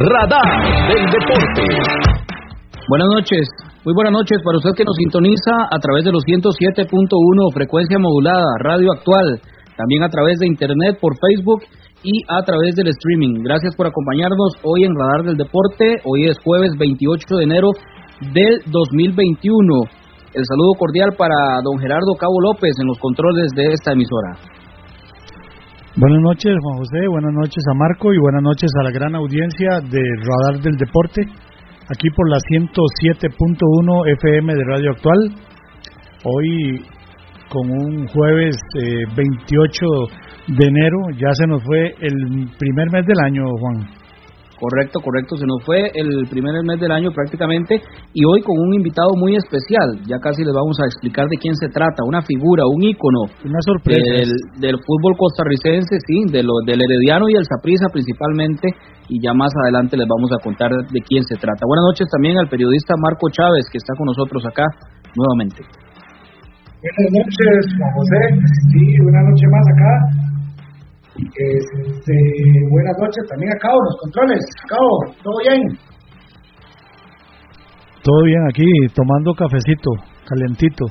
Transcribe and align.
Radar 0.00 0.64
del 0.88 1.04
Deporte. 1.12 1.60
Buenas 2.88 3.08
noches, 3.12 3.44
muy 3.84 3.92
buenas 3.92 4.14
noches 4.14 4.40
para 4.42 4.56
usted 4.56 4.72
que 4.74 4.88
nos 4.88 4.96
sintoniza 4.96 5.52
a 5.68 5.76
través 5.76 6.04
de 6.08 6.12
los 6.12 6.24
107.1 6.24 6.88
frecuencia 7.52 7.98
modulada, 7.98 8.48
radio 8.64 8.92
actual, 8.96 9.42
también 9.76 10.02
a 10.02 10.08
través 10.08 10.38
de 10.38 10.46
internet 10.46 10.96
por 11.02 11.12
Facebook 11.20 11.68
y 12.02 12.24
a 12.32 12.40
través 12.48 12.76
del 12.76 12.88
streaming. 12.88 13.44
Gracias 13.44 13.76
por 13.76 13.88
acompañarnos 13.88 14.56
hoy 14.64 14.84
en 14.84 14.96
Radar 14.96 15.20
del 15.20 15.36
Deporte. 15.36 16.00
Hoy 16.08 16.30
es 16.30 16.36
jueves 16.42 16.72
28 16.78 17.36
de 17.36 17.44
enero 17.44 17.68
del 18.32 18.56
2021. 18.72 19.84
El 20.32 20.44
saludo 20.48 20.80
cordial 20.80 21.12
para 21.12 21.60
don 21.62 21.76
Gerardo 21.78 22.16
Cabo 22.16 22.40
López 22.40 22.72
en 22.80 22.86
los 22.86 22.98
controles 22.98 23.52
de 23.54 23.74
esta 23.74 23.92
emisora. 23.92 24.59
Buenas 25.96 26.22
noches, 26.22 26.54
Juan 26.62 26.78
José, 26.78 27.08
buenas 27.08 27.32
noches 27.34 27.64
a 27.68 27.74
Marco 27.74 28.14
y 28.14 28.18
buenas 28.18 28.42
noches 28.42 28.70
a 28.78 28.84
la 28.84 28.92
gran 28.92 29.12
audiencia 29.16 29.80
de 29.80 29.98
Radar 30.22 30.62
del 30.62 30.76
Deporte, 30.76 31.22
aquí 31.88 32.08
por 32.10 32.30
la 32.30 32.36
107.1 32.36 34.12
FM 34.14 34.54
de 34.54 34.64
Radio 34.66 34.92
Actual. 34.92 35.18
Hoy, 36.22 36.84
con 37.48 37.70
un 37.72 38.06
jueves 38.06 38.56
28 39.16 39.16
eh, 39.18 40.54
de 40.54 40.64
enero, 40.64 41.10
ya 41.18 41.32
se 41.32 41.48
nos 41.48 41.60
fue 41.64 41.92
el 42.00 42.48
primer 42.56 42.92
mes 42.92 43.04
del 43.04 43.18
año, 43.24 43.42
Juan. 43.58 43.99
Correcto, 44.60 45.00
correcto. 45.00 45.40
Se 45.40 45.48
nos 45.48 45.64
fue 45.64 45.88
el 45.96 46.28
primer 46.28 46.52
mes 46.68 46.76
del 46.78 46.92
año 46.92 47.08
prácticamente 47.16 47.80
y 48.12 48.28
hoy 48.28 48.44
con 48.44 48.60
un 48.60 48.76
invitado 48.76 49.16
muy 49.16 49.32
especial. 49.34 50.04
Ya 50.04 50.20
casi 50.20 50.44
les 50.44 50.52
vamos 50.52 50.76
a 50.84 50.84
explicar 50.84 51.24
de 51.32 51.40
quién 51.40 51.56
se 51.56 51.72
trata. 51.72 52.04
Una 52.04 52.20
figura, 52.20 52.68
un 52.68 52.84
ícono. 52.84 53.24
Una 53.40 53.60
sorpresa. 53.64 54.28
Del, 54.60 54.76
fútbol 54.84 55.16
costarricense, 55.16 55.96
sí, 56.04 56.28
de 56.28 56.44
lo, 56.44 56.60
del 56.68 56.76
Herediano 56.84 57.32
y 57.32 57.40
el 57.40 57.48
Saprissa 57.48 57.88
principalmente. 57.88 58.68
Y 59.08 59.16
ya 59.24 59.32
más 59.32 59.48
adelante 59.64 59.96
les 59.96 60.06
vamos 60.06 60.28
a 60.36 60.44
contar 60.44 60.68
de 60.68 61.00
quién 61.08 61.24
se 61.24 61.40
trata. 61.40 61.64
Buenas 61.64 61.88
noches 61.96 62.06
también 62.12 62.36
al 62.36 62.52
periodista 62.52 62.92
Marco 63.00 63.32
Chávez 63.32 63.64
que 63.72 63.80
está 63.80 63.96
con 63.96 64.12
nosotros 64.12 64.44
acá 64.44 64.68
nuevamente. 65.16 65.64
Buenas 66.84 67.12
noches, 67.16 67.64
Juan 67.80 67.92
José. 67.96 68.20
Sí, 68.76 68.84
una 69.08 69.20
noche 69.24 69.46
más 69.48 69.64
acá 69.72 70.29
este, 71.26 72.16
buenas 72.70 72.96
noches 72.98 73.24
también 73.28 73.52
a 73.52 73.58
Cabo, 73.58 73.78
los 73.84 73.96
controles. 74.00 74.42
Cabo, 74.68 74.92
¿todo 75.22 75.38
bien? 75.44 75.62
Todo 78.02 78.20
bien 78.24 78.42
aquí, 78.48 78.68
tomando 78.94 79.34
cafecito, 79.34 79.90
calentito. 80.24 80.86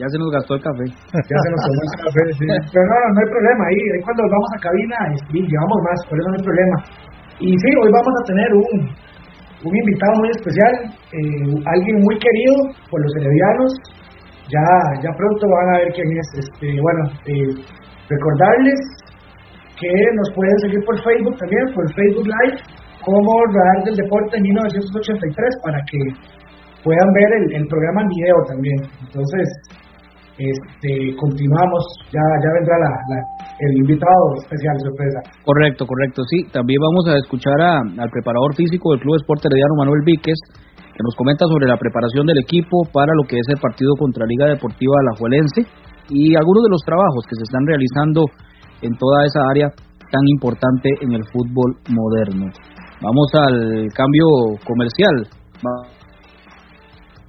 Ya 0.00 0.08
se 0.08 0.18
nos 0.18 0.30
gastó 0.32 0.54
el 0.56 0.62
café. 0.62 0.84
Ya 0.88 1.36
se 1.44 1.48
nos 1.52 1.60
gastó 1.60 1.80
el 1.84 2.02
café, 2.08 2.22
sí. 2.40 2.46
Pero 2.72 2.84
no, 2.88 2.96
no 3.14 3.18
hay 3.20 3.28
problema. 3.30 3.62
Ahí, 3.68 3.80
ahí 3.94 4.02
cuando 4.02 4.22
vamos 4.26 4.50
a 4.50 4.58
cabina, 4.64 4.96
y 5.28 5.38
llevamos 5.44 5.78
más, 5.84 5.98
por 6.08 6.16
eso 6.18 6.28
no 6.30 6.36
hay 6.40 6.46
problema. 6.48 6.76
Y 7.38 7.48
sí, 7.52 7.70
hoy 7.84 7.90
vamos 7.92 8.14
a 8.16 8.24
tener 8.26 8.48
un, 8.50 8.72
un 9.62 9.74
invitado 9.76 10.12
muy 10.18 10.30
especial, 10.32 10.72
eh, 10.88 11.52
alguien 11.68 11.96
muy 12.00 12.16
querido 12.18 12.54
por 12.90 12.98
los 12.98 13.12
heredianos. 13.20 13.70
Ya, 14.50 14.66
ya 15.04 15.10
pronto 15.14 15.44
van 15.46 15.68
a 15.68 15.78
ver 15.84 15.92
quién 15.94 16.08
es. 16.10 16.28
Este, 16.48 16.66
bueno, 16.80 17.02
eh, 17.30 17.52
recordarles 18.08 18.80
que 19.80 19.92
nos 20.14 20.28
pueden 20.36 20.56
seguir 20.60 20.80
por 20.84 20.96
Facebook 21.00 21.36
también, 21.40 21.64
por 21.72 21.84
Facebook 21.96 22.28
Live, 22.28 22.56
como 23.00 23.32
Radar 23.48 23.80
del 23.88 23.96
Deporte 23.96 24.36
1983, 24.36 25.64
para 25.64 25.80
que 25.88 26.00
puedan 26.84 27.08
ver 27.16 27.30
el, 27.56 27.64
programa 27.66 28.04
en 28.04 28.08
video 28.12 28.36
también. 28.44 28.78
Entonces, 29.00 29.46
este, 30.36 31.16
continuamos, 31.16 31.82
ya, 32.12 32.20
ya 32.20 32.50
vendrá 32.60 32.76
la, 32.76 32.92
el 33.60 33.72
invitado 33.80 34.24
especial, 34.44 34.76
sorpresa. 34.84 35.20
Correcto, 35.44 35.88
correcto, 35.88 36.22
sí. 36.28 36.44
También 36.52 36.80
vamos 36.80 37.08
a 37.08 37.16
escuchar 37.16 37.56
al 37.60 38.10
preparador 38.12 38.52
físico 38.56 38.92
del 38.92 39.00
Club 39.00 39.16
Esporte 39.16 39.48
Herediano, 39.48 39.80
Manuel 39.80 40.04
Víquez, 40.04 40.36
que 40.92 41.04
nos 41.04 41.16
comenta 41.16 41.48
sobre 41.48 41.68
la 41.68 41.80
preparación 41.80 42.28
del 42.28 42.44
equipo 42.44 42.84
para 42.92 43.12
lo 43.16 43.24
que 43.24 43.40
es 43.40 43.48
el 43.48 43.60
partido 43.60 43.96
contra 43.96 44.28
Liga 44.28 44.52
Deportiva 44.52 44.92
Alajuelense 45.00 45.64
y 46.12 46.36
algunos 46.36 46.64
de 46.64 46.72
los 46.72 46.82
trabajos 46.84 47.24
que 47.24 47.36
se 47.36 47.44
están 47.48 47.64
realizando 47.64 48.28
en 48.82 48.96
toda 48.96 49.24
esa 49.24 49.40
área 49.50 49.68
tan 50.10 50.22
importante 50.34 50.90
en 51.00 51.12
el 51.12 51.22
fútbol 51.32 51.76
moderno. 51.88 52.46
Vamos 53.00 53.28
al 53.34 53.88
cambio 53.94 54.26
comercial. 54.66 55.26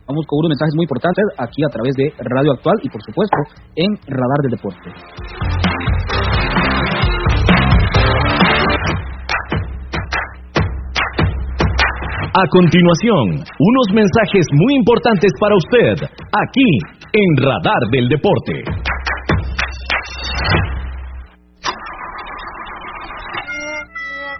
Vamos 0.08 0.26
con 0.28 0.40
unos 0.40 0.50
mensajes 0.50 0.76
muy 0.76 0.84
importantes 0.84 1.24
aquí 1.38 1.64
a 1.64 1.72
través 1.72 1.96
de 1.96 2.12
Radio 2.20 2.52
Actual 2.52 2.78
y 2.84 2.90
por 2.90 3.02
supuesto 3.04 3.38
en 3.76 3.96
Radar 4.08 4.40
del 4.44 4.52
Deporte. 4.52 4.90
A 12.34 12.48
continuación, 12.48 13.44
unos 13.60 13.88
mensajes 13.94 14.46
muy 14.54 14.76
importantes 14.76 15.32
para 15.40 15.56
usted, 15.56 16.08
aquí 16.32 16.70
en 17.12 17.44
Radar 17.44 17.84
del 17.92 18.08
Deporte. 18.08 18.64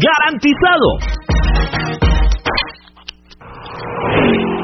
¡Garantizado! 0.00 0.98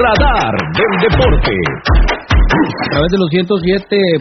Radar 0.00 0.56
del 0.72 0.92
Deporte. 0.96 1.52
A 1.52 2.86
través 2.88 3.10
de 3.12 3.20
los 3.20 3.28
107.1 3.28 4.16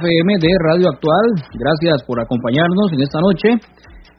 FM 0.00 0.28
de 0.40 0.50
Radio 0.64 0.88
Actual, 0.88 1.26
gracias 1.52 2.00
por 2.08 2.16
acompañarnos 2.16 2.88
en 2.96 3.00
esta 3.04 3.20
noche 3.20 3.60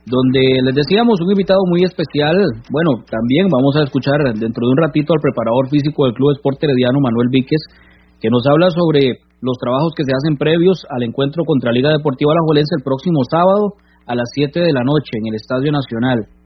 donde 0.06 0.62
les 0.62 0.76
decíamos 0.76 1.18
un 1.18 1.34
invitado 1.34 1.66
muy 1.66 1.82
especial. 1.82 2.38
Bueno, 2.70 3.02
también 3.10 3.50
vamos 3.50 3.74
a 3.82 3.90
escuchar 3.90 4.22
dentro 4.38 4.70
de 4.70 4.72
un 4.72 4.78
ratito 4.78 5.18
al 5.18 5.26
preparador 5.26 5.66
físico 5.74 6.06
del 6.06 6.14
Club 6.14 6.38
Esporte 6.38 6.70
Herediano, 6.70 7.02
Manuel 7.02 7.34
Víquez, 7.34 7.66
que 8.22 8.30
nos 8.30 8.46
habla 8.46 8.70
sobre 8.70 9.18
los 9.42 9.58
trabajos 9.58 9.98
que 9.98 10.06
se 10.06 10.14
hacen 10.14 10.38
previos 10.38 10.86
al 10.94 11.02
encuentro 11.02 11.42
contra 11.42 11.74
Liga 11.74 11.90
Deportiva 11.90 12.38
Alajuelense 12.38 12.78
el 12.78 12.86
próximo 12.86 13.26
sábado 13.26 13.82
a 14.06 14.14
las 14.14 14.30
7 14.38 14.62
de 14.62 14.74
la 14.74 14.86
noche 14.86 15.18
en 15.18 15.26
el 15.34 15.42
Estadio 15.42 15.74
Nacional. 15.74 16.43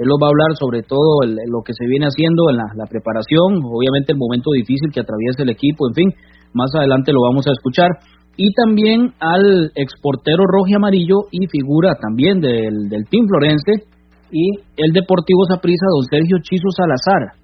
Él 0.00 0.08
nos 0.08 0.16
va 0.16 0.28
a 0.28 0.32
hablar 0.32 0.56
sobre 0.56 0.80
todo 0.80 1.28
lo 1.28 1.60
que 1.60 1.76
se 1.76 1.84
viene 1.84 2.08
haciendo 2.08 2.48
en 2.48 2.56
la, 2.56 2.72
la 2.72 2.88
preparación, 2.88 3.60
obviamente 3.60 4.16
el 4.16 4.18
momento 4.18 4.48
difícil 4.56 4.88
que 4.88 5.04
atraviesa 5.04 5.44
el 5.44 5.52
equipo, 5.52 5.84
en 5.92 5.94
fin, 5.94 6.08
más 6.56 6.72
adelante 6.74 7.12
lo 7.12 7.20
vamos 7.20 7.44
a 7.46 7.52
escuchar. 7.52 8.00
Y 8.36 8.48
también 8.56 9.12
al 9.20 9.70
exportero 9.76 10.48
rojo 10.48 10.72
y 10.72 10.74
amarillo 10.74 11.28
y 11.30 11.44
figura 11.52 12.00
también 12.00 12.40
del, 12.40 12.88
del 12.88 13.04
Team 13.12 13.28
Florense 13.28 13.84
y 14.32 14.56
el 14.80 14.92
Deportivo 14.96 15.44
Saprissa, 15.44 15.84
don 15.92 16.08
Sergio 16.08 16.38
Chizo 16.40 16.72
Salazar, 16.72 17.36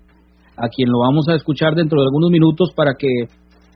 a 0.56 0.68
quien 0.72 0.88
lo 0.88 1.00
vamos 1.04 1.28
a 1.28 1.36
escuchar 1.36 1.74
dentro 1.74 2.00
de 2.00 2.06
algunos 2.08 2.30
minutos 2.30 2.72
para 2.74 2.94
que 2.96 3.28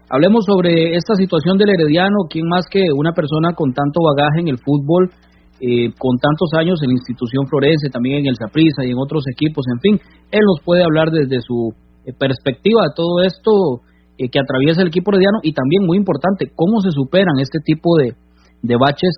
hablemos 0.08 0.46
sobre 0.46 0.96
esta 0.96 1.14
situación 1.16 1.58
del 1.58 1.76
Herediano, 1.76 2.24
quien 2.30 2.48
más 2.48 2.64
que 2.70 2.80
una 2.96 3.12
persona 3.12 3.52
con 3.54 3.74
tanto 3.74 4.00
bagaje 4.00 4.40
en 4.40 4.48
el 4.48 4.56
fútbol, 4.56 5.12
eh, 5.60 5.92
con 5.98 6.16
tantos 6.18 6.50
años 6.58 6.80
en 6.82 6.88
la 6.88 6.98
institución 6.98 7.46
florense, 7.46 7.88
también 7.92 8.20
en 8.20 8.26
el 8.26 8.36
Saprissa 8.36 8.84
y 8.84 8.90
en 8.90 8.98
otros 8.98 9.24
equipos, 9.30 9.64
en 9.72 9.80
fin, 9.80 10.00
él 10.30 10.40
nos 10.46 10.64
puede 10.64 10.82
hablar 10.82 11.10
desde 11.10 11.40
su 11.40 11.72
eh, 12.06 12.12
perspectiva 12.18 12.82
de 12.82 12.94
todo 12.96 13.20
esto 13.20 13.84
eh, 14.16 14.28
que 14.28 14.40
atraviesa 14.40 14.82
el 14.82 14.88
equipo 14.88 15.12
herediano 15.12 15.38
y 15.42 15.52
también 15.52 15.86
muy 15.86 15.96
importante 15.96 16.50
cómo 16.54 16.80
se 16.80 16.90
superan 16.90 17.40
este 17.40 17.58
tipo 17.64 17.96
de, 17.96 18.14
de 18.62 18.76
baches 18.76 19.12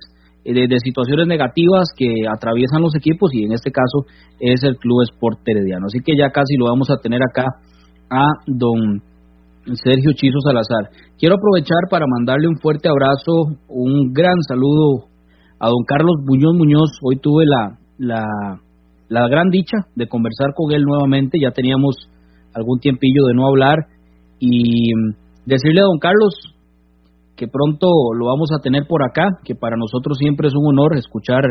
eh, 0.45 0.67
de, 0.67 0.79
situaciones 0.79 1.27
negativas 1.27 1.87
que 1.95 2.27
atraviesan 2.27 2.81
los 2.81 2.93
equipos 2.95 3.33
y 3.33 3.45
en 3.45 3.53
este 3.53 3.71
caso 3.71 4.03
es 4.41 4.61
el 4.63 4.75
Club 4.75 5.03
Sport 5.03 5.39
Herediano. 5.45 5.85
Así 5.87 5.99
que 6.03 6.17
ya 6.17 6.31
casi 6.31 6.57
lo 6.57 6.65
vamos 6.65 6.89
a 6.89 6.97
tener 6.97 7.21
acá 7.23 7.45
a 8.09 8.27
don 8.47 9.01
Sergio 9.75 10.11
Chizo 10.11 10.39
Salazar. 10.43 10.91
Quiero 11.17 11.35
aprovechar 11.35 11.87
para 11.89 12.05
mandarle 12.05 12.49
un 12.49 12.57
fuerte 12.59 12.89
abrazo, 12.89 13.55
un 13.69 14.11
gran 14.11 14.35
saludo 14.45 15.07
a 15.63 15.69
don 15.69 15.85
Carlos 15.87 16.19
Muñoz 16.25 16.55
Muñoz. 16.57 16.91
Hoy 17.01 17.19
tuve 17.23 17.45
la, 17.47 17.79
la, 17.97 18.25
la 19.07 19.27
gran 19.29 19.49
dicha 19.49 19.87
de 19.95 20.09
conversar 20.09 20.51
con 20.53 20.73
él 20.73 20.83
nuevamente, 20.83 21.39
ya 21.39 21.51
teníamos 21.51 21.95
algún 22.53 22.79
tiempillo 22.79 23.23
de 23.27 23.33
no 23.33 23.47
hablar 23.47 23.87
y 24.39 24.91
decirle 25.45 25.79
a 25.79 25.85
don 25.85 25.99
Carlos 25.99 26.35
que 27.37 27.47
pronto 27.47 27.87
lo 28.13 28.25
vamos 28.25 28.51
a 28.51 28.61
tener 28.61 28.83
por 28.89 29.07
acá, 29.07 29.39
que 29.45 29.55
para 29.55 29.77
nosotros 29.77 30.17
siempre 30.17 30.49
es 30.49 30.53
un 30.53 30.67
honor 30.67 30.97
escuchar 30.97 31.41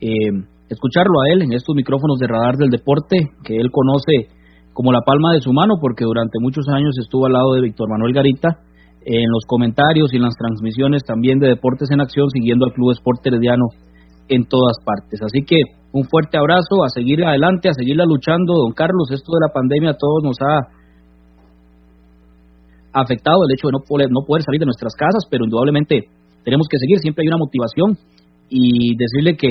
eh, 0.00 0.10
escucharlo 0.68 1.20
a 1.22 1.32
él 1.32 1.42
en 1.42 1.52
estos 1.52 1.76
micrófonos 1.76 2.18
de 2.18 2.26
radar 2.26 2.56
del 2.56 2.70
deporte 2.70 3.30
que 3.44 3.54
él 3.54 3.70
conoce 3.70 4.34
como 4.72 4.90
la 4.90 5.02
palma 5.06 5.34
de 5.34 5.40
su 5.40 5.52
mano, 5.52 5.74
porque 5.80 6.04
durante 6.04 6.40
muchos 6.40 6.66
años 6.68 6.98
estuvo 6.98 7.26
al 7.26 7.34
lado 7.34 7.54
de 7.54 7.62
Víctor 7.62 7.88
Manuel 7.88 8.12
Garita 8.12 8.58
en 9.04 9.30
los 9.30 9.44
comentarios 9.46 10.12
y 10.12 10.16
en 10.16 10.22
las 10.22 10.34
transmisiones 10.36 11.02
también 11.02 11.38
de 11.38 11.48
Deportes 11.48 11.90
en 11.90 12.00
Acción, 12.00 12.28
siguiendo 12.30 12.66
al 12.66 12.72
Club 12.72 12.92
Esporte 12.92 13.28
Herediano 13.28 13.66
en 14.28 14.44
todas 14.46 14.76
partes. 14.84 15.20
Así 15.22 15.44
que 15.44 15.56
un 15.92 16.04
fuerte 16.04 16.38
abrazo, 16.38 16.84
a 16.84 16.88
seguir 16.88 17.24
adelante, 17.24 17.68
a 17.68 17.74
seguirla 17.74 18.04
luchando, 18.04 18.54
don 18.54 18.72
Carlos. 18.72 19.10
Esto 19.10 19.32
de 19.32 19.46
la 19.46 19.52
pandemia 19.52 19.90
a 19.90 19.96
todos 19.98 20.22
nos 20.22 20.36
ha 20.40 20.68
afectado 22.92 23.44
el 23.44 23.52
hecho 23.52 23.68
de 23.68 23.72
no 23.72 23.80
poder, 23.86 24.08
no 24.10 24.24
poder 24.26 24.42
salir 24.42 24.60
de 24.60 24.66
nuestras 24.66 24.94
casas, 24.94 25.24
pero 25.30 25.44
indudablemente 25.44 26.08
tenemos 26.44 26.66
que 26.68 26.78
seguir, 26.78 26.98
siempre 26.98 27.22
hay 27.22 27.28
una 27.28 27.38
motivación 27.38 27.96
y 28.48 28.96
decirle 28.96 29.36
que 29.36 29.48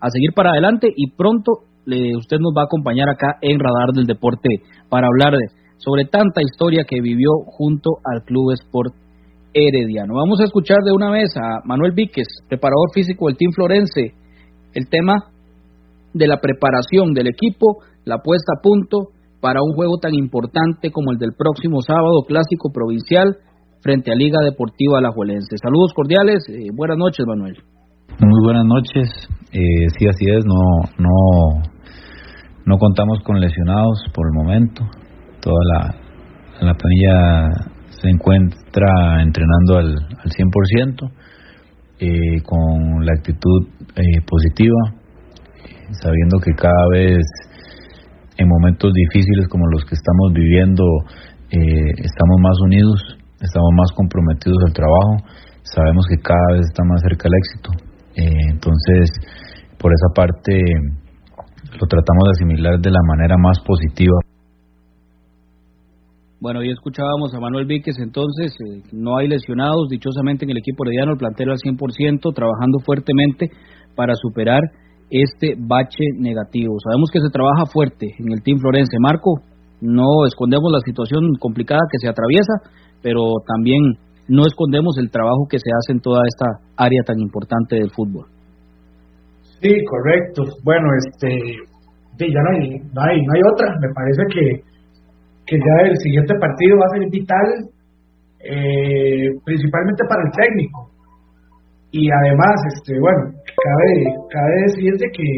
a 0.00 0.10
seguir 0.10 0.32
para 0.34 0.50
adelante 0.50 0.88
y 0.94 1.10
pronto 1.10 1.66
le, 1.84 2.16
usted 2.16 2.38
nos 2.38 2.52
va 2.56 2.62
a 2.62 2.64
acompañar 2.64 3.08
acá 3.08 3.38
en 3.40 3.60
Radar 3.60 3.92
del 3.94 4.06
Deporte 4.06 4.48
para 4.88 5.06
hablar 5.06 5.34
de, 5.34 5.46
sobre 5.78 6.04
tanta 6.04 6.42
historia 6.42 6.84
que 6.88 7.00
vivió 7.00 7.30
junto 7.46 7.98
al 8.04 8.22
Club 8.24 8.52
Sport 8.52 8.94
Herediano. 9.52 10.14
Vamos 10.14 10.40
a 10.40 10.44
escuchar 10.44 10.78
de 10.84 10.92
una 10.92 11.10
vez 11.10 11.34
a 11.36 11.60
Manuel 11.64 11.92
Víquez, 11.92 12.26
preparador 12.48 12.92
físico 12.92 13.26
del 13.26 13.36
Team 13.36 13.52
Florense, 13.52 14.12
el 14.74 14.88
tema 14.88 15.32
de 16.12 16.26
la 16.26 16.40
preparación 16.40 17.14
del 17.14 17.28
equipo, 17.28 17.78
la 18.04 18.18
puesta 18.18 18.52
a 18.56 18.62
punto 18.62 19.12
para 19.40 19.60
un 19.62 19.74
juego 19.74 19.98
tan 19.98 20.14
importante 20.14 20.90
como 20.90 21.12
el 21.12 21.18
del 21.18 21.32
próximo 21.36 21.80
sábado, 21.80 22.24
clásico 22.26 22.70
provincial, 22.72 23.36
frente 23.80 24.10
a 24.10 24.16
Liga 24.16 24.40
Deportiva 24.42 24.98
Alajuelense. 24.98 25.56
Saludos 25.62 25.92
cordiales, 25.94 26.44
eh, 26.48 26.68
buenas 26.74 26.98
noches, 26.98 27.24
Manuel. 27.26 27.56
Muy 28.18 28.44
buenas 28.44 28.64
noches, 28.64 29.08
eh, 29.52 29.86
sí, 29.98 30.08
así 30.08 30.24
es, 30.30 30.44
no, 30.44 30.90
no, 30.98 31.62
no 32.64 32.78
contamos 32.78 33.20
con 33.24 33.38
lesionados 33.38 34.04
por 34.14 34.26
el 34.26 34.32
momento, 34.32 34.82
toda 35.46 35.62
la, 35.70 36.66
la 36.66 36.74
planilla 36.74 37.50
se 38.02 38.08
encuentra 38.10 39.22
entrenando 39.22 39.78
al, 39.78 39.94
al 39.94 40.30
100%, 40.34 41.10
eh, 42.00 42.42
con 42.42 43.06
la 43.06 43.12
actitud 43.14 43.68
eh, 43.94 44.20
positiva, 44.26 44.74
sabiendo 46.02 46.38
que 46.42 46.52
cada 46.52 46.88
vez 46.90 47.22
en 48.36 48.48
momentos 48.48 48.92
difíciles 48.92 49.46
como 49.48 49.64
los 49.70 49.84
que 49.84 49.94
estamos 49.94 50.32
viviendo 50.34 50.82
eh, 51.50 51.94
estamos 52.02 52.36
más 52.42 52.58
unidos, 52.66 53.00
estamos 53.40 53.70
más 53.78 53.90
comprometidos 53.94 54.58
al 54.66 54.72
trabajo, 54.74 55.16
sabemos 55.62 56.06
que 56.10 56.18
cada 56.18 56.58
vez 56.58 56.66
está 56.66 56.82
más 56.84 57.00
cerca 57.02 57.28
el 57.28 57.34
éxito. 57.38 57.70
Eh, 58.16 58.50
entonces, 58.50 59.10
por 59.78 59.92
esa 59.92 60.10
parte, 60.12 60.58
lo 61.70 61.86
tratamos 61.86 62.24
de 62.24 62.30
asimilar 62.34 62.80
de 62.80 62.90
la 62.90 63.00
manera 63.06 63.36
más 63.38 63.60
positiva. 63.60 64.18
Bueno, 66.38 66.60
hoy 66.60 66.70
escuchábamos 66.70 67.32
a 67.34 67.40
Manuel 67.40 67.64
Víquez, 67.64 67.96
entonces 67.98 68.52
eh, 68.60 68.82
no 68.92 69.16
hay 69.16 69.26
lesionados, 69.26 69.88
dichosamente 69.88 70.44
en 70.44 70.50
el 70.50 70.58
equipo 70.58 70.84
herediano, 70.84 71.12
el 71.12 71.18
plantel 71.18 71.48
al 71.48 71.56
100%, 71.56 72.34
trabajando 72.34 72.78
fuertemente 72.84 73.48
para 73.94 74.12
superar 74.14 74.60
este 75.08 75.54
bache 75.56 76.04
negativo. 76.18 76.76
Sabemos 76.84 77.08
que 77.10 77.20
se 77.20 77.32
trabaja 77.32 77.64
fuerte 77.72 78.12
en 78.18 78.32
el 78.32 78.42
Team 78.42 78.58
Florense. 78.58 78.98
Marco, 79.00 79.40
no 79.80 80.26
escondemos 80.26 80.70
la 80.70 80.80
situación 80.80 81.24
complicada 81.40 81.80
que 81.90 81.98
se 82.04 82.08
atraviesa, 82.08 82.52
pero 83.00 83.32
también 83.48 83.80
no 84.28 84.42
escondemos 84.44 84.98
el 84.98 85.10
trabajo 85.10 85.48
que 85.48 85.58
se 85.58 85.70
hace 85.72 85.92
en 85.92 86.00
toda 86.00 86.20
esta 86.28 86.60
área 86.76 87.00
tan 87.06 87.18
importante 87.18 87.76
del 87.76 87.90
fútbol. 87.92 88.26
Sí, 89.62 89.72
correcto. 89.88 90.42
Bueno, 90.64 90.84
este, 91.00 91.32
ya 92.20 92.42
no 92.44 92.50
hay, 92.52 92.76
no 92.92 93.00
hay, 93.00 93.24
no 93.24 93.32
hay 93.32 93.42
otra. 93.54 93.72
Me 93.80 93.88
parece 93.94 94.22
que, 94.34 94.75
que 95.46 95.56
ya 95.56 95.88
el 95.88 95.96
siguiente 95.98 96.34
partido 96.40 96.76
va 96.76 96.86
a 96.86 96.98
ser 96.98 97.10
vital, 97.10 97.48
eh, 98.40 99.30
principalmente 99.44 100.04
para 100.08 100.22
el 100.26 100.32
técnico 100.32 100.96
y 101.96 102.10
además, 102.12 102.56
este, 102.76 102.98
bueno, 103.00 103.32
cabe, 103.40 103.94
cabe 104.28 104.54
decirte 104.68 105.06
que 105.16 105.28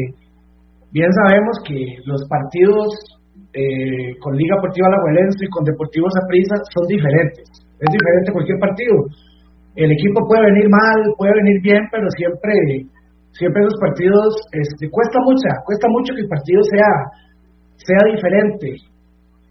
bien 0.91 1.07
sabemos 1.23 1.55
que 1.63 2.03
los 2.03 2.27
partidos 2.27 2.91
eh, 3.53 4.17
con 4.19 4.35
Liga 4.35 4.59
Deportiva 4.59 4.91
Alajuelense 4.91 5.45
y 5.45 5.53
con 5.55 5.63
Deportivo 5.63 6.07
Saprissa 6.11 6.59
son 6.75 6.83
diferentes. 6.91 7.47
Es 7.79 7.87
diferente 7.87 8.35
cualquier 8.35 8.59
partido. 8.59 9.07
El 9.75 9.91
equipo 9.93 10.27
puede 10.27 10.51
venir 10.51 10.67
mal, 10.67 10.99
puede 11.15 11.31
venir 11.39 11.61
bien, 11.61 11.79
pero 11.95 12.03
siempre, 12.17 12.51
siempre 13.31 13.63
esos 13.63 13.79
partidos 13.79 14.35
este, 14.51 14.89
cuesta 14.91 15.19
mucho, 15.23 15.47
cuesta 15.63 15.87
mucho 15.87 16.11
que 16.11 16.27
el 16.27 16.33
partido 16.33 16.59
sea, 16.75 16.91
sea 17.77 18.03
diferente. 18.11 18.83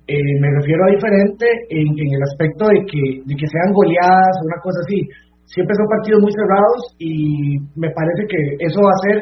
Eh, 0.08 0.40
me 0.40 0.48
refiero 0.56 0.84
a 0.88 0.94
diferente 0.96 1.44
en, 1.68 1.92
el 1.92 2.22
aspecto 2.22 2.64
de 2.72 2.80
que, 2.88 3.02
de 3.28 3.34
que 3.36 3.46
sean 3.46 3.76
goleadas 3.76 4.34
o 4.40 4.46
una 4.48 4.60
cosa 4.64 4.80
así. 4.80 5.04
Siempre 5.44 5.76
son 5.76 5.86
partidos 5.88 6.20
muy 6.24 6.32
cerrados 6.32 6.80
y 6.98 7.60
me 7.76 7.92
parece 7.92 8.24
que 8.24 8.40
eso 8.64 8.80
va 8.80 8.88
a 8.88 9.04
ser 9.04 9.16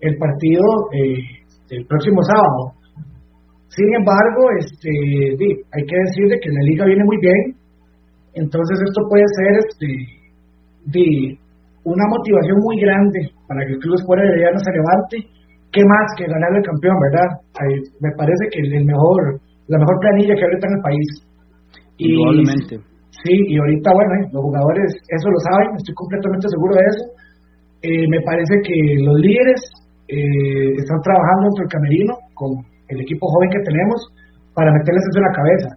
el 0.00 0.16
partido 0.16 0.64
eh, 0.96 1.20
el 1.68 1.84
próximo 1.84 2.22
sábado. 2.24 2.72
Sin 3.68 3.92
embargo, 3.92 4.42
este, 4.56 4.88
hay 5.68 5.84
que 5.84 5.96
decirle 6.08 6.40
que 6.40 6.48
la 6.48 6.64
liga 6.64 6.86
viene 6.86 7.04
muy 7.04 7.18
bien, 7.20 7.42
entonces 8.32 8.80
esto 8.88 9.04
puede 9.08 9.24
ser 9.36 9.52
este, 9.68 11.38
una 11.84 12.04
motivación 12.08 12.56
muy 12.64 12.80
grande 12.80 13.20
para 13.46 13.66
que 13.66 13.72
el 13.72 13.78
Club 13.78 14.00
de 14.00 14.52
no 14.52 14.58
se 14.64 14.72
levante. 14.72 15.16
¿Qué 15.72 15.84
más 15.84 16.08
que 16.16 16.24
ganar 16.24 16.56
el 16.56 16.64
campeón, 16.64 16.96
verdad? 17.00 17.36
me 18.00 18.10
parece 18.16 18.48
que 18.50 18.60
el 18.60 18.84
mejor, 18.84 19.40
la 19.68 19.78
mejor 19.78 19.96
planilla 20.00 20.34
que 20.34 20.44
ahorita 20.44 20.66
en 20.66 20.76
el 20.76 20.82
país. 20.82 21.08
Y, 21.98 22.06
Sí, 23.24 23.32
y 23.32 23.58
ahorita, 23.58 23.90
bueno, 23.90 24.12
eh, 24.20 24.28
los 24.30 24.42
jugadores 24.44 24.92
eso 25.08 25.26
lo 25.26 25.40
saben, 25.50 25.74
estoy 25.74 25.94
completamente 25.94 26.46
seguro 26.46 26.72
de 26.76 26.84
eso. 26.84 27.04
Eh, 27.82 28.06
me 28.06 28.20
parece 28.22 28.54
que 28.62 28.76
los 29.02 29.16
líderes 29.18 29.60
eh, 30.06 30.70
están 30.76 31.00
trabajando 31.02 31.48
dentro 31.48 31.62
del 31.64 31.74
camerino 31.74 32.14
con 32.34 32.50
el 32.86 33.00
equipo 33.00 33.26
joven 33.26 33.50
que 33.50 33.66
tenemos 33.66 33.98
para 34.54 34.70
meterles 34.70 35.02
eso 35.10 35.18
en 35.18 35.26
la 35.26 35.38
cabeza. 35.38 35.70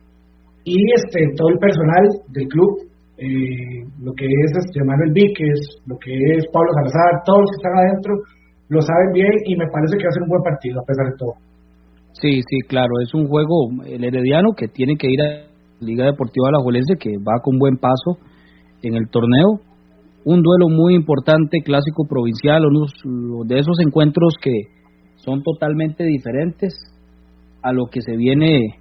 Y 0.61 0.77
este 0.93 1.19
todo 1.33 1.49
el 1.49 1.57
personal 1.57 2.03
del 2.29 2.47
club, 2.53 2.85
lo 4.03 4.13
que 4.13 4.27
es 4.27 4.51
este 4.53 4.83
Manuel 4.83 5.11
Víquez, 5.11 5.59
lo 5.87 5.97
que 5.97 6.13
es 6.13 6.45
Pablo 6.53 6.69
Salazar, 6.75 7.23
todos 7.25 7.39
los 7.39 7.49
que 7.49 7.59
están 7.59 7.75
adentro, 7.79 8.13
lo 8.69 8.81
saben 8.81 9.11
bien 9.13 9.33
y 9.45 9.55
me 9.55 9.67
parece 9.71 9.97
que 9.97 10.05
va 10.05 10.11
a 10.11 10.17
ser 10.19 10.23
un 10.23 10.29
buen 10.29 10.43
partido 10.43 10.79
a 10.79 10.85
pesar 10.85 11.05
de 11.07 11.17
todo. 11.17 11.33
Sí, 12.13 12.41
sí, 12.41 12.59
claro, 12.67 12.89
es 13.01 13.13
un 13.13 13.27
juego, 13.27 13.69
el 13.85 14.03
Herediano 14.03 14.49
que 14.57 14.67
tiene 14.67 14.95
que 14.97 15.07
ir 15.09 15.21
a 15.21 15.47
Liga 15.79 16.05
Deportiva 16.05 16.49
Alajuelense 16.49 16.95
que 16.99 17.11
va 17.17 17.41
con 17.41 17.57
buen 17.57 17.77
paso 17.77 18.17
en 18.81 18.95
el 18.95 19.09
torneo 19.09 19.61
un 20.25 20.41
duelo 20.41 20.69
muy 20.69 20.95
importante, 20.95 21.61
clásico 21.63 22.05
provincial, 22.07 22.63
uno 22.65 22.85
de 23.45 23.59
esos 23.59 23.79
encuentros 23.79 24.33
que 24.41 24.51
son 25.15 25.41
totalmente 25.43 26.03
diferentes 26.03 26.73
a 27.61 27.71
lo 27.71 27.87
que 27.87 28.01
se 28.01 28.15
viene 28.15 28.75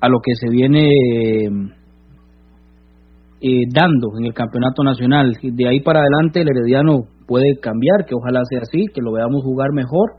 a 0.00 0.08
lo 0.08 0.18
que 0.20 0.32
se 0.34 0.48
viene 0.48 0.88
eh, 3.42 3.64
dando 3.72 4.18
en 4.18 4.26
el 4.26 4.32
campeonato 4.32 4.82
nacional. 4.82 5.36
De 5.42 5.68
ahí 5.68 5.80
para 5.80 6.00
adelante 6.00 6.40
el 6.40 6.48
Herediano 6.48 7.04
puede 7.26 7.58
cambiar, 7.60 8.06
que 8.06 8.14
ojalá 8.14 8.40
sea 8.48 8.60
así, 8.62 8.86
que 8.94 9.02
lo 9.02 9.12
veamos 9.12 9.42
jugar 9.44 9.72
mejor 9.74 10.12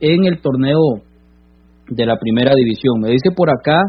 en 0.00 0.24
el 0.24 0.40
torneo 0.40 1.02
de 1.88 2.06
la 2.06 2.16
primera 2.18 2.52
división. 2.54 3.00
Me 3.00 3.10
dice 3.10 3.30
por 3.34 3.50
acá 3.50 3.80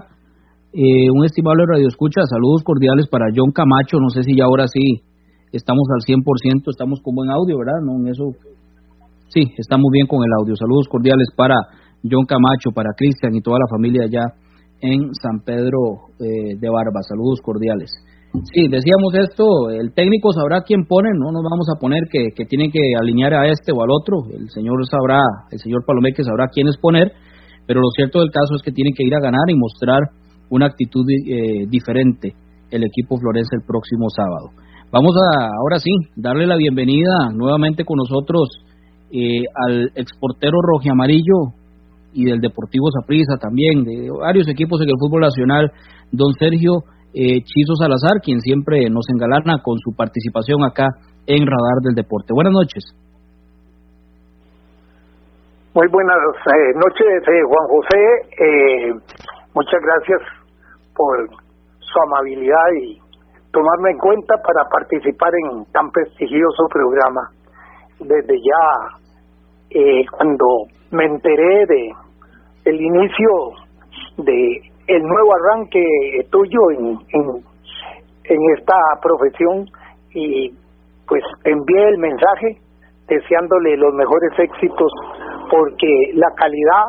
eh, 0.73 1.09
un 1.11 1.25
estimable 1.25 1.65
radio 1.67 1.87
escucha, 1.87 2.21
saludos 2.29 2.63
cordiales 2.63 3.07
para 3.09 3.25
John 3.35 3.51
Camacho, 3.51 3.97
no 3.99 4.09
sé 4.09 4.23
si 4.23 4.37
ya 4.37 4.45
ahora 4.45 4.67
sí 4.67 5.01
estamos 5.51 5.87
al 5.89 6.05
100%, 6.05 6.69
estamos 6.69 6.99
con 7.01 7.15
buen 7.15 7.29
audio, 7.29 7.57
¿verdad? 7.57 7.81
No, 7.83 7.97
en 7.99 8.07
eso 8.07 8.35
sí, 9.29 9.41
estamos 9.57 9.89
bien 9.91 10.07
con 10.07 10.19
el 10.23 10.29
audio. 10.39 10.55
Saludos 10.55 10.87
cordiales 10.87 11.27
para 11.35 11.55
John 12.03 12.25
Camacho, 12.25 12.71
para 12.73 12.91
Cristian 12.95 13.35
y 13.35 13.41
toda 13.41 13.57
la 13.59 13.67
familia 13.69 14.03
allá 14.03 14.25
en 14.81 15.13
San 15.13 15.41
Pedro 15.43 16.13
eh, 16.19 16.55
de 16.59 16.69
Barba. 16.69 17.01
Saludos 17.01 17.41
cordiales. 17.41 17.91
Sí, 18.53 18.67
decíamos 18.69 19.13
esto, 19.15 19.71
el 19.71 19.91
técnico 19.93 20.31
sabrá 20.31 20.61
quién 20.61 20.85
pone, 20.85 21.09
no 21.17 21.31
nos 21.31 21.41
vamos 21.41 21.67
a 21.75 21.79
poner 21.79 22.03
que, 22.11 22.29
que 22.35 22.45
tienen 22.45 22.69
que 22.71 22.79
alinear 22.99 23.33
a 23.33 23.47
este 23.47 23.71
o 23.71 23.81
al 23.81 23.89
otro, 23.89 24.21
el 24.31 24.49
señor 24.49 24.77
sabrá, 24.85 25.19
el 25.51 25.57
señor 25.57 25.83
Palomeque 25.85 26.23
sabrá 26.23 26.45
quién 26.53 26.67
es 26.67 26.77
poner, 26.77 27.11
pero 27.65 27.81
lo 27.81 27.89
cierto 27.95 28.19
del 28.19 28.29
caso 28.29 28.53
es 28.55 28.61
que 28.61 28.71
tiene 28.71 28.91
que 28.95 29.03
ir 29.03 29.15
a 29.15 29.19
ganar 29.19 29.49
y 29.49 29.55
mostrar 29.55 30.01
una 30.49 30.67
actitud 30.67 31.05
eh, 31.09 31.65
diferente 31.67 32.35
el 32.71 32.83
equipo 32.83 33.17
Florense 33.17 33.55
el 33.55 33.65
próximo 33.65 34.09
sábado. 34.09 34.49
Vamos 34.91 35.15
a, 35.17 35.45
ahora 35.45 35.79
sí, 35.79 35.91
darle 36.15 36.45
la 36.45 36.55
bienvenida 36.55 37.31
nuevamente 37.33 37.83
con 37.83 37.97
nosotros 37.97 38.49
eh, 39.11 39.43
al 39.55 39.91
exportero 39.95 40.57
rojo 40.61 40.91
amarillo 40.91 41.53
y 42.13 42.25
del 42.25 42.39
Deportivo 42.39 42.89
Saprissa 42.91 43.37
también, 43.37 43.83
de 43.83 44.09
varios 44.09 44.47
equipos 44.47 44.81
en 44.81 44.89
el 44.89 44.95
fútbol 44.99 45.21
nacional, 45.21 45.71
don 46.11 46.33
Sergio 46.39 46.83
eh, 47.13 47.41
Chizo 47.43 47.75
Salazar, 47.75 48.21
quien 48.23 48.39
siempre 48.39 48.89
nos 48.89 49.09
engalana 49.09 49.61
con 49.63 49.77
su 49.79 49.95
participación 49.95 50.63
acá 50.63 50.87
en 51.25 51.45
Radar 51.45 51.81
del 51.83 51.95
Deporte. 51.95 52.33
Buenas 52.33 52.53
noches. 52.53 52.83
Muy 55.73 55.87
buenas 55.91 56.17
eh, 56.17 56.73
noches, 56.75 57.23
Juan 57.47 57.67
José. 57.69 58.01
muchas 59.53 59.81
gracias 59.81 60.21
por 60.95 61.29
su 61.79 61.99
amabilidad 62.07 62.69
y 62.81 62.99
tomarme 63.51 63.91
en 63.91 63.97
cuenta 63.97 64.35
para 64.45 64.67
participar 64.69 65.31
en 65.33 65.65
tan 65.71 65.89
prestigioso 65.91 66.67
programa. 66.71 67.21
Desde 67.99 68.37
ya, 68.37 68.99
eh, 69.71 70.05
cuando 70.11 70.45
me 70.91 71.05
enteré 71.05 71.65
de 71.65 71.93
el 72.65 72.81
inicio 72.81 73.29
de 74.17 74.68
el 74.89 75.03
nuevo 75.03 75.35
arranque 75.35 75.83
tuyo 76.31 76.59
en, 76.71 76.97
en, 77.13 78.39
esta 78.57 78.75
profesión 79.01 79.65
y 80.13 80.51
pues 81.07 81.23
envié 81.43 81.89
el 81.89 81.97
mensaje 81.99 82.57
deseándole 83.07 83.77
los 83.77 83.93
mejores 83.93 84.31
éxitos 84.39 84.91
porque 85.51 85.87
la 86.13 86.27
calidad 86.35 86.85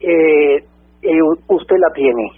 eh, 0.00 0.64
eh 1.02 1.22
usted 1.48 1.76
la 1.78 1.92
tiene 1.92 2.30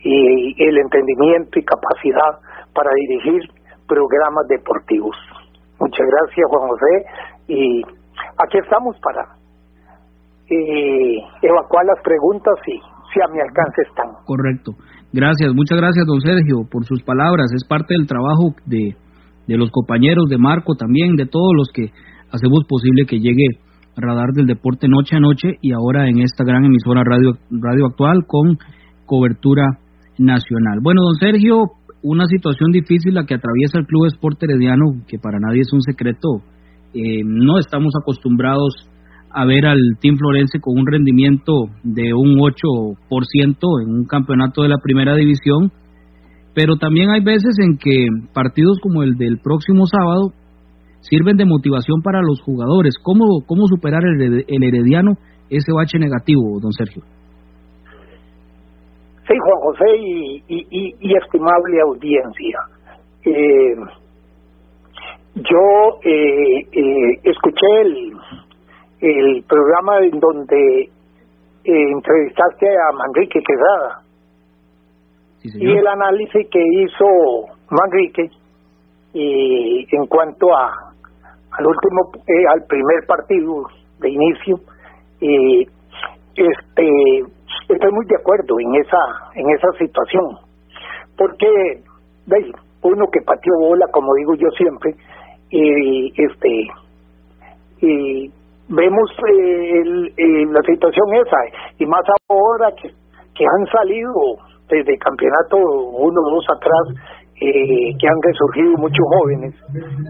y 0.00 0.64
el 0.64 0.78
entendimiento 0.78 1.58
y 1.58 1.64
capacidad 1.64 2.38
para 2.72 2.90
dirigir 2.94 3.42
programas 3.88 4.46
deportivos. 4.48 5.16
Muchas 5.80 6.06
gracias, 6.06 6.46
Juan 6.48 6.68
José, 6.68 7.04
y 7.48 7.82
aquí 8.38 8.58
estamos 8.58 8.96
para 9.00 9.38
eh, 10.48 11.18
evacuar 11.42 11.84
las 11.86 12.00
preguntas 12.02 12.54
y 12.66 12.80
si 13.12 13.20
a 13.20 13.32
mi 13.32 13.40
alcance 13.40 13.82
están. 13.88 14.24
Correcto. 14.24 14.72
Gracias, 15.12 15.54
muchas 15.54 15.78
gracias, 15.78 16.06
don 16.06 16.20
Sergio, 16.20 16.68
por 16.70 16.84
sus 16.84 17.02
palabras. 17.02 17.50
Es 17.54 17.64
parte 17.66 17.94
del 17.94 18.06
trabajo 18.06 18.54
de, 18.66 18.96
de 19.46 19.56
los 19.56 19.70
compañeros, 19.70 20.28
de 20.28 20.38
Marco 20.38 20.74
también, 20.74 21.16
de 21.16 21.26
todos 21.26 21.52
los 21.56 21.68
que 21.72 21.90
hacemos 22.30 22.64
posible 22.68 23.06
que 23.06 23.20
llegue 23.20 23.58
Radar 23.96 24.30
del 24.32 24.46
Deporte 24.46 24.86
noche 24.88 25.16
a 25.16 25.20
noche 25.20 25.58
y 25.60 25.72
ahora 25.72 26.08
en 26.08 26.20
esta 26.20 26.44
gran 26.44 26.64
emisora 26.64 27.02
radio, 27.04 27.32
radio 27.50 27.86
actual 27.86 28.24
con 28.26 28.58
cobertura 29.06 29.64
nacional. 30.18 30.78
Bueno, 30.82 31.02
don 31.02 31.16
Sergio, 31.16 31.72
una 32.02 32.26
situación 32.26 32.70
difícil 32.70 33.14
la 33.14 33.24
que 33.24 33.34
atraviesa 33.34 33.78
el 33.78 33.86
Club 33.86 34.06
Esporte 34.06 34.46
Herediano, 34.46 35.02
que 35.08 35.18
para 35.18 35.38
nadie 35.40 35.62
es 35.62 35.72
un 35.72 35.82
secreto. 35.82 36.42
Eh, 36.94 37.22
no 37.24 37.58
estamos 37.58 37.92
acostumbrados 38.00 38.88
a 39.38 39.46
ver 39.46 39.66
al 39.66 39.78
Team 40.00 40.16
Florense 40.16 40.58
con 40.60 40.76
un 40.76 40.84
rendimiento 40.84 41.52
de 41.84 42.12
un 42.12 42.38
8% 42.40 42.96
en 43.84 43.88
un 43.88 44.04
campeonato 44.04 44.62
de 44.62 44.68
la 44.68 44.78
primera 44.82 45.14
división, 45.14 45.70
pero 46.56 46.74
también 46.74 47.10
hay 47.10 47.22
veces 47.22 47.54
en 47.62 47.78
que 47.78 48.06
partidos 48.34 48.80
como 48.82 49.04
el 49.04 49.14
del 49.14 49.38
próximo 49.38 49.86
sábado 49.86 50.32
sirven 51.02 51.36
de 51.36 51.44
motivación 51.44 52.02
para 52.02 52.18
los 52.20 52.42
jugadores. 52.42 52.94
¿Cómo, 53.00 53.24
cómo 53.46 53.68
superar 53.68 54.02
el, 54.04 54.44
el 54.48 54.62
Herediano 54.64 55.12
ese 55.50 55.72
bache 55.72 56.00
negativo, 56.00 56.58
don 56.60 56.72
Sergio? 56.72 57.04
Sí, 59.28 59.34
Juan 59.38 59.60
José 59.62 59.84
y, 60.48 61.14
estimable 61.14 61.80
audiencia. 61.86 62.58
Eh, 63.24 63.76
yo 65.36 66.00
eh, 66.02 66.66
eh, 66.72 67.20
escuché 67.22 67.66
el, 67.82 68.12
el 69.00 69.44
programa 69.48 69.98
en 70.04 70.18
donde 70.18 70.90
entrevistaste 71.64 72.66
a 72.68 72.92
Manrique 72.96 73.40
Quezada 73.40 74.02
y 75.44 75.70
el 75.70 75.86
análisis 75.86 76.48
que 76.50 76.60
hizo 76.60 77.04
Manrique 77.70 78.30
en 79.14 80.06
cuanto 80.06 80.54
a 80.54 80.72
al 81.52 81.66
último 81.66 82.10
al 82.52 82.64
primer 82.66 83.06
partido 83.06 83.64
de 84.00 84.10
inicio 84.10 84.56
este 85.20 86.88
estoy 87.68 87.92
muy 87.92 88.06
de 88.06 88.16
acuerdo 88.16 88.60
en 88.60 88.74
esa 88.76 88.98
en 89.34 89.50
esa 89.50 89.68
situación. 89.78 90.24
Porque 91.16 91.46
veis 92.26 92.46
uno 92.82 93.06
que 93.12 93.20
pateó 93.22 93.52
bola 93.60 93.86
como 93.92 94.14
digo 94.14 94.34
yo 94.34 94.48
siempre 94.56 94.94
y 95.50 96.12
este 96.22 96.68
y 97.80 98.30
vemos 98.68 99.10
eh, 99.28 100.44
la 100.50 100.62
situación 100.62 101.06
esa 101.14 101.36
y 101.78 101.86
más 101.86 102.02
ahora 102.28 102.70
que, 102.80 102.88
que 103.34 103.44
han 103.44 103.66
salido 103.66 104.12
desde 104.68 104.98
campeonato 104.98 105.56
uno 105.56 106.20
o 106.20 106.30
dos 106.34 106.46
atrás 106.56 107.04
eh, 107.40 107.96
que 107.98 108.08
han 108.08 108.20
resurgido 108.22 108.76
muchos 108.78 109.06
jóvenes 109.18 109.54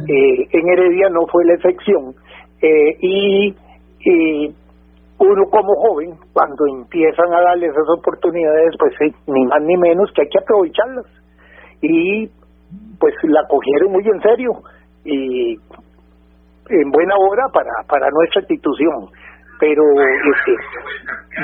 eh, 0.08 0.48
en 0.52 0.68
Heredia 0.68 1.08
no 1.10 1.26
fue 1.30 1.44
la 1.44 1.54
excepción 1.54 2.14
y 3.00 3.54
uno 5.18 5.44
como 5.50 5.74
joven 5.74 6.14
cuando 6.32 6.66
empiezan 6.76 7.32
a 7.34 7.40
darle 7.40 7.66
esas 7.66 7.88
oportunidades 7.98 8.74
pues 8.78 8.92
ni 9.26 9.44
más 9.46 9.62
ni 9.62 9.76
menos 9.76 10.10
que 10.14 10.22
hay 10.22 10.28
que 10.28 10.38
aprovecharlas. 10.38 11.06
Y 11.82 12.26
pues 12.98 13.14
la 13.24 13.46
cogieron 13.48 13.92
muy 13.92 14.04
en 14.06 14.20
serio 14.20 14.50
y 15.04 15.56
en 16.68 16.90
buena 16.90 17.14
hora 17.16 17.44
para, 17.52 17.70
para 17.88 18.08
nuestra 18.10 18.40
institución. 18.42 19.08
Pero 19.60 19.82
este, 19.82 20.52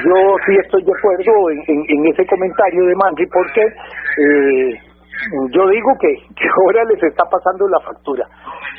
yo 0.05 0.37
sí 0.47 0.53
estoy 0.63 0.85
de 0.85 0.93
acuerdo 0.93 1.51
en, 1.51 2.07
ese 2.07 2.27
comentario 2.27 2.87
de 2.87 2.95
Manri 2.95 3.27
porque 3.27 3.63
eh, 3.63 4.81
yo 5.51 5.69
digo 5.69 5.91
que, 6.01 6.15
ahora 6.63 6.85
les 6.85 7.03
está 7.03 7.25
pasando 7.25 7.67
la 7.69 7.81
factura. 7.81 8.27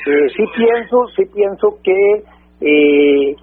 Eh, 0.08 0.28
sí 0.36 0.44
pienso, 0.56 1.08
sí 1.16 1.24
pienso 1.34 1.78
que 1.84 2.24
eh, 2.62 3.36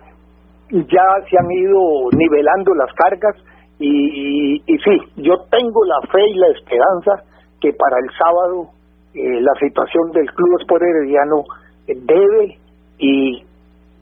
ya 0.70 1.06
se 1.28 1.36
han 1.38 1.50
ido 1.50 2.08
nivelando 2.16 2.74
las 2.74 2.92
cargas 2.94 3.36
y, 3.78 4.62
y, 4.64 4.78
sí, 4.78 4.96
yo 5.16 5.34
tengo 5.50 5.84
la 5.84 6.00
fe 6.10 6.22
y 6.26 6.38
la 6.38 6.48
esperanza 6.48 7.24
que 7.60 7.72
para 7.72 7.96
el 7.98 8.10
sábado 8.16 8.68
eh, 9.14 9.40
la 9.40 9.52
situación 9.60 10.12
del 10.12 10.26
Club 10.32 10.60
Sport 10.60 10.82
Herediano 10.82 11.44
debe 11.86 12.61
y 13.02 13.42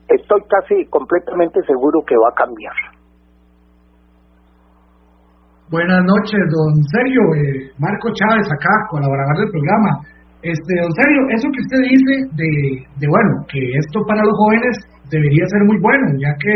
estoy 0.07 0.41
casi 0.45 0.85
completamente 0.89 1.59
seguro 1.65 2.05
que 2.05 2.15
va 2.15 2.29
a 2.29 2.37
cambiar. 2.37 2.77
Buenas 5.71 6.03
noches, 6.05 6.41
don 6.53 6.83
Sergio. 6.93 7.23
Eh, 7.33 7.71
Marco 7.79 8.13
Chávez 8.13 8.45
acá, 8.45 8.73
colaborador 8.91 9.37
del 9.41 9.49
programa. 9.49 9.91
Este, 10.43 10.71
don 10.77 10.91
Sergio, 10.93 11.21
eso 11.33 11.47
que 11.49 11.63
usted 11.65 11.81
dice 11.89 12.13
de, 12.37 12.51
de, 13.01 13.07
bueno, 13.07 13.41
que 13.49 13.61
esto 13.73 13.99
para 14.05 14.21
los 14.21 14.37
jóvenes 14.37 14.75
debería 15.09 15.45
ser 15.47 15.63
muy 15.65 15.79
bueno, 15.81 16.05
ya 16.19 16.33
que 16.37 16.55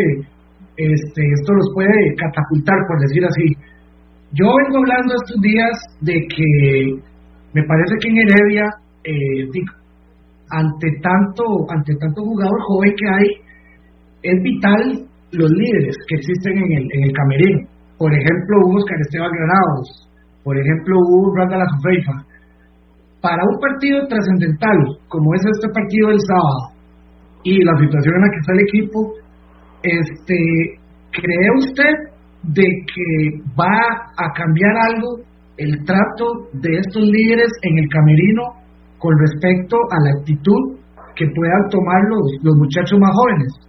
este, 0.78 1.22
esto 1.34 1.54
los 1.54 1.72
puede 1.74 2.14
catapultar, 2.20 2.78
por 2.88 3.00
decir 3.00 3.24
así. 3.26 3.48
Yo 4.34 4.46
vengo 4.52 4.84
hablando 4.84 5.16
estos 5.16 5.42
días 5.42 5.74
de 6.02 6.14
que 6.30 6.50
me 7.54 7.64
parece 7.64 7.94
que 8.02 8.10
en 8.10 8.18
Heredia, 8.20 8.66
eh, 9.06 9.48
ante 10.50 10.88
tanto, 11.02 11.44
ante 11.70 11.96
tanto 11.96 12.22
jugador 12.22 12.60
joven 12.68 12.94
que 12.98 13.08
hay, 13.08 13.30
es 14.24 14.44
vital 14.44 15.08
los 15.32 15.50
líderes 15.52 15.96
que 16.08 16.16
existen 16.16 16.58
en 16.58 16.72
el, 16.72 16.86
en 16.94 17.04
el 17.04 17.12
camerino. 17.12 17.68
Por 17.98 18.14
ejemplo, 18.14 18.58
hubo 18.66 18.78
Oscar 18.78 19.00
Esteban 19.02 19.32
Granados, 19.32 20.10
por 20.44 20.58
ejemplo, 20.58 20.96
hubo 21.00 21.36
Randa 21.36 21.58
La 21.58 21.66
Para 23.22 23.44
un 23.44 23.60
partido 23.60 24.06
trascendental, 24.08 24.78
como 25.08 25.34
es 25.34 25.42
este 25.42 25.70
partido 25.70 26.10
del 26.10 26.20
sábado, 26.20 26.76
y 27.44 27.64
la 27.64 27.76
situación 27.78 28.16
en 28.16 28.22
la 28.22 28.30
que 28.30 28.40
está 28.40 28.54
el 28.54 28.60
equipo, 28.60 29.14
este, 29.82 30.38
¿cree 31.12 31.50
usted 31.58 31.94
de 32.44 32.64
que 32.94 33.42
va 33.58 34.06
a 34.18 34.34
cambiar 34.34 34.72
algo 34.94 35.26
el 35.58 35.84
trato 35.86 36.50
de 36.54 36.78
estos 36.78 37.04
líderes 37.04 37.50
en 37.64 37.80
el 37.80 37.90
camerino 37.90 38.44
con 39.00 39.14
respecto 39.20 39.78
a 39.92 39.98
la 40.04 40.20
actitud 40.20 40.80
que 41.16 41.26
puedan 41.36 41.70
tomar 41.70 42.02
los, 42.10 42.44
los 42.44 42.56
muchachos 42.56 43.00
más 43.00 43.12
jóvenes. 43.14 43.66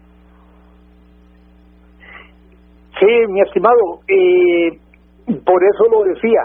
Sí, 2.98 3.06
mi 3.28 3.40
estimado, 3.42 4.00
eh, 4.08 4.70
por 5.44 5.62
eso 5.62 5.84
lo 5.90 6.04
decía. 6.04 6.40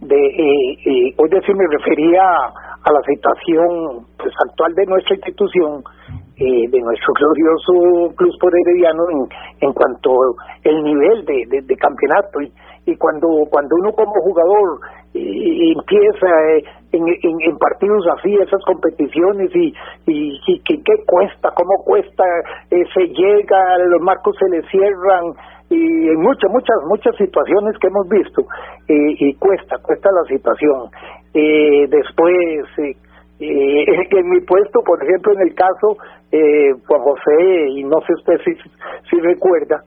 De, 0.00 0.16
eh, 0.16 0.72
eh, 0.84 1.14
hoy 1.16 1.28
decir, 1.30 1.54
me 1.54 1.66
refería 1.78 2.22
a 2.22 2.90
la 2.90 3.00
situación 3.06 4.04
pues, 4.18 4.34
actual 4.48 4.74
de 4.74 4.86
nuestra 4.86 5.14
institución, 5.14 5.82
eh, 6.36 6.66
de 6.70 6.80
nuestro 6.80 7.12
glorioso 7.18 8.14
Club 8.16 8.32
por 8.40 8.50
Herediano 8.50 9.02
en, 9.10 9.68
en 9.68 9.72
cuanto 9.72 10.10
el 10.64 10.82
nivel 10.82 11.24
de, 11.24 11.62
de, 11.62 11.76
campeonato. 11.76 12.40
Y, 12.42 12.52
y 12.84 12.96
cuando, 12.96 13.28
cuando 13.50 13.76
uno 13.76 13.92
como 13.92 14.12
jugador 14.22 14.80
empieza 15.14 16.26
en, 16.92 17.06
en, 17.06 17.58
partidos 17.58 18.04
así, 18.18 18.34
esas 18.34 18.62
competiciones 18.64 19.50
y, 19.54 19.72
y, 20.06 20.60
qué 20.64 21.04
cuesta, 21.06 21.50
cómo 21.54 21.84
cuesta, 21.84 22.24
eh, 22.70 22.84
se 22.94 23.06
llega, 23.08 23.78
los 23.88 24.00
marcos 24.00 24.34
se 24.38 24.48
le 24.48 24.62
cierran 24.68 25.32
y 25.72 26.08
en 26.08 26.20
muchas, 26.20 26.50
muchas, 26.50 26.76
muchas 26.86 27.16
situaciones 27.16 27.78
que 27.78 27.86
hemos 27.88 28.08
visto 28.08 28.42
eh, 28.88 29.14
y 29.18 29.34
cuesta, 29.34 29.76
cuesta 29.78 30.10
la 30.12 30.24
situación. 30.28 30.90
Eh, 31.32 31.86
después, 31.88 32.66
eh, 32.78 32.94
en 33.40 34.28
mi 34.28 34.40
puesto, 34.40 34.80
por 34.84 35.02
ejemplo, 35.02 35.32
en 35.32 35.48
el 35.48 35.54
caso 35.54 35.96
eh, 36.30 36.72
Juan 36.86 37.00
José, 37.00 37.68
y 37.70 37.84
no 37.84 38.00
sé 38.00 38.12
usted 38.14 38.38
si, 38.44 38.52
si 39.10 39.20
recuerda, 39.20 39.82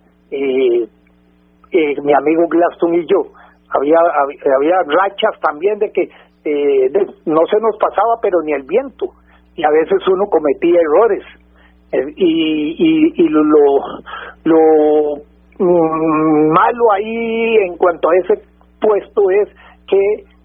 mi 1.71 2.13
amigo 2.13 2.47
Glaston 2.47 2.95
y 2.95 3.05
yo, 3.05 3.31
había, 3.69 3.97
había 4.57 4.75
rachas 4.87 5.39
también 5.41 5.79
de 5.79 5.91
que 5.91 6.09
eh, 6.45 6.89
no 7.25 7.41
se 7.49 7.59
nos 7.59 7.75
pasaba 7.79 8.19
pero 8.21 8.41
ni 8.43 8.53
el 8.53 8.63
viento. 8.63 9.07
Y 9.55 9.63
a 9.63 9.69
veces 9.69 9.97
uno 10.07 10.25
cometía 10.29 10.79
errores. 10.79 11.23
Eh, 11.91 12.13
y, 12.17 13.23
y, 13.23 13.29
lo, 13.29 13.41
lo, 14.43 15.15
mm, 15.59 16.51
malo 16.51 16.91
ahí 16.93 17.57
en 17.67 17.77
cuanto 17.77 18.09
a 18.09 18.15
ese 18.17 18.41
puesto 18.81 19.21
es 19.31 19.49
que 19.87 19.97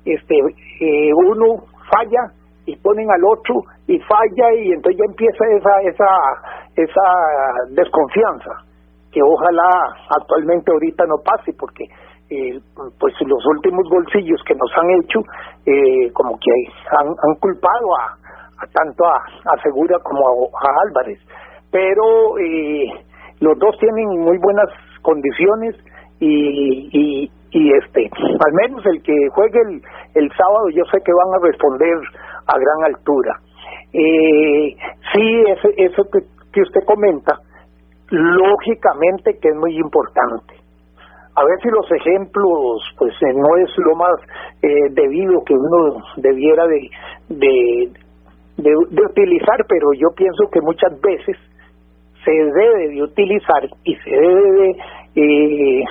este 0.04 0.38
eh, 0.80 1.10
uno 1.14 1.64
falla 1.90 2.32
y 2.66 2.76
ponen 2.76 3.10
al 3.10 3.24
otro 3.24 3.62
y 3.86 3.98
falla 4.00 4.54
y 4.54 4.72
entonces 4.72 4.98
ya 4.98 5.04
empieza 5.10 5.44
esa 5.56 5.70
esa 5.82 6.06
esa 6.76 7.74
desconfianza 7.74 8.50
que 9.12 9.20
ojalá 9.22 9.68
actualmente 10.16 10.70
ahorita 10.70 11.04
no 11.06 11.16
pase 11.24 11.52
porque 11.58 11.84
eh, 12.30 12.58
pues 12.98 13.14
los 13.26 13.44
últimos 13.46 13.88
bolsillos 13.90 14.40
que 14.46 14.54
nos 14.54 14.70
han 14.78 14.90
hecho 15.02 15.18
eh, 15.66 16.12
como 16.12 16.38
que 16.38 16.50
han, 17.00 17.08
han 17.08 17.34
culpado 17.40 17.86
a, 17.98 18.14
a 18.62 18.66
tanto 18.72 19.04
a, 19.04 19.16
a, 19.52 19.62
Segura 19.62 19.98
como 20.04 20.46
a, 20.54 20.88
Álvarez. 20.88 21.18
Pero 21.72 22.38
eh, 22.38 22.86
los 23.40 23.58
dos 23.58 23.76
tienen 23.78 24.06
muy 24.20 24.38
buenas 24.38 24.68
condiciones 25.02 25.74
y, 26.20 26.88
y, 26.92 27.30
y 27.50 27.72
este 27.74 28.08
al 28.14 28.52
menos 28.62 28.84
el 28.86 29.02
que 29.02 29.14
juegue 29.34 29.58
el, 29.66 29.82
el 30.14 30.30
sábado 30.36 30.68
yo 30.72 30.84
sé 30.84 30.98
que 31.04 31.12
van 31.12 31.34
a 31.34 31.46
responder 31.46 31.98
a 32.46 32.54
gran 32.58 32.94
altura. 32.94 33.34
Eh, 33.92 34.76
sí 35.12 35.42
ese, 35.48 35.74
eso 35.78 36.04
que, 36.12 36.20
que 36.52 36.60
usted 36.62 36.80
comenta 36.86 37.40
lógicamente 38.10 39.38
que 39.40 39.48
es 39.48 39.56
muy 39.56 39.76
importante 39.76 40.60
a 41.40 41.44
ver 41.44 41.58
si 41.62 41.68
los 41.68 41.90
ejemplos 41.90 42.82
pues 42.98 43.14
eh, 43.22 43.32
no 43.34 43.56
es 43.56 43.70
lo 43.78 43.94
más 43.96 44.14
eh, 44.62 44.90
debido 44.90 45.42
que 45.44 45.54
uno 45.54 46.02
debiera 46.16 46.66
de, 46.66 46.90
de, 48.58 48.76
utilizar, 48.76 49.64
pero 49.68 49.92
yo 49.94 50.08
pienso 50.14 50.50
que 50.52 50.60
muchas 50.60 51.00
veces 51.00 51.36
se 52.24 52.30
debe 52.30 52.88
de 52.88 53.02
utilizar 53.02 53.62
y 53.84 53.94
se 53.96 54.10
debe 54.10 54.50
de 54.52 54.70
eh, 55.14 55.84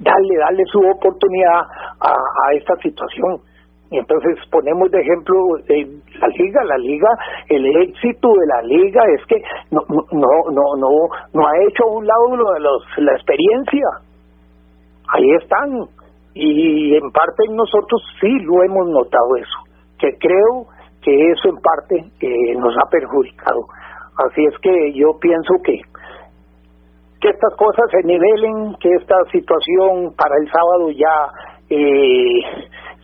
darle, 0.00 0.36
darle 0.38 0.64
su 0.66 0.80
oportunidad 0.80 1.60
a 2.00 2.54
esta 2.54 2.74
situación. 2.76 3.40
Y 3.90 3.98
entonces 3.98 4.36
ponemos 4.50 4.90
de 4.90 5.00
ejemplo 5.00 5.34
la 6.20 6.28
liga, 6.28 6.64
la 6.64 6.76
liga, 6.76 7.08
el 7.48 7.64
éxito 7.88 8.28
de 8.28 8.46
la 8.46 8.62
liga 8.62 9.00
es 9.16 9.24
que 9.26 9.36
no 9.70 9.80
no 9.88 10.28
no 10.52 10.62
no 10.76 10.88
no 11.32 11.46
ha 11.46 11.52
hecho 11.66 11.84
a 11.84 11.96
un 11.96 12.06
lado 12.06 12.36
lo 12.36 12.52
de 12.52 12.60
los, 12.60 12.82
la 12.98 13.12
experiencia, 13.12 13.86
ahí 15.08 15.30
están. 15.40 15.88
Y 16.34 16.94
en 16.94 17.10
parte 17.10 17.44
nosotros 17.50 18.02
sí 18.20 18.30
lo 18.40 18.62
hemos 18.62 18.88
notado 18.88 19.36
eso, 19.36 19.58
que 19.98 20.10
creo 20.18 20.66
que 21.02 21.30
eso 21.30 21.48
en 21.48 21.56
parte 21.56 21.96
eh, 22.20 22.54
nos 22.56 22.74
ha 22.76 22.90
perjudicado. 22.90 23.60
Así 24.18 24.44
es 24.44 24.58
que 24.60 24.92
yo 24.92 25.18
pienso 25.18 25.54
que 25.64 25.80
que 27.20 27.30
estas 27.30 27.54
cosas 27.56 27.84
se 27.90 28.06
nivelen, 28.06 28.76
que 28.78 28.90
esta 28.94 29.16
situación 29.32 30.14
para 30.16 30.36
el 30.40 30.48
sábado 30.52 30.90
ya 30.90 31.32
eh, 31.68 32.40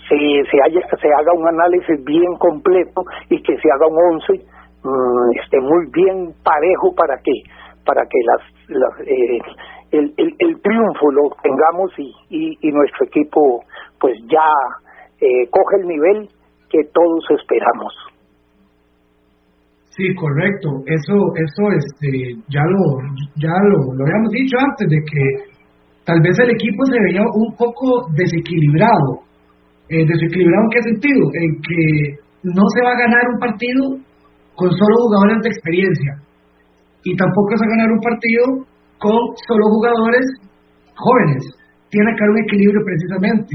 se, 0.08 0.16
se, 0.50 0.56
haya, 0.64 0.80
se 1.00 1.08
haga 1.08 1.32
un 1.34 1.48
análisis 1.48 2.04
bien 2.04 2.34
completo 2.38 3.02
y 3.30 3.42
que 3.42 3.56
se 3.56 3.68
haga 3.72 3.86
un 3.86 4.14
once 4.14 4.44
mm, 4.82 5.38
esté 5.42 5.60
muy 5.60 5.86
bien 5.92 6.32
parejo 6.42 6.94
para 6.96 7.16
que 7.22 7.32
para 7.84 8.02
que 8.06 8.18
las, 8.24 8.42
las 8.68 9.00
eh, 9.06 9.38
el, 9.92 10.12
el, 10.16 10.60
triunfo 10.60 11.10
lo 11.12 11.30
tengamos 11.42 11.92
y, 11.98 12.56
y, 12.60 12.72
nuestro 12.72 13.06
equipo 13.06 13.62
pues 14.00 14.16
ya 14.26 14.48
eh, 15.20 15.46
coge 15.50 15.82
el 15.82 15.88
nivel 15.88 16.28
que 16.70 16.82
todos 16.92 17.24
esperamos. 17.38 17.92
Sí, 19.90 20.12
correcto. 20.16 20.82
Eso, 20.86 21.14
eso, 21.36 21.62
este, 21.70 22.34
ya 22.48 22.64
lo, 22.66 22.98
ya 23.36 23.54
lo, 23.62 23.94
lo 23.94 24.04
habíamos 24.04 24.30
dicho 24.32 24.56
antes 24.58 24.88
de 24.88 24.98
que 24.98 25.54
tal 26.04 26.20
vez 26.20 26.36
el 26.40 26.50
equipo 26.50 26.84
se 26.86 26.98
veía 27.00 27.22
un 27.22 27.54
poco 27.56 28.08
desequilibrado. 28.16 29.23
Eh, 29.88 30.04
¿Desequilibrado 30.06 30.64
en 30.64 30.70
qué 30.70 30.82
sentido? 30.82 31.22
En 31.34 31.50
que 31.60 31.80
no 32.44 32.64
se 32.72 32.80
va 32.82 32.92
a 32.92 33.02
ganar 33.04 33.24
un 33.32 33.38
partido 33.38 33.82
con 34.56 34.70
solo 34.70 34.94
jugadores 35.08 35.42
de 35.42 35.50
experiencia 35.50 36.12
y 37.04 37.16
tampoco 37.16 37.56
se 37.56 37.64
va 37.64 37.68
a 37.68 37.76
ganar 37.76 37.90
un 37.92 38.00
partido 38.00 38.44
con 38.98 39.20
solo 39.46 39.64
jugadores 39.76 40.24
jóvenes. 40.96 41.42
Tiene 41.90 42.10
que 42.16 42.24
haber 42.24 42.32
un 42.32 42.44
equilibrio 42.48 42.80
precisamente. 42.84 43.54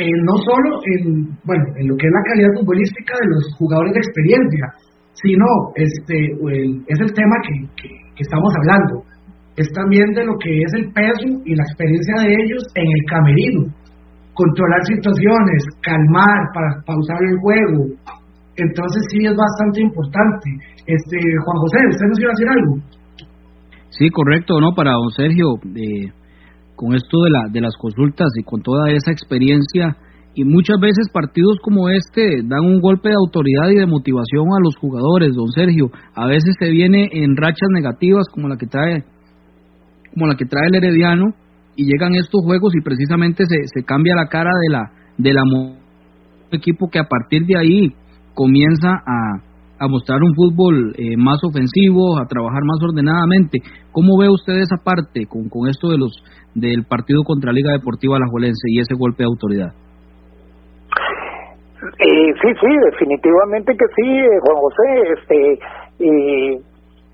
No 0.00 0.32
solo 0.40 0.80
en, 0.96 1.28
bueno, 1.44 1.64
en 1.76 1.88
lo 1.88 1.94
que 1.96 2.08
es 2.08 2.12
la 2.12 2.24
calidad 2.24 2.56
futbolística 2.56 3.12
de 3.20 3.28
los 3.36 3.44
jugadores 3.58 3.92
de 3.92 4.00
experiencia, 4.00 4.64
sino 5.12 5.44
este, 5.76 6.16
es 6.88 6.98
el 7.04 7.12
tema 7.12 7.36
que, 7.44 7.88
estamos 8.16 8.52
hablando. 8.56 9.04
Es 9.56 9.68
también 9.74 10.12
de 10.12 10.24
lo 10.24 10.38
que 10.38 10.48
es 10.56 10.72
el 10.72 10.92
peso 10.92 11.28
y 11.44 11.54
la 11.54 11.64
experiencia 11.64 12.14
de 12.24 12.32
ellos 12.32 12.64
en 12.74 12.86
el 12.86 13.02
camerino. 13.10 13.60
Controlar 14.40 14.80
situaciones, 14.88 15.60
calmar 15.82 16.40
para 16.54 16.80
pausar 16.86 17.20
el 17.28 17.36
juego. 17.44 17.92
Entonces 18.56 19.02
sí 19.12 19.26
es 19.26 19.36
bastante 19.36 19.82
importante. 19.82 20.48
Este 20.86 21.16
Juan 21.44 21.58
José, 21.60 21.78
¿usted 21.90 22.06
nos 22.08 22.18
a 22.24 22.32
decir 22.32 22.48
algo? 22.48 22.72
Sí, 23.90 24.08
correcto, 24.08 24.60
¿no? 24.60 24.72
Para 24.72 24.92
don 24.92 25.10
Sergio, 25.10 25.60
eh, 25.76 26.08
con 26.74 26.94
esto 26.94 27.20
de, 27.24 27.30
la, 27.30 27.52
de 27.52 27.60
las 27.60 27.76
consultas 27.76 28.28
y 28.40 28.42
con 28.42 28.62
toda 28.62 28.90
esa 28.90 29.12
experiencia, 29.12 29.96
y 30.34 30.44
muchas 30.44 30.78
veces 30.80 31.10
partidos 31.12 31.58
como 31.62 31.90
este 31.90 32.40
dan 32.44 32.64
un 32.64 32.80
golpe 32.80 33.10
de 33.10 33.16
autoridad 33.16 33.68
y 33.70 33.76
de 33.76 33.86
motivación 33.86 34.46
a 34.56 34.62
los 34.62 34.76
jugadores, 34.76 35.34
don 35.34 35.48
Sergio. 35.48 35.90
A 36.14 36.26
veces 36.26 36.54
se 36.58 36.70
viene 36.70 37.10
en 37.12 37.36
rachas 37.36 37.68
negativas 37.74 38.24
como 38.32 38.48
la 38.48 38.56
que 38.56 38.66
trae 38.66 39.04
como 40.14 40.26
la 40.26 40.34
que 40.34 40.44
trae 40.46 40.68
el 40.68 40.74
Herediano 40.76 41.34
y 41.80 41.84
llegan 41.86 42.14
estos 42.14 42.44
juegos 42.44 42.74
y 42.76 42.82
precisamente 42.84 43.44
se, 43.46 43.56
se 43.72 43.84
cambia 43.84 44.14
la 44.14 44.26
cara 44.26 44.50
de 44.60 44.68
la 44.68 44.90
de 45.16 45.32
la 45.32 45.42
equipo 46.52 46.88
que 46.90 46.98
a 46.98 47.04
partir 47.04 47.46
de 47.46 47.56
ahí 47.56 47.94
comienza 48.34 48.88
a, 48.90 49.40
a 49.78 49.88
mostrar 49.88 50.18
un 50.20 50.34
fútbol 50.34 50.92
eh, 50.98 51.16
más 51.16 51.38
ofensivo, 51.42 52.18
a 52.18 52.26
trabajar 52.26 52.60
más 52.64 52.78
ordenadamente. 52.82 53.60
¿Cómo 53.92 54.18
ve 54.18 54.28
usted 54.28 54.60
esa 54.60 54.76
parte 54.84 55.26
con, 55.26 55.48
con 55.48 55.68
esto 55.68 55.88
de 55.88 55.98
los 55.98 56.12
del 56.54 56.84
partido 56.84 57.22
contra 57.22 57.52
Liga 57.52 57.72
Deportiva 57.72 58.16
Alajuelense 58.16 58.68
y 58.68 58.80
ese 58.80 58.94
golpe 58.94 59.22
de 59.22 59.28
autoridad? 59.28 59.72
Eh, 61.80 62.32
sí, 62.42 62.48
sí, 62.60 62.72
definitivamente 62.92 63.72
que 63.72 63.86
sí, 63.96 64.08
eh, 64.08 64.38
Juan 64.44 64.58
José. 64.60 64.86
Este, 65.16 65.52
eh, 66.00 66.60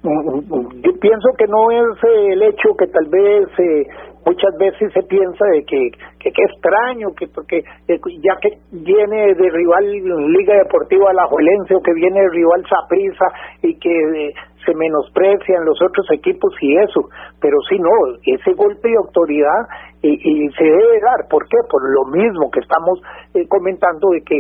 yo 0.03 0.93
pienso 1.01 1.29
que 1.39 1.47
no 1.47 1.71
es 1.71 1.99
el 2.33 2.43
hecho 2.43 2.69
que 2.79 2.87
tal 2.87 3.07
vez 3.11 3.49
eh, 3.59 3.87
muchas 4.27 4.53
veces 4.59 4.93
se 4.93 5.03
piensa 5.03 5.45
de 5.53 5.65
que 5.65 5.91
que, 6.19 6.29
extraño 6.29 7.15
que 7.17 7.29
porque 7.29 7.59
eh, 7.59 7.99
ya 8.23 8.35
que 8.43 8.59
viene 8.73 9.35
de 9.35 9.51
rival 9.51 9.87
Liga 10.33 10.55
Deportiva 10.59 11.11
Alajuelense 11.11 11.75
o 11.77 11.81
que 11.81 11.95
viene 11.95 12.21
de 12.21 12.31
rival 12.31 12.65
Saprissa 12.69 13.27
y 13.63 13.79
que 13.79 13.91
eh, 13.91 14.35
se 14.67 14.75
menosprecian 14.75 15.65
los 15.65 15.79
otros 15.81 16.07
equipos 16.11 16.53
y 16.61 16.77
eso. 16.77 17.07
Pero 17.41 17.57
si 17.71 17.79
no 17.79 17.91
ese 18.27 18.53
golpe 18.55 18.89
de 18.89 18.97
autoridad 18.97 19.63
y, 20.03 20.11
y 20.11 20.51
se 20.59 20.65
debe 20.65 21.01
dar. 21.01 21.29
¿por 21.31 21.47
qué? 21.49 21.57
por 21.71 21.83
lo 21.89 22.05
mismo 22.11 22.51
que 22.51 22.61
estamos 22.61 23.01
comentando 23.49 24.11
de 24.11 24.23
que 24.23 24.39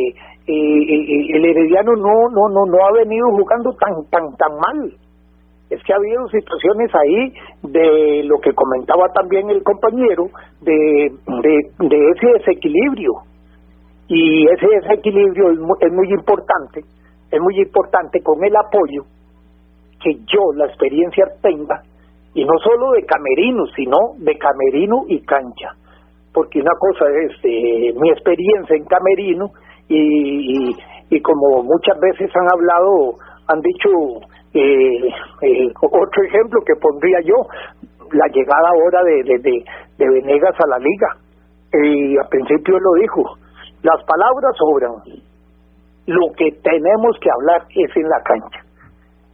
el 0.48 1.44
Herediano 1.44 1.94
no 1.94 2.28
no 2.30 2.48
no 2.50 2.66
no 2.66 2.78
ha 2.86 2.92
venido 2.92 3.26
jugando 3.30 3.70
tan 3.78 3.94
tan 4.10 4.36
tan 4.36 4.52
mal 4.58 5.05
es 5.68 5.82
que 5.82 5.92
ha 5.92 5.96
habido 5.96 6.28
situaciones 6.28 6.90
ahí 6.94 7.32
de 7.62 8.22
lo 8.24 8.38
que 8.38 8.52
comentaba 8.54 9.08
también 9.12 9.50
el 9.50 9.62
compañero, 9.64 10.26
de, 10.60 11.10
de, 11.42 12.10
ese 12.10 12.26
desequilibrio. 12.38 13.12
Y 14.08 14.46
ese 14.46 14.66
desequilibrio 14.80 15.50
es 15.50 15.58
muy, 15.58 15.76
es 15.80 15.92
muy 15.92 16.08
importante, 16.10 16.80
es 17.32 17.40
muy 17.40 17.58
importante 17.58 18.22
con 18.22 18.42
el 18.44 18.54
apoyo 18.54 19.02
que 20.00 20.14
yo, 20.14 20.52
la 20.54 20.66
experiencia 20.66 21.24
tenga, 21.42 21.82
y 22.34 22.44
no 22.44 22.52
solo 22.62 22.92
de 22.92 23.02
camerino, 23.02 23.66
sino 23.74 23.96
de 24.18 24.36
camerino 24.38 25.04
y 25.08 25.20
cancha. 25.22 25.70
Porque 26.32 26.60
una 26.60 26.74
cosa 26.78 27.06
es 27.24 27.32
eh, 27.42 27.92
mi 27.98 28.10
experiencia 28.10 28.76
en 28.76 28.84
camerino 28.84 29.46
y, 29.88 30.68
y, 30.68 30.76
y 31.10 31.20
como 31.22 31.64
muchas 31.64 31.98
veces 31.98 32.30
han 32.36 32.46
hablado, 32.52 33.14
han 33.48 33.60
dicho 33.62 33.88
eh, 34.58 35.08
eh, 35.42 35.72
otro 35.80 36.22
ejemplo 36.24 36.60
que 36.64 36.74
pondría 36.80 37.20
yo, 37.24 37.34
la 38.12 38.26
llegada 38.32 38.68
ahora 38.74 39.02
de, 39.02 39.38
de, 39.38 39.64
de, 39.98 40.08
Venegas 40.08 40.54
a 40.58 40.68
la 40.68 40.78
liga. 40.78 41.08
Y 41.72 42.16
al 42.16 42.28
principio 42.28 42.78
lo 42.78 42.92
dijo, 43.00 43.22
las 43.82 44.02
palabras 44.04 44.56
sobran, 44.56 44.92
lo 46.06 46.32
que 46.36 46.52
tenemos 46.62 47.16
que 47.20 47.30
hablar 47.30 47.66
es 47.74 47.96
en 47.96 48.08
la 48.08 48.22
cancha. 48.22 48.60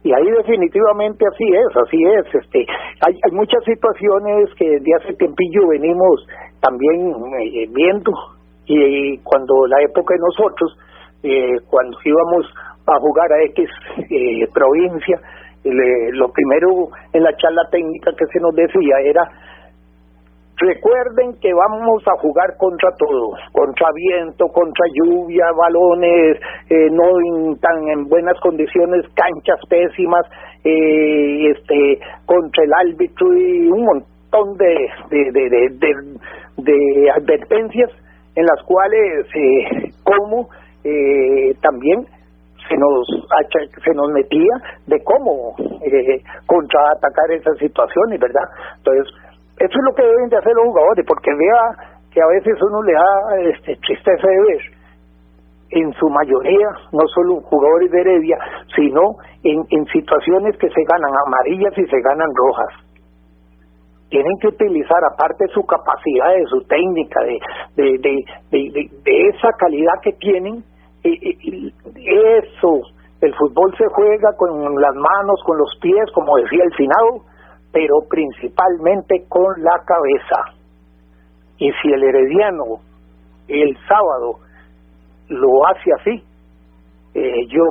Y 0.03 0.11
ahí 0.11 0.29
definitivamente 0.37 1.23
así 1.25 1.45
es, 1.45 1.77
así 1.77 2.03
es. 2.03 2.35
Este, 2.43 2.65
hay, 3.07 3.13
hay 3.23 3.31
muchas 3.31 3.63
situaciones 3.63 4.49
que 4.57 4.65
de 4.65 4.95
hace 4.99 5.13
tiempillo 5.13 5.69
venimos 5.69 6.27
también 6.59 7.13
eh, 7.39 7.67
viendo 7.71 8.11
y 8.65 9.17
cuando 9.19 9.67
la 9.67 9.81
época 9.81 10.13
de 10.13 10.19
nosotros, 10.19 10.77
eh, 11.23 11.59
cuando 11.69 11.97
íbamos 12.03 12.45
a 12.85 12.99
jugar 12.99 13.31
a 13.31 13.43
X 13.45 13.69
eh, 14.09 14.47
provincia. 14.53 15.19
lo 15.63 16.27
primero 16.31 16.89
en 17.13 17.23
la 17.23 17.35
charla 17.37 17.63
técnica 17.71 18.11
que 18.17 18.25
se 18.27 18.39
nos 18.39 18.53
decía 18.53 18.99
era, 19.03 19.23
recuerden 20.57 21.39
que 21.41 21.53
vamos 21.53 22.03
a 22.07 22.19
jugar 22.21 22.55
contra 22.57 22.89
todos, 22.97 23.39
contra 23.51 23.87
viento, 23.95 24.45
contra 24.47 24.85
lluvia, 24.93 25.45
balones 25.55 26.37
eh, 26.69 26.89
no 26.91 27.55
tan 27.59 27.87
en 27.89 28.03
buenas 28.07 28.39
condiciones, 28.41 29.05
canchas 29.15 29.59
pésimas, 29.69 30.25
eh, 30.63 31.51
este, 31.51 31.99
contra 32.25 32.63
el 32.63 32.89
árbitro 32.89 33.33
y 33.37 33.67
un 33.69 33.85
montón 33.85 34.57
de, 34.57 34.87
de, 35.09 35.31
de, 35.31 35.69
de, 35.79 35.93
de 36.57 37.11
advertencias 37.11 37.91
en 38.35 38.45
las 38.45 38.63
cuales, 38.65 39.27
eh, 39.35 39.91
como 40.03 40.47
eh, 40.83 41.53
también 41.61 42.05
se 42.67 42.75
nos 42.77 43.07
se 43.83 43.93
nos 43.93 44.09
metía 44.11 44.53
de 44.87 45.03
cómo 45.03 45.55
eh, 45.59 46.21
contraatacar 46.45 47.31
esas 47.31 47.57
situaciones, 47.57 48.19
¿verdad? 48.19 48.47
Entonces, 48.77 49.13
eso 49.59 49.75
es 49.79 49.85
lo 49.85 49.95
que 49.95 50.03
deben 50.03 50.29
de 50.29 50.37
hacer 50.37 50.53
los 50.55 50.65
jugadores, 50.65 51.05
porque 51.07 51.31
vea 51.33 51.93
que 52.11 52.21
a 52.21 52.27
veces 52.27 52.61
uno 52.61 52.81
le 52.83 52.93
da 52.93 53.49
este, 53.49 53.75
tristeza 53.77 54.27
de 54.27 54.41
ver 54.41 54.61
en 55.71 55.93
su 55.93 56.07
mayoría, 56.09 56.67
no 56.91 57.07
solo 57.07 57.41
jugadores 57.41 57.89
de 57.91 58.01
Heredia, 58.01 58.37
sino 58.75 59.01
en, 59.43 59.85
situaciones 59.87 60.55
que 60.57 60.69
se 60.69 60.83
ganan 60.83 61.11
amarillas 61.25 61.73
y 61.77 61.85
se 61.85 62.01
ganan 62.01 62.29
rojas. 62.35 62.69
Tienen 64.09 64.37
que 64.39 64.49
utilizar, 64.49 64.99
aparte 65.11 65.45
de 65.45 65.53
su 65.53 65.65
capacidad, 65.65 66.35
de 66.35 66.45
su 66.45 66.61
técnica, 66.67 67.19
de, 67.23 67.39
de, 67.75 68.25
de, 68.51 68.89
de 69.03 69.27
esa 69.29 69.49
calidad 69.57 69.93
que 70.03 70.13
tienen, 70.13 70.63
eso, 71.03 72.81
el 73.21 73.33
fútbol 73.35 73.73
se 73.77 73.85
juega 73.91 74.29
con 74.37 74.49
las 74.81 74.95
manos, 74.95 75.41
con 75.45 75.57
los 75.57 75.71
pies, 75.81 76.05
como 76.13 76.37
decía 76.37 76.63
el 76.63 76.73
finado, 76.75 77.25
pero 77.71 77.95
principalmente 78.09 79.25
con 79.27 79.61
la 79.61 79.79
cabeza. 79.85 80.59
Y 81.57 81.71
si 81.81 81.93
el 81.93 82.03
herediano 82.03 82.79
el 83.47 83.75
sábado 83.87 84.39
lo 85.29 85.49
hace 85.67 85.91
así, 85.99 86.23
eh, 87.15 87.47
yo 87.49 87.63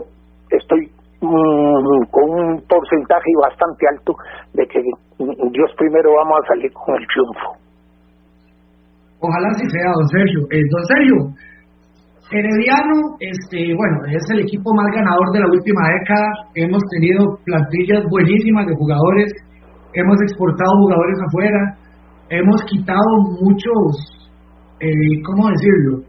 estoy 0.51 0.87
mm, 1.21 2.11
con 2.11 2.31
un 2.31 2.62
porcentaje 2.68 3.31
bastante 3.42 3.87
alto 3.88 4.14
de 4.55 4.66
que 4.66 4.81
Dios 5.18 5.71
primero 5.77 6.11
vamos 6.14 6.38
a 6.42 6.49
salir 6.49 6.73
con 6.73 6.95
el 6.97 7.07
triunfo. 7.07 7.62
Ojalá 9.21 9.49
sí 9.55 9.68
sea, 9.71 9.92
don 9.95 10.09
Sergio. 10.09 10.40
Eh, 10.51 10.64
don 10.68 10.85
Sergio, 10.85 11.16
Herediano, 12.33 13.21
este, 13.21 13.75
bueno, 13.77 14.09
es 14.09 14.25
el 14.33 14.40
equipo 14.40 14.73
más 14.75 14.88
ganador 14.95 15.29
de 15.33 15.40
la 15.40 15.49
última 15.53 15.83
década. 16.01 16.29
Hemos 16.55 16.83
tenido 16.90 17.37
plantillas 17.45 18.05
buenísimas 18.09 18.66
de 18.66 18.75
jugadores, 18.75 19.33
hemos 19.92 20.16
exportado 20.23 20.73
jugadores 20.81 21.18
afuera, 21.29 21.61
hemos 22.31 22.57
quitado 22.64 23.37
muchos, 23.37 24.33
eh, 24.81 25.21
¿cómo 25.25 25.51
decirlo? 25.51 26.09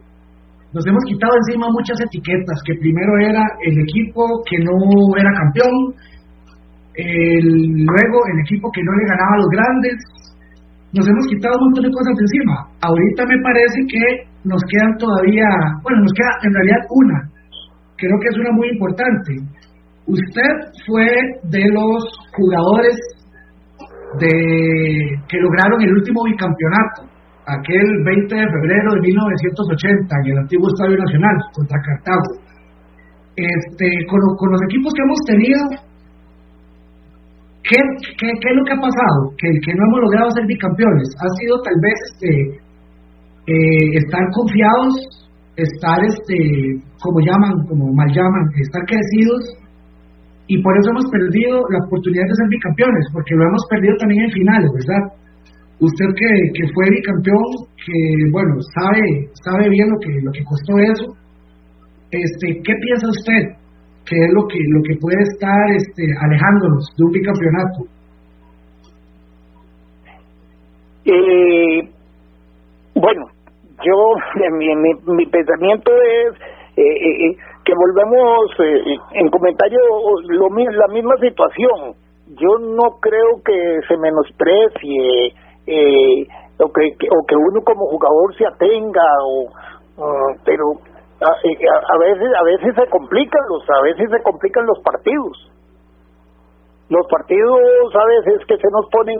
Nos 0.72 0.86
hemos 0.88 1.04
quitado 1.04 1.32
encima 1.46 1.68
muchas 1.70 2.00
etiquetas, 2.00 2.58
que 2.66 2.74
primero 2.80 3.12
era 3.20 3.44
el 3.62 3.78
equipo 3.78 4.24
que 4.48 4.58
no 4.58 4.74
era 5.16 5.30
campeón, 5.30 5.94
luego 6.96 8.16
el 8.32 8.38
equipo 8.40 8.70
que 8.72 8.82
no 8.82 8.92
le 8.96 9.04
ganaba 9.06 9.34
a 9.34 9.38
los 9.38 9.50
grandes, 9.52 9.94
nos 10.94 11.06
hemos 11.06 11.26
quitado 11.26 11.58
un 11.58 11.64
montón 11.66 11.84
de 11.84 11.90
cosas 11.90 12.14
encima. 12.18 12.54
Ahorita 12.80 13.22
me 13.26 13.38
parece 13.42 13.78
que 13.86 14.33
nos 14.44 14.60
quedan 14.68 14.92
todavía, 14.98 15.48
bueno, 15.82 16.02
nos 16.02 16.12
queda 16.12 16.32
en 16.44 16.52
realidad 16.52 16.80
una, 16.90 17.18
creo 17.96 18.16
que 18.20 18.28
es 18.28 18.38
una 18.38 18.52
muy 18.52 18.68
importante, 18.68 19.32
usted 20.06 20.52
fue 20.86 21.08
de 21.48 21.64
los 21.72 22.04
jugadores 22.36 22.96
de 24.20 24.30
que 25.28 25.38
lograron 25.40 25.80
el 25.80 25.92
último 25.92 26.22
bicampeonato, 26.24 27.08
aquel 27.46 27.88
20 28.04 28.36
de 28.36 28.46
febrero 28.46 28.88
de 28.94 29.00
1980 29.00 30.16
en 30.24 30.32
el 30.32 30.38
antiguo 30.38 30.68
Estadio 30.68 30.98
Nacional 30.98 31.36
contra 31.52 31.80
Cartago. 31.80 32.30
Este, 33.36 33.88
con, 34.06 34.20
los 34.20 34.62
equipos 34.70 34.92
que 34.94 35.02
hemos 35.02 35.20
tenido, 35.26 35.60
¿qué, 37.64 37.80
qué, 38.20 38.30
es 38.30 38.56
lo 38.56 38.64
que 38.64 38.72
ha 38.72 38.80
pasado? 38.80 39.34
Que, 39.36 39.48
que 39.58 39.74
no 39.74 39.82
hemos 39.88 40.00
logrado 40.06 40.30
ser 40.30 40.46
bicampeones. 40.46 41.08
Ha 41.18 41.28
sido 41.40 41.60
tal 41.60 41.74
vez 41.82 41.98
este, 42.14 42.63
eh, 43.46 43.98
estar 44.00 44.24
confiados, 44.32 44.92
estar, 45.56 45.98
este, 46.04 46.80
como 47.00 47.20
llaman, 47.20 47.66
como 47.68 47.92
mal 47.92 48.08
llaman, 48.08 48.44
estar 48.60 48.82
crecidos 48.86 49.64
y 50.46 50.60
por 50.62 50.76
eso 50.76 50.90
hemos 50.90 51.08
perdido 51.10 51.56
la 51.70 51.80
oportunidad 51.86 52.24
de 52.24 52.36
ser 52.36 52.48
bicampeones, 52.48 53.06
porque 53.12 53.34
lo 53.34 53.48
hemos 53.48 53.64
perdido 53.70 53.94
también 53.96 54.24
en 54.24 54.32
finales, 54.32 54.70
¿verdad? 54.76 55.02
Usted 55.80 56.08
que, 56.16 56.30
que 56.52 56.64
fue 56.72 56.84
bicampeón, 56.90 57.48
que 57.80 57.98
bueno, 58.30 58.52
sabe, 58.76 59.28
sabe 59.44 59.68
bien 59.70 59.88
lo 59.88 59.98
que, 60.00 60.12
lo 60.20 60.32
que 60.32 60.44
costó 60.44 60.78
eso, 60.78 61.06
este, 62.10 62.46
¿qué 62.62 62.72
piensa 62.76 63.08
usted 63.08 63.42
que 64.04 64.16
es 64.16 64.32
lo 64.34 64.46
que, 64.46 64.58
lo 64.68 64.82
que 64.82 64.96
puede 65.00 65.22
estar 65.32 65.70
este, 65.74 66.04
alejándonos 66.20 66.84
de 66.96 67.04
un 67.04 67.12
bicampeonato? 67.12 67.78
Eh, 71.06 71.90
bueno, 72.94 73.33
yo, 73.84 74.50
mi, 74.52 74.74
mi, 74.74 74.90
mi 75.06 75.26
pensamiento 75.26 75.92
es 75.92 76.34
eh, 76.76 76.82
eh, 76.82 77.26
eh 77.26 77.36
que 77.64 77.72
volvemos 77.72 78.50
eh, 78.58 78.96
en 79.12 79.30
comentario 79.30 79.78
lo, 80.28 80.48
la 80.50 80.88
misma 80.88 81.16
situación. 81.16 81.94
Yo 82.36 82.58
no 82.58 82.98
creo 83.00 83.40
que 83.42 83.80
se 83.88 83.96
menosprecie 83.96 85.32
o, 86.58 86.72
que, 86.72 87.08
o 87.08 87.26
que 87.26 87.36
uno 87.36 87.62
como 87.64 87.86
jugador 87.86 88.34
se 88.36 88.46
atenga, 88.46 89.02
o, 89.26 89.48
pero 90.44 90.72
a, 91.22 91.26
a, 91.26 91.98
veces 91.98 92.28
a 92.38 92.44
veces 92.44 92.74
se 92.74 92.90
complican 92.90 93.40
los 93.48 93.70
a 93.70 93.82
veces 93.82 94.10
se 94.10 94.22
complican 94.22 94.66
los 94.66 94.78
partidos. 94.80 95.50
Los 96.90 97.06
partidos 97.08 97.94
a 97.94 98.04
veces 98.04 98.46
que 98.46 98.56
se 98.58 98.68
nos 98.70 98.86
ponen 98.90 99.16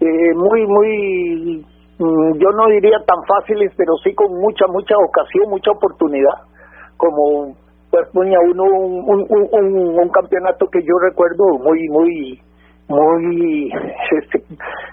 eh, 0.00 0.34
muy 0.36 0.66
muy 0.66 1.66
yo 1.98 2.50
no 2.54 2.66
diría 2.68 2.98
tan 3.06 3.18
fáciles, 3.26 3.72
pero 3.76 3.94
sí 4.04 4.14
con 4.14 4.32
mucha 4.40 4.66
mucha 4.68 4.94
ocasión, 4.96 5.50
mucha 5.50 5.72
oportunidad. 5.72 6.46
Como 6.96 7.54
pues 7.90 8.06
uno 8.14 8.64
un, 8.64 9.26
un, 9.28 9.98
un, 9.98 10.08
campeonato 10.10 10.66
que 10.70 10.80
yo 10.82 10.94
recuerdo 11.00 11.44
muy 11.58 11.88
muy 11.88 12.40
muy 12.88 13.70
este, 14.20 14.42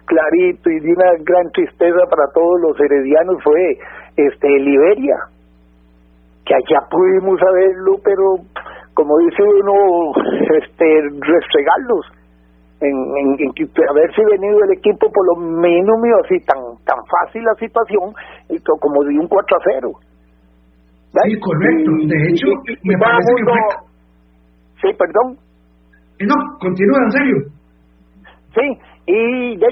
clarito 0.05 0.69
y 0.69 0.79
de 0.79 0.93
una 0.93 1.11
gran 1.19 1.51
tristeza 1.51 1.99
para 2.09 2.31
todos 2.33 2.61
los 2.61 2.79
heredianos 2.79 3.35
fue 3.43 3.77
este 4.15 4.47
Liberia 4.47 5.17
que 6.45 6.55
allá 6.55 6.87
pudimos 6.89 7.37
saberlo 7.39 7.97
pero 8.03 8.35
como 8.93 9.17
dice 9.19 9.43
uno 9.43 10.13
este 10.63 10.85
restregarlos 11.19 12.05
en, 12.81 12.95
en, 13.17 13.27
en 13.39 13.51
haberse 13.89 14.21
venido 14.31 14.59
el 14.65 14.77
equipo 14.77 15.11
por 15.11 15.25
lo 15.27 15.35
mínimo 15.41 15.95
así 16.23 16.39
tan 16.45 16.59
tan 16.83 16.99
fácil 17.05 17.43
la 17.43 17.55
situación 17.55 18.13
como 18.79 19.03
de 19.03 19.19
un 19.19 19.27
4 19.27 19.57
a 19.57 19.61
0 19.79 19.91
Sí, 21.23 21.39
correcto. 21.39 21.91
De 22.07 22.17
hecho, 22.27 22.47
me 22.83 22.97
parece 22.97 23.31
que 23.37 23.85
Sí, 24.81 24.89
perdón. 24.97 25.37
No, 26.19 26.35
continúa, 26.59 26.99
en 27.05 27.11
serio. 27.11 27.35
Sí, 28.53 28.67
y 29.07 29.57
de, 29.57 29.67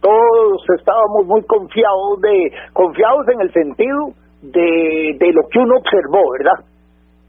todos 0.00 0.62
estábamos 0.78 1.26
muy 1.26 1.42
confiados 1.44 2.20
de 2.22 2.50
confiados 2.72 3.26
en 3.28 3.40
el 3.40 3.52
sentido 3.52 4.08
de, 4.42 5.16
de 5.18 5.32
lo 5.32 5.42
que 5.50 5.58
uno 5.58 5.76
observó, 5.78 6.30
¿verdad? 6.38 6.64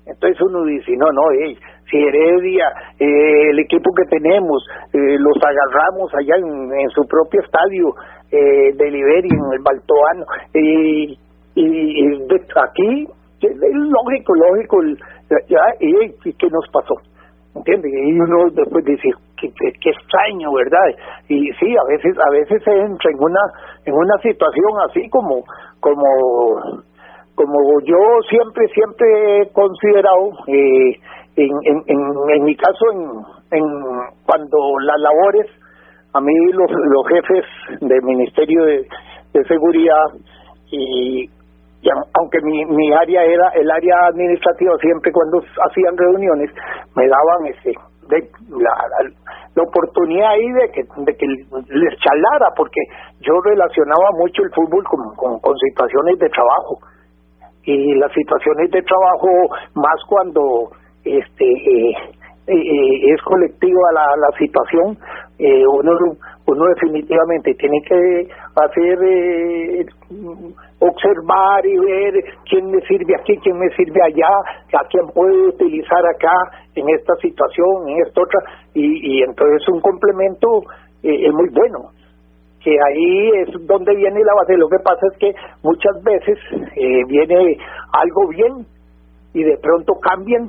Entonces 0.05 0.41
uno 0.41 0.63
dice, 0.65 0.91
no, 0.97 1.05
no, 1.11 1.21
si 1.31 1.57
Heredia, 1.91 2.67
eh, 2.99 3.49
el 3.51 3.59
equipo 3.59 3.91
que 3.95 4.17
tenemos, 4.17 4.63
eh, 4.93 5.17
los 5.19 5.37
agarramos 5.43 6.13
allá 6.15 6.35
en, 6.37 6.89
su 6.89 7.01
propio 7.07 7.41
estadio 7.41 7.93
eh, 8.31 8.73
de 8.75 8.91
Liberia, 8.91 9.31
en 9.31 9.53
el 9.53 9.59
Baltoano, 9.63 10.25
y, 10.53 11.17
y 11.55 12.27
aquí 12.55 13.07
es 13.41 13.57
lógico, 13.57 14.33
lógico, 14.35 14.77
ya, 15.47 15.59
y, 15.79 16.33
qué 16.33 16.47
nos 16.49 16.67
pasó? 16.71 16.95
¿Entiendes? 17.55 17.91
Y 17.91 18.19
uno 18.19 18.49
después 18.53 18.85
dice, 18.85 19.09
qué, 19.37 19.51
qué, 19.81 19.89
extraño, 19.89 20.53
¿verdad? 20.53 20.87
Y 21.27 21.51
sí, 21.59 21.75
a 21.75 21.83
veces 21.89 22.15
a 22.17 22.31
veces 22.31 22.63
se 22.63 22.71
entra 22.71 23.11
en 23.11 23.17
una 23.19 23.41
en 23.85 23.93
una 23.93 24.17
situación 24.21 24.71
así 24.89 25.09
como 25.09 25.43
como 25.81 26.05
como 27.35 27.81
yo 27.83 27.97
siempre 28.29 28.67
siempre 28.73 29.41
he 29.41 29.49
considerado 29.51 30.31
eh, 30.47 30.95
en, 31.35 31.51
en, 31.63 31.83
en, 31.87 32.43
mi 32.43 32.55
caso 32.55 32.85
en, 32.93 33.59
en 33.59 33.63
cuando 34.25 34.57
las 34.81 34.99
labores 34.99 35.47
a 36.13 36.19
mí 36.19 36.33
los 36.51 36.69
los 36.69 37.07
jefes 37.07 37.45
del 37.81 38.01
ministerio 38.03 38.65
de, 38.65 38.87
de 39.33 39.43
seguridad 39.45 40.05
y 40.71 41.29
aunque 42.19 42.39
mi, 42.43 42.63
mi 42.65 42.93
área 42.93 43.23
era 43.23 43.49
el 43.55 43.69
área 43.69 43.95
administrativa, 44.09 44.73
siempre 44.79 45.11
cuando 45.11 45.39
hacían 45.67 45.97
reuniones 45.97 46.51
me 46.95 47.07
daban 47.07 47.47
ese 47.47 47.73
de 48.07 48.29
la, 48.49 48.73
la, 49.55 49.63
oportunidad 49.63 50.31
ahí 50.31 50.51
de 50.51 50.71
que, 50.71 50.81
de 50.83 51.15
que 51.15 51.25
les 51.25 51.99
charlara, 51.99 52.51
porque 52.55 52.81
yo 53.21 53.33
relacionaba 53.43 54.11
mucho 54.17 54.43
el 54.43 54.51
fútbol 54.51 54.83
con, 54.83 55.39
con, 55.39 55.57
situaciones 55.57 56.19
de 56.19 56.29
trabajo. 56.29 56.79
Y 57.63 57.95
las 57.95 58.11
situaciones 58.11 58.71
de 58.71 58.81
trabajo, 58.81 59.27
más 59.75 59.95
cuando 60.07 60.71
este 61.03 61.45
eh, 61.45 61.93
eh, 62.47 62.53
eh, 62.57 63.13
es 63.13 63.21
colectiva 63.21 63.81
la, 63.93 64.05
la 64.17 64.37
situación, 64.37 64.97
eh, 65.37 65.63
uno, 65.67 65.91
uno 66.47 66.65
definitivamente 66.73 67.53
tiene 67.53 67.79
que 67.87 68.27
hacer, 68.55 68.99
eh, 69.03 69.85
observar 70.79 71.65
y 71.65 71.77
ver 71.77 72.13
quién 72.49 72.71
me 72.71 72.81
sirve 72.81 73.15
aquí, 73.15 73.37
quién 73.43 73.57
me 73.57 73.69
sirve 73.75 74.01
allá, 74.03 74.33
a 74.73 74.87
quién 74.89 75.07
puedo 75.13 75.49
utilizar 75.49 76.03
acá 76.15 76.33
en 76.75 76.89
esta 76.89 77.15
situación, 77.21 77.89
en 77.89 78.01
esta 78.07 78.21
otra, 78.21 78.39
y, 78.73 79.19
y 79.19 79.23
entonces 79.23 79.67
un 79.69 79.79
complemento 79.79 80.63
eh, 81.03 81.27
es 81.27 81.33
muy 81.33 81.49
bueno 81.53 81.89
que 82.63 82.71
ahí 82.71 83.29
es 83.41 83.49
donde 83.65 83.95
viene 83.95 84.19
la 84.23 84.35
base. 84.35 84.55
Lo 84.55 84.67
que 84.67 84.77
pasa 84.83 85.01
es 85.11 85.17
que 85.17 85.33
muchas 85.63 86.03
veces 86.03 86.37
viene 87.07 87.57
algo 87.91 88.27
bien 88.29 88.65
y 89.33 89.43
de 89.43 89.57
pronto 89.57 89.93
cambian 89.99 90.47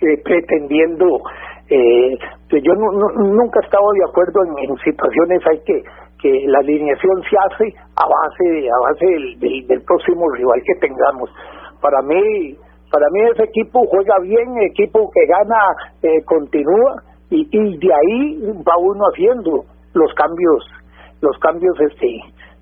eh, 0.00 0.22
pretendiendo 0.22 1.20
eh, 1.68 2.16
que 2.48 2.60
yo 2.62 2.72
nunca 2.74 3.60
he 3.60 3.64
estado 3.64 3.90
de 3.92 4.04
acuerdo 4.08 4.40
en, 4.44 4.76
situaciones 4.78 5.42
hay 5.46 5.60
que 5.64 5.82
que 6.20 6.44
la 6.48 6.58
alineación 6.58 7.22
se 7.30 7.36
hace 7.36 7.76
a 7.94 8.04
base 8.06 8.68
a 8.70 8.90
base 8.90 9.06
del, 9.06 9.66
del, 9.68 9.82
próximo 9.82 10.28
rival 10.30 10.60
que 10.66 10.74
tengamos. 10.80 11.30
Para 11.80 12.02
mí 12.02 12.56
para 12.90 13.06
mí 13.12 13.20
ese 13.32 13.44
equipo 13.44 13.86
juega 13.86 14.18
bien 14.22 14.56
equipo 14.62 15.10
que 15.12 15.26
gana 15.26 15.60
eh, 16.02 16.24
continúa 16.24 17.02
y, 17.30 17.46
y 17.50 17.78
de 17.78 17.92
ahí 17.92 18.40
va 18.66 18.76
uno 18.78 19.04
haciendo 19.12 19.64
los 19.94 20.14
cambios 20.14 20.64
los 21.20 21.38
cambios 21.38 21.74
este 21.80 22.20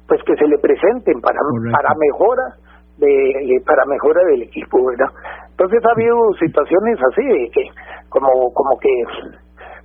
pues 0.09 0.21
que 0.25 0.35
se 0.37 0.47
le 0.47 0.59
presenten 0.59 1.21
para 1.21 1.39
para 1.73 1.95
mejora 1.95 2.57
de, 2.99 3.61
para 3.65 3.85
mejora 3.87 4.23
del 4.31 4.43
equipo 4.43 4.85
verdad 4.87 5.13
entonces 5.57 5.81
ha 5.89 5.93
habido 5.97 6.17
situaciones 6.39 6.99
así 7.01 7.25
de 7.25 7.49
que 7.49 7.65
como 8.11 8.29
como 8.53 8.77
que 8.79 8.93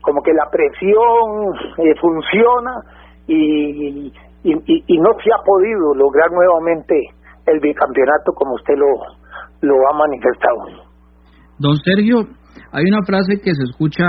como 0.02 0.22
que 0.22 0.34
la 0.34 0.50
presión 0.52 1.56
eh, 1.78 1.96
funciona 2.02 2.72
y, 3.28 4.12
y, 4.44 4.52
y, 4.68 4.98
no 4.98 5.10
se 5.24 5.32
ha 5.32 5.40
podido 5.46 5.94
lograr 5.96 6.30
nuevamente 6.32 6.96
el 7.46 7.60
bicampeonato 7.62 8.34
como 8.36 8.56
usted 8.56 8.74
lo, 8.76 8.88
lo 9.62 9.76
ha 9.88 9.98
manifestado. 9.98 10.90
Don 11.60 11.78
Sergio, 11.78 12.28
hay 12.74 12.84
una 12.90 13.06
frase 13.06 13.40
que 13.40 13.54
se 13.54 13.64
escucha 13.64 14.04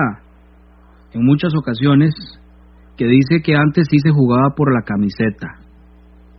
en 1.13 1.25
muchas 1.25 1.53
ocasiones 1.55 2.11
que 2.97 3.05
dice 3.05 3.43
que 3.45 3.55
antes 3.55 3.87
sí 3.89 3.99
se 3.99 4.11
jugaba 4.11 4.55
por 4.57 4.73
la 4.73 4.83
camiseta. 4.83 5.61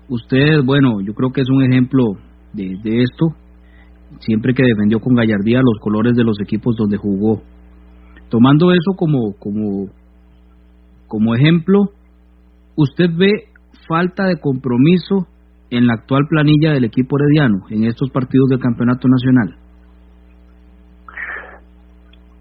Usted, 0.09 0.65
bueno, 0.65 0.99
yo 1.01 1.13
creo 1.13 1.29
que 1.31 1.41
es 1.41 1.49
un 1.49 1.63
ejemplo 1.63 2.03
de, 2.51 2.75
de 2.83 3.03
esto 3.03 3.38
siempre 4.19 4.54
que 4.54 4.63
defendió 4.63 4.99
con 4.99 5.15
gallardía 5.15 5.60
los 5.60 5.80
colores 5.82 6.15
de 6.15 6.23
los 6.23 6.39
equipos 6.41 6.76
donde 6.76 6.97
jugó. 6.97 7.41
Tomando 8.30 8.71
eso 8.71 8.93
como, 8.95 9.34
como, 9.39 9.88
como 11.08 11.36
ejemplo, 11.36 11.89
¿usted 12.76 13.10
ve 13.15 13.49
falta 13.88 14.26
de 14.26 14.39
compromiso 14.39 15.28
en 15.69 15.88
la 15.88 15.93
actual 15.93 16.28
planilla 16.30 16.71
del 16.73 16.86
equipo 16.86 17.17
herediano 17.17 17.65
en 17.69 17.86
estos 17.86 18.10
partidos 18.12 18.49
del 18.49 18.60
campeonato 18.60 19.08
nacional? 19.08 19.56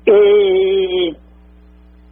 Eh, 0.05 1.13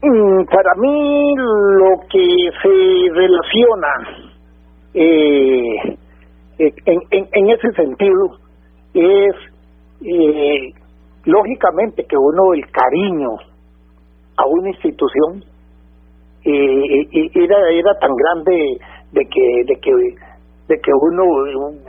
mm, 0.03 0.44
para 0.44 0.75
mí 0.81 1.35
lo 1.37 2.07
que 2.11 2.27
se 2.62 3.12
relaciona 3.12 3.88
eh, 4.94 5.99
en, 6.59 7.01
en, 7.11 7.29
en, 7.33 7.51
ese 7.51 7.73
sentido 7.73 8.38
es 8.94 9.35
eh, 10.02 10.72
lógicamente 11.24 12.04
que 12.08 12.16
uno 12.16 12.54
el 12.54 12.64
cariño 12.70 13.30
a 14.36 14.46
una 14.46 14.70
institución 14.70 15.44
eh, 16.44 17.30
era 17.34 17.70
era 17.70 17.94
tan 18.00 18.10
grande 18.14 18.78
de 19.12 19.24
que 19.26 19.64
de 19.66 19.80
que 19.80 19.90
de 20.68 20.80
que 20.80 20.90
uno 20.94 21.24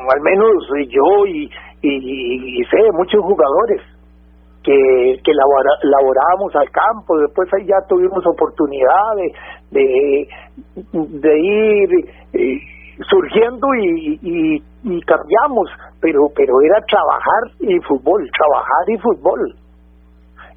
al 0.10 0.22
menos 0.22 0.52
yo 0.90 1.26
y, 1.28 1.50
y, 1.84 2.64
sé 2.66 2.78
muchos 2.94 3.22
jugadores 3.22 3.82
que, 4.64 5.20
que 5.24 5.32
laborábamos 5.34 6.56
al 6.56 6.70
campo, 6.70 7.18
después 7.18 7.48
ahí 7.54 7.66
ya 7.66 7.78
tuvimos 7.88 8.24
oportunidad 8.28 9.16
de, 9.72 10.28
de, 10.82 11.40
ir 11.40 11.90
eh, 12.34 12.60
surgiendo 13.10 13.68
y, 13.76 14.20
y, 14.22 14.64
y, 14.84 15.02
cambiamos, 15.02 15.70
pero, 16.00 16.20
pero 16.36 16.54
era 16.62 16.80
trabajar 16.88 17.44
y 17.60 17.80
fútbol, 17.82 18.30
trabajar 18.38 18.86
y 18.88 18.98
fútbol. 19.00 19.56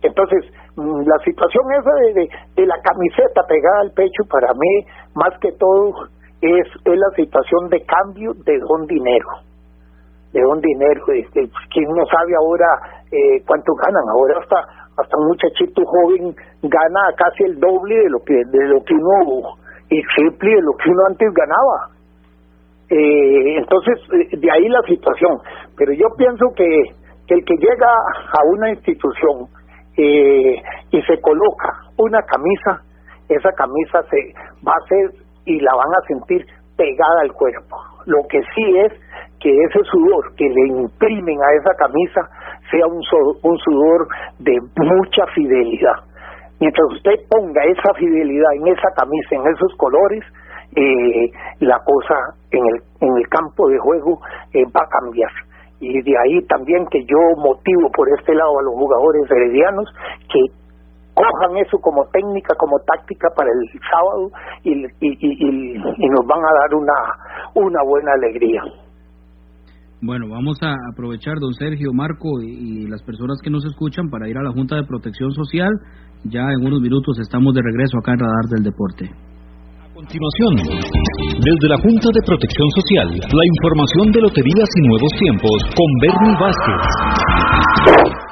Entonces, 0.03 0.45
mm, 0.77 1.01
la 1.07 1.19
situación 1.25 1.65
esa 1.73 1.95
de, 1.95 2.29
de, 2.57 2.67
la 2.67 2.77
camiseta 2.83 3.43
pegada 3.49 3.81
al 3.81 3.93
pecho 3.93 4.23
para 4.31 4.53
mí, 4.53 4.87
más 5.15 5.39
que 5.41 5.53
todo, 5.53 6.09
es, 6.41 6.67
es 6.85 6.99
la 6.99 7.11
situación 7.17 7.69
de 7.71 7.85
cambio 7.85 8.33
de 8.45 8.59
don 8.59 8.87
dinero 8.87 9.29
de 10.35 10.43
don 10.43 10.61
dinero. 10.61 11.01
Este, 11.15 11.49
¿Quién 11.73 11.89
no 11.95 12.05
sabe 12.11 12.35
ahora 12.37 12.67
eh, 13.11 13.41
cuánto 13.47 13.73
ganan? 13.75 14.03
Ahora 14.11 14.41
hasta 14.43 14.85
hasta 14.97 15.17
un 15.19 15.27
muchachito 15.27 15.83
joven 15.85 16.35
gana 16.63 17.01
casi 17.17 17.45
el 17.45 17.59
doble 17.59 17.95
de 17.97 18.11
lo 18.11 18.19
que 18.21 18.35
de 18.35 18.65
lo 18.69 18.79
que 18.85 18.95
uno 18.95 19.57
y 19.91 20.01
triple 20.15 20.55
de 20.55 20.63
lo 20.63 20.73
que 20.75 20.91
uno 20.91 21.03
antes 21.09 21.29
ganaba. 21.33 21.94
Eh, 22.91 23.57
entonces, 23.57 23.99
eh, 24.13 24.37
de 24.37 24.51
ahí 24.51 24.69
la 24.69 24.83
situación. 24.83 25.39
Pero 25.77 25.93
yo 25.93 26.07
pienso 26.17 26.47
que, 26.57 26.65
el 27.29 27.45
que 27.45 27.57
llega 27.57 27.89
a 27.89 28.41
una 28.53 28.71
institución 28.71 29.49
eh, 29.97 30.63
y 30.91 31.03
se 31.03 31.21
coloca 31.21 31.73
una 31.97 32.21
camisa, 32.23 32.83
esa 33.29 33.51
camisa 33.53 34.03
se 34.11 34.19
va 34.67 34.73
a 34.73 34.89
ser 34.89 35.11
y 35.47 35.61
la 35.61 35.75
van 35.75 35.89
a 35.89 36.07
sentir 36.07 36.45
pegada 36.77 37.23
al 37.23 37.33
cuerpo. 37.33 37.77
Lo 38.07 38.23
que 38.29 38.41
sí 38.55 38.79
es 38.79 38.93
que 39.41 39.51
ese 39.51 39.81
sudor 39.91 40.35
que 40.37 40.45
le 40.45 40.69
imprimen 40.69 41.39
a 41.41 41.53
esa 41.55 41.75
camisa 41.79 42.21
sea 42.71 42.87
un 42.87 43.59
sudor 43.59 44.09
de 44.41 44.59
mucha 44.77 45.27
fidelidad. 45.35 46.05
Mientras 46.61 46.87
usted 46.93 47.15
ponga 47.29 47.63
esa 47.65 47.95
fidelidad 47.95 48.53
en 48.55 48.69
esa 48.69 48.89
camisa, 48.97 49.35
en 49.35 49.47
esos 49.53 49.75
colores, 49.77 50.25
eh, 50.77 51.31
la 51.61 51.79
cosa 51.85 52.15
en 52.51 52.65
el, 52.65 52.83
en 53.01 53.17
el 53.17 53.29
campo 53.29 53.69
de 53.69 53.79
juego 53.79 54.21
eh, 54.53 54.65
va 54.75 54.83
a 54.83 55.01
cambiar. 55.01 55.31
Y 55.81 56.01
de 56.03 56.15
ahí 56.19 56.41
también 56.47 56.87
que 56.91 57.05
yo 57.05 57.19
motivo 57.37 57.91
por 57.93 58.09
este 58.19 58.35
lado 58.35 58.59
a 58.59 58.63
los 58.63 58.75
jugadores 58.75 59.31
heredianos 59.31 59.87
que 60.33 60.41
cojan 61.15 61.57
eso 61.59 61.79
como 61.79 62.07
técnica, 62.13 62.55
como 62.59 62.79
táctica 62.81 63.29
para 63.37 63.51
el 63.51 63.81
sábado 63.91 64.31
y, 64.65 64.73
y, 64.73 65.11
y, 65.21 65.77
y 65.77 66.09
nos 66.09 66.27
van 66.27 66.41
a 66.41 66.53
dar 66.61 66.75
una, 66.75 66.95
una 67.55 67.83
buena 67.85 68.13
alegría. 68.13 68.63
Bueno, 70.07 70.29
vamos 70.29 70.59
a 70.61 70.75
aprovechar, 70.93 71.39
don 71.41 71.55
Sergio, 71.55 71.95
Marco 71.95 72.43
y, 72.43 72.87
las 72.89 73.03
personas 73.03 73.39
que 73.43 73.49
nos 73.49 73.65
escuchan 73.65 74.11
para 74.11 74.29
ir 74.29 74.37
a 74.37 74.43
la 74.43 74.53
Junta 74.53 74.77
de 74.77 74.85
Protección 74.85 75.31
Social. 75.33 75.73
Ya 76.25 76.43
en 76.43 76.67
unos 76.67 76.83
minutos 76.83 77.19
estamos 77.19 77.55
de 77.55 77.63
regreso 77.63 77.97
acá 77.97 78.13
en 78.13 78.19
Radar 78.19 78.45
del 78.51 78.65
Deporte. 78.65 79.11
Continuación, 80.05 80.53
desde 81.41 81.67
la 81.67 81.79
Junta 81.81 82.09
de 82.13 82.21
Protección 82.27 82.69
Social, 82.77 83.09
la 83.09 83.45
información 83.57 84.13
de 84.13 84.21
Loterías 84.21 84.69
y 84.77 84.81
Nuevos 84.89 85.13
Tiempos 85.19 85.57
con 85.73 85.89
Bernie 86.03 86.37
Vázquez. 86.39 88.24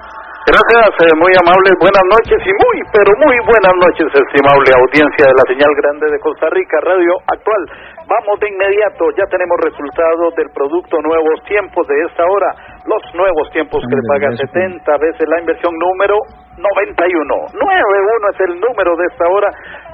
Gracias, 0.42 0.90
eh, 0.98 1.14
muy 1.22 1.30
amables, 1.38 1.70
buenas 1.78 2.02
noches 2.10 2.42
y 2.42 2.50
muy, 2.50 2.76
pero 2.90 3.14
muy 3.14 3.38
buenas 3.46 3.78
noches, 3.78 4.10
estimable 4.10 4.74
audiencia 4.74 5.30
de 5.30 5.38
la 5.38 5.46
señal 5.46 5.70
grande 5.78 6.10
de 6.10 6.18
Costa 6.18 6.50
Rica, 6.50 6.82
Radio 6.82 7.14
Actual. 7.30 7.62
Vamos 8.10 8.40
de 8.42 8.50
inmediato, 8.50 9.06
ya 9.14 9.22
tenemos 9.30 9.54
resultados 9.62 10.34
del 10.34 10.50
producto 10.50 10.98
Nuevos 10.98 11.38
Tiempos 11.46 11.86
de 11.86 11.94
esta 12.10 12.26
hora, 12.26 12.50
los 12.90 13.02
nuevos 13.14 13.54
tiempos 13.54 13.86
que 13.86 13.94
le 13.94 14.02
paga 14.10 14.34
70 14.34 14.82
veces 14.98 15.22
la 15.30 15.38
inversión 15.46 15.78
número 15.78 16.18
91. 16.58 17.22
91 17.54 18.34
es 18.34 18.40
el 18.42 18.58
número 18.58 18.98
de 18.98 19.06
esta 19.14 19.30
hora, 19.30 19.46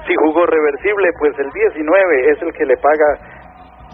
si 0.09 0.17
jugó 0.17 0.49
reversible, 0.49 1.13
pues 1.21 1.37
el 1.37 1.49
19 1.53 2.31
es 2.33 2.41
el 2.41 2.51
que 2.57 2.65
le 2.65 2.77
paga 2.81 3.37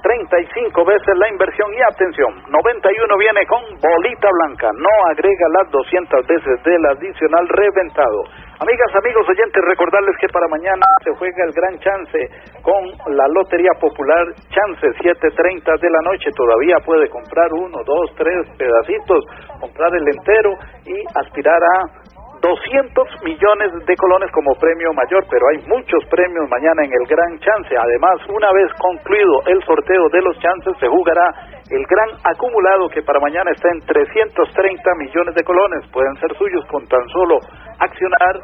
35 0.06 0.86
veces 0.86 1.18
la 1.18 1.30
inversión 1.30 1.66
y 1.74 1.82
atención, 1.82 2.30
91 2.46 3.18
viene 3.18 3.42
con 3.48 3.58
bolita 3.82 4.30
blanca, 4.38 4.70
no 4.78 4.94
agrega 5.10 5.50
las 5.58 5.72
200 5.72 6.28
veces 6.28 6.64
del 6.64 6.86
adicional 6.86 7.50
reventado. 7.50 8.22
Amigas, 8.62 8.94
amigos 9.02 9.28
oyentes, 9.28 9.66
recordarles 9.66 10.16
que 10.22 10.30
para 10.30 10.48
mañana 10.48 10.86
se 11.04 11.10
juega 11.18 11.44
el 11.44 11.52
gran 11.52 11.80
chance 11.80 12.20
con 12.62 12.86
la 13.18 13.28
Lotería 13.34 13.74
Popular 13.82 14.30
Chance 14.54 14.86
7.30 15.02 15.82
de 15.82 15.90
la 15.90 16.02
noche. 16.06 16.30
Todavía 16.38 16.78
puede 16.86 17.10
comprar 17.10 17.52
uno, 17.52 17.82
dos, 17.84 18.14
tres 18.16 18.46
pedacitos, 18.58 19.26
comprar 19.60 19.90
el 19.96 20.08
entero 20.08 20.54
y 20.86 21.02
aspirar 21.18 21.58
a 21.58 22.05
200 22.46 23.26
millones 23.26 23.74
de 23.88 23.96
colones 23.98 24.30
como 24.32 24.54
premio 24.62 24.94
mayor, 24.94 25.26
pero 25.32 25.50
hay 25.50 25.58
muchos 25.66 26.06
premios 26.14 26.46
mañana 26.48 26.86
en 26.86 26.94
el 26.94 27.06
Gran 27.10 27.40
Chance. 27.40 27.74
Además, 27.74 28.22
una 28.30 28.54
vez 28.54 28.70
concluido 28.78 29.42
el 29.48 29.58
sorteo 29.66 30.10
de 30.14 30.22
los 30.22 30.38
chances, 30.38 30.78
se 30.80 30.88
jugará 30.88 31.26
el 31.72 31.84
gran 31.90 32.10
acumulado 32.22 32.88
que 32.90 33.02
para 33.02 33.20
mañana 33.20 33.50
está 33.50 33.70
en 33.74 33.82
330 33.82 34.94
millones 34.94 35.34
de 35.34 35.44
colones. 35.44 35.90
Pueden 35.90 36.14
ser 36.18 36.38
suyos 36.38 36.64
con 36.70 36.86
tan 36.86 37.02
solo 37.10 37.40
accionar 37.80 38.38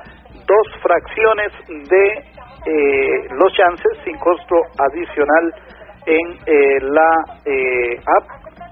dos 0.50 0.68
fracciones 0.82 1.54
de 1.70 2.06
eh, 2.66 3.28
los 3.38 3.54
chances 3.54 4.02
sin 4.04 4.18
costo 4.18 4.56
adicional 4.82 5.54
en 6.08 6.26
eh, 6.50 6.80
la 6.90 7.12
eh, 7.46 8.02
app 8.18 8.26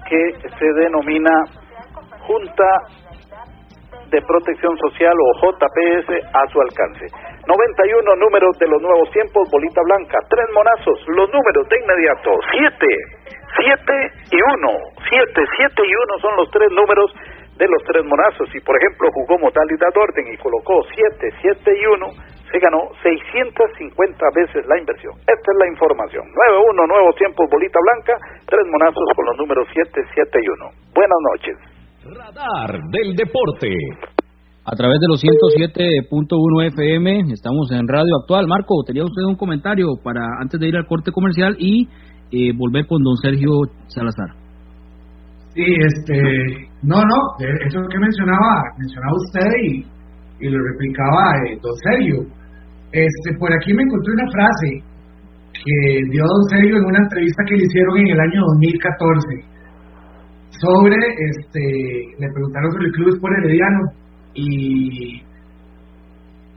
que 0.08 0.34
se 0.58 0.66
denomina 0.74 1.30
Junta 2.26 2.66
de 4.10 4.20
Protección 4.22 4.76
Social 4.78 5.14
o 5.14 5.28
JPS 5.40 6.10
a 6.34 6.42
su 6.50 6.60
alcance. 6.60 7.06
91 7.46 8.16
números 8.16 8.58
de 8.58 8.68
los 8.68 8.82
nuevos 8.82 9.10
tiempos, 9.10 9.48
bolita 9.50 9.80
blanca, 9.82 10.18
tres 10.28 10.46
monazos, 10.52 10.98
los 11.08 11.30
números 11.32 11.68
de 11.68 11.78
inmediato, 11.78 12.30
7, 12.50 12.86
7 13.56 14.12
y 14.32 14.38
1, 14.38 14.78
7, 15.08 15.42
7 15.56 15.82
y 15.86 15.94
1 15.94 16.18
son 16.20 16.36
los 16.36 16.50
tres 16.50 16.70
números 16.70 17.10
de 17.56 17.68
los 17.68 17.82
tres 17.84 18.04
monazos. 18.04 18.48
Si 18.52 18.60
por 18.60 18.76
ejemplo 18.76 19.08
jugó 19.12 19.38
modalidad 19.38 19.94
orden 19.94 20.32
y 20.32 20.36
colocó 20.38 20.82
7, 20.94 21.30
7 21.40 21.78
y 21.78 21.86
1, 21.86 22.06
se 22.50 22.58
ganó 22.58 22.90
650 23.02 24.26
veces 24.34 24.66
la 24.66 24.78
inversión. 24.78 25.14
Esta 25.22 25.48
es 25.52 25.58
la 25.58 25.68
información. 25.68 26.24
9-1, 26.34 26.88
nuevos 26.88 27.14
tiempos, 27.16 27.48
bolita 27.50 27.78
blanca, 27.78 28.18
tres 28.46 28.66
monazos 28.66 29.04
con 29.14 29.24
los 29.26 29.36
números 29.38 29.68
7, 29.72 30.02
7 30.14 30.38
y 30.42 30.48
1. 30.48 30.70
Buenas 30.94 31.18
noches. 31.30 31.69
Radar 32.10 32.80
del 32.90 33.14
Deporte. 33.14 33.70
A 34.64 34.74
través 34.74 34.98
de 34.98 35.06
los 35.06 35.22
107.1 35.22 36.66
FM, 36.74 37.32
estamos 37.32 37.70
en 37.70 37.86
Radio 37.86 38.16
Actual. 38.20 38.46
Marco, 38.48 38.82
tenía 38.84 39.04
usted 39.04 39.22
un 39.22 39.36
comentario 39.36 39.86
para 40.02 40.22
antes 40.40 40.58
de 40.58 40.68
ir 40.68 40.76
al 40.76 40.86
corte 40.86 41.12
comercial 41.12 41.54
y 41.58 41.86
eh, 42.32 42.52
volver 42.56 42.86
con 42.86 43.02
don 43.02 43.16
Sergio 43.16 43.50
Salazar. 43.86 44.30
Sí, 45.54 45.62
este, 45.62 46.18
no, 46.82 46.96
no, 46.98 47.18
eso 47.38 47.78
que 47.90 47.98
mencionaba, 47.98 48.62
mencionaba 48.78 49.14
usted 49.14 49.50
y, 49.62 50.46
y 50.46 50.50
lo 50.50 50.58
replicaba 50.58 51.34
eh, 51.46 51.58
don 51.62 51.74
Sergio. 51.78 52.26
Este, 52.92 53.38
por 53.38 53.52
aquí 53.54 53.72
me 53.72 53.82
encontré 53.82 54.12
una 54.14 54.30
frase 54.30 54.82
que 55.52 56.00
dio 56.10 56.24
don 56.26 56.42
Sergio 56.50 56.76
en 56.76 56.84
una 56.84 56.98
entrevista 56.98 57.42
que 57.46 57.56
le 57.56 57.64
hicieron 57.64 57.98
en 57.98 58.08
el 58.08 58.20
año 58.20 58.40
2014 58.58 59.49
sobre, 60.60 60.96
este, 61.32 61.64
le 62.18 62.28
preguntaron 62.32 62.70
sobre 62.72 62.86
el 62.86 62.92
club 62.92 63.08
Sport 63.16 63.34
Herediano 63.38 63.80
y 64.34 65.22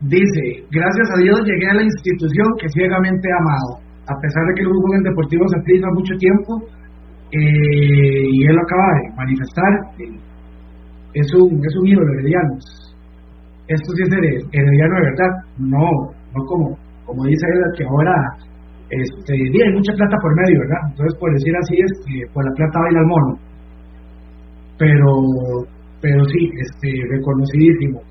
dice, 0.02 0.44
gracias 0.72 1.08
a 1.16 1.22
Dios 1.22 1.40
llegué 1.48 1.68
a 1.72 1.76
la 1.76 1.84
institución 1.84 2.48
que 2.60 2.68
ciegamente 2.70 3.28
he 3.28 3.32
amado, 3.32 3.80
a 4.04 4.16
pesar 4.20 4.44
de 4.48 4.54
que 4.56 4.64
no 4.64 4.72
hubo 4.72 4.94
en 4.94 5.00
el 5.00 5.04
Deportivo 5.08 5.48
Saprissa 5.48 5.88
mucho 5.96 6.16
tiempo, 6.20 6.52
eh, 7.32 8.28
y 8.28 8.46
él 8.46 8.54
lo 8.54 8.62
acaba 8.62 8.88
de 9.00 9.16
manifestar, 9.16 9.72
eh, 10.00 10.20
es 11.14 11.28
un, 11.40 11.64
es 11.64 11.74
un 11.80 11.88
ídolo 11.88 12.14
herediano. 12.14 12.54
Esto 13.68 13.90
sí 13.96 14.04
es 14.04 14.12
herediano 14.52 14.96
de 15.00 15.06
verdad, 15.16 15.32
no, 15.58 15.88
no 16.36 16.40
como, 16.46 16.78
como 17.06 17.24
dice 17.24 17.48
él, 17.48 17.64
que 17.78 17.86
ahora 17.86 18.14
este, 18.90 19.34
hay 19.34 19.74
mucha 19.74 19.94
plata 19.96 20.18
por 20.22 20.36
medio, 20.36 20.60
¿verdad? 20.60 20.82
Entonces, 20.92 21.18
por 21.18 21.32
decir 21.32 21.54
así, 21.56 21.76
es 21.80 22.30
por 22.34 22.44
la 22.44 22.52
plata 22.52 22.80
baila 22.84 23.00
el 23.00 23.08
mono 23.08 23.53
pero 24.84 25.74
pero 26.04 26.22
sí, 26.26 26.50
este, 26.60 26.90
reconocidísimo. 27.16 28.02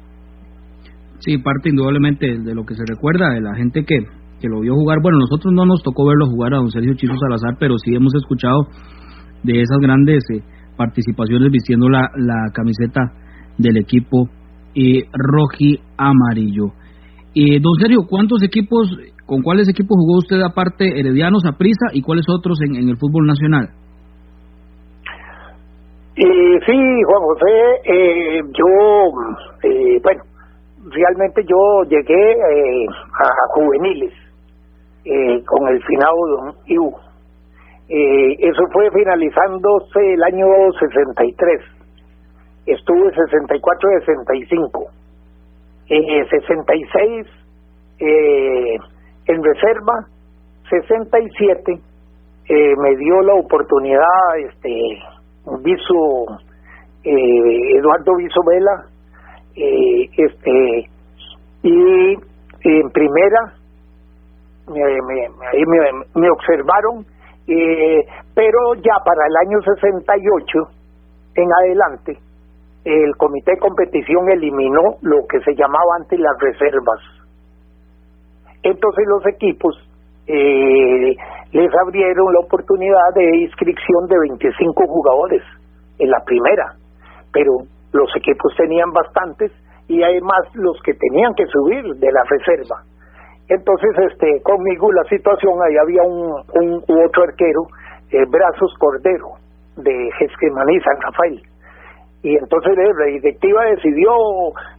Sí, 1.18 1.37
parte 1.37 1.68
indudablemente 1.68 2.39
de 2.39 2.55
lo 2.55 2.64
que 2.64 2.75
se 2.75 2.85
recuerda 2.89 3.35
de 3.35 3.43
la 3.43 3.55
gente 3.55 3.85
que, 3.85 3.99
que 4.41 4.49
lo 4.49 4.61
vio 4.61 4.75
jugar. 4.75 4.99
Bueno, 5.03 5.18
nosotros 5.18 5.53
no 5.53 5.66
nos 5.66 5.83
tocó 5.83 6.07
verlo 6.07 6.27
jugar 6.27 6.55
a 6.55 6.57
don 6.57 6.70
Sergio 6.70 6.95
Chizo 6.95 7.12
Salazar, 7.18 7.59
pero 7.61 7.77
sí 7.77 7.95
hemos 7.95 8.14
escuchado 8.14 8.66
de 9.43 9.61
esas 9.61 9.79
grandes 9.79 10.25
eh, 10.33 10.41
participaciones 10.77 11.51
vistiendo 11.53 11.91
la, 11.91 12.09
la 12.16 12.51
camiseta 12.55 13.12
del 13.59 13.77
equipo 13.77 14.31
eh, 14.75 15.05
roji 15.12 15.79
amarillo. 15.99 16.73
Eh, 17.35 17.61
don 17.61 17.75
Sergio, 17.79 18.07
¿cuántos 18.09 18.43
equipos, 18.43 18.89
con 19.27 19.43
cuáles 19.43 19.68
equipos 19.68 19.97
jugó 20.01 20.16
usted 20.16 20.41
aparte 20.41 20.99
Heredianos, 20.99 21.43
Prisa 21.59 21.93
y 21.93 22.01
cuáles 22.01 22.25
otros 22.29 22.59
en 22.62 22.89
el 22.89 22.97
fútbol 22.97 23.27
nacional? 23.27 23.82
Eh, 26.14 26.58
sí, 26.66 27.02
Juan 27.06 27.22
José, 27.22 27.80
eh, 27.84 28.42
yo, 28.52 28.68
eh, 29.62 29.98
bueno, 30.02 30.22
realmente 30.90 31.42
yo 31.44 31.84
llegué 31.88 32.32
eh, 32.32 32.86
a 33.18 33.48
juveniles 33.54 34.12
eh, 35.06 35.42
con 35.46 35.68
el 35.68 35.82
finado 35.84 36.14
Don 36.28 36.54
Iu. 36.66 36.92
Eh, 37.88 38.36
eso 38.40 38.62
fue 38.74 38.90
finalizándose 38.90 40.12
el 40.12 40.22
año 40.22 40.46
63. 40.80 41.60
Estuve 42.66 43.10
64-65. 43.14 44.88
Eh, 45.88 46.24
66 46.28 47.26
eh, 48.00 48.76
en 49.28 49.42
reserva, 49.42 50.06
67 50.68 51.80
eh, 52.48 52.74
me 52.76 52.96
dio 52.96 53.22
la 53.22 53.34
oportunidad 53.34 54.36
este 54.46 54.98
Viso 55.62 56.38
eh, 57.05 57.78
Eduardo 57.78 58.16
Viso 58.16 58.40
Vela 58.47 58.86
eh, 59.57 60.09
este 60.16 60.90
y 61.62 62.14
en 62.64 62.90
primera 62.90 63.55
me, 64.68 64.82
me, 64.82 66.05
me 66.14 66.30
observaron 66.30 67.05
eh, 67.47 68.07
pero 68.34 68.74
ya 68.76 68.95
para 69.05 69.26
el 69.26 69.49
año 69.49 69.61
68 69.62 70.59
en 71.34 71.49
adelante 71.61 72.18
el 72.84 73.16
comité 73.16 73.53
de 73.53 73.59
competición 73.59 74.28
eliminó 74.30 74.97
lo 75.03 75.26
que 75.28 75.38
se 75.40 75.55
llamaba 75.55 75.97
antes 76.01 76.18
las 76.18 76.36
reservas. 76.40 77.01
Entonces 78.62 79.05
los 79.07 79.26
equipos 79.26 79.76
eh, 80.27 81.16
les 81.53 81.70
abrieron 81.85 82.33
la 82.33 82.41
oportunidad 82.41 83.14
de 83.14 83.37
inscripción 83.39 84.07
de 84.09 84.16
25 84.31 84.87
jugadores 84.87 85.43
en 85.99 86.11
la 86.11 86.18
primera, 86.25 86.75
pero 87.33 87.53
los 87.93 88.16
equipos 88.16 88.55
tenían 88.57 88.91
bastantes 88.93 89.53
y 89.89 90.03
además 90.03 90.41
los 90.55 90.81
que 90.83 90.95
tenían 90.95 91.35
que 91.35 91.47
subir 91.47 91.85
de 91.97 92.12
la 92.12 92.23
reserva. 92.31 92.83
Entonces, 93.49 93.91
este, 94.11 94.41
conmigo 94.43 94.91
la 94.93 95.05
situación, 95.05 95.53
ahí 95.62 95.77
había 95.77 96.03
un, 96.03 96.43
un 96.55 97.05
otro 97.05 97.25
arquero, 97.25 97.66
eh, 98.11 98.25
Brazos 98.31 98.73
Cordero, 98.79 99.37
de 99.77 100.11
Gesquemaní, 100.18 100.81
San 100.81 101.01
Rafael. 101.01 101.43
Y 102.23 102.37
entonces 102.37 102.73
la 102.77 103.07
directiva 103.07 103.64
decidió 103.64 104.12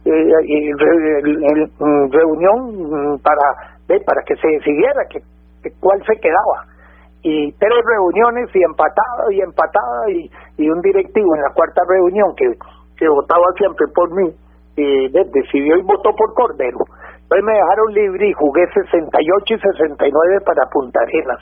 eh, 0.06 0.32
re, 0.78 1.20
re, 1.20 2.08
reunión 2.10 3.18
para, 3.22 3.73
para 3.86 4.22
que 4.26 4.36
se 4.36 4.48
decidiera 4.48 5.04
que 5.10 5.20
cuál 5.80 6.00
se 6.06 6.18
quedaba. 6.20 6.66
Y 7.22 7.52
tres 7.52 7.80
reuniones 7.84 8.50
y 8.54 8.62
empatada 8.62 9.32
y 9.32 9.40
empatada 9.40 10.10
y, 10.10 10.30
y 10.58 10.68
un 10.68 10.80
directivo 10.82 11.34
en 11.34 11.42
la 11.42 11.54
cuarta 11.54 11.80
reunión 11.88 12.34
que, 12.36 12.44
que 12.98 13.08
votaba 13.08 13.44
siempre 13.56 13.86
por 13.94 14.12
mí, 14.14 14.30
y 14.76 15.08
decidió 15.08 15.76
y 15.76 15.82
votó 15.82 16.10
por 16.16 16.34
Cordero. 16.34 16.78
Entonces 17.22 17.44
me 17.44 17.54
dejaron 17.54 17.94
libre 17.94 18.28
y 18.28 18.32
jugué 18.32 18.66
68 18.66 19.54
y 19.54 19.58
69 19.58 20.40
para 20.44 20.68
Punta 20.70 21.00
Arenas. 21.00 21.40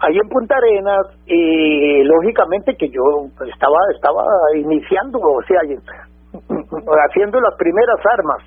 Ahí 0.00 0.18
en 0.18 0.28
Punta 0.28 0.56
Arenas, 0.56 1.06
eh, 1.26 2.02
lógicamente 2.04 2.74
que 2.76 2.88
yo 2.88 3.02
estaba 3.48 3.78
estaba 3.94 4.24
iniciando, 4.56 5.18
o 5.18 5.42
sea, 5.46 5.60
haciendo 7.08 7.40
las 7.40 7.54
primeras 7.56 8.00
armas. 8.18 8.42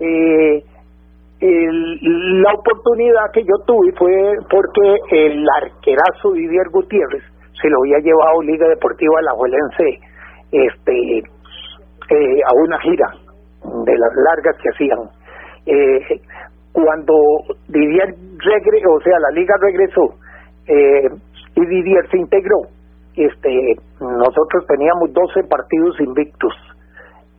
Eh, 0.00 0.64
el, 1.40 2.42
la 2.42 2.52
oportunidad 2.52 3.30
que 3.32 3.42
yo 3.42 3.54
tuve 3.64 3.92
fue 3.96 4.34
porque 4.50 4.96
el 5.10 5.46
arquerazo 5.62 6.32
Didier 6.32 6.68
Gutiérrez 6.72 7.22
se 7.60 7.68
lo 7.68 7.78
había 7.80 7.98
llevado 7.98 8.42
Liga 8.42 8.68
Deportiva 8.68 9.14
Alajuelense 9.20 10.00
este 10.50 11.18
eh, 11.18 12.40
a 12.44 12.52
una 12.54 12.80
gira 12.80 13.06
de 13.84 13.98
las 13.98 14.12
largas 14.14 14.56
que 14.62 14.70
hacían. 14.70 14.98
Eh, 15.66 16.20
cuando 16.72 17.14
Didier 17.68 18.14
regresó, 18.38 18.92
o 18.92 19.00
sea 19.00 19.18
la 19.20 19.30
liga 19.30 19.54
regresó 19.60 20.14
eh, 20.66 21.08
y 21.54 21.66
Didier 21.66 22.08
se 22.10 22.18
integró 22.18 22.62
este 23.14 23.76
nosotros 24.00 24.66
teníamos 24.66 25.12
12 25.12 25.48
partidos 25.48 26.00
invictos 26.00 26.52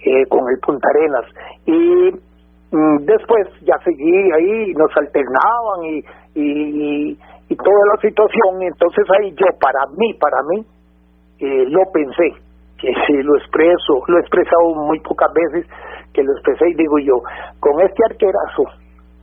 eh, 0.05 0.25
con 0.27 0.39
el 0.49 0.59
Punta 0.59 0.87
Arenas. 0.89 1.25
Y 1.65 2.28
después 2.71 3.47
ya 3.61 3.75
seguí 3.83 4.31
ahí, 4.31 4.73
nos 4.73 4.95
alternaban 4.95 5.83
y, 5.85 6.03
y, 6.35 7.19
y 7.49 7.55
toda 7.55 7.85
la 7.93 8.01
situación, 8.01 8.61
entonces 8.61 9.05
ahí 9.17 9.31
yo 9.31 9.45
para 9.59 9.85
mí, 9.97 10.13
para 10.19 10.37
mí, 10.43 10.65
eh, 11.39 11.65
lo 11.67 11.81
pensé, 11.91 12.35
que 12.77 12.93
si 13.07 13.13
lo 13.23 13.37
expreso, 13.37 14.03
lo 14.07 14.17
he 14.17 14.21
expresado 14.21 14.75
muy 14.75 14.99
pocas 14.99 15.29
veces, 15.33 15.69
que 16.13 16.23
lo 16.23 16.31
expresé 16.33 16.69
y 16.69 16.75
digo 16.75 16.99
yo, 16.99 17.15
con 17.59 17.81
este 17.81 18.03
arquerazo, 18.09 18.63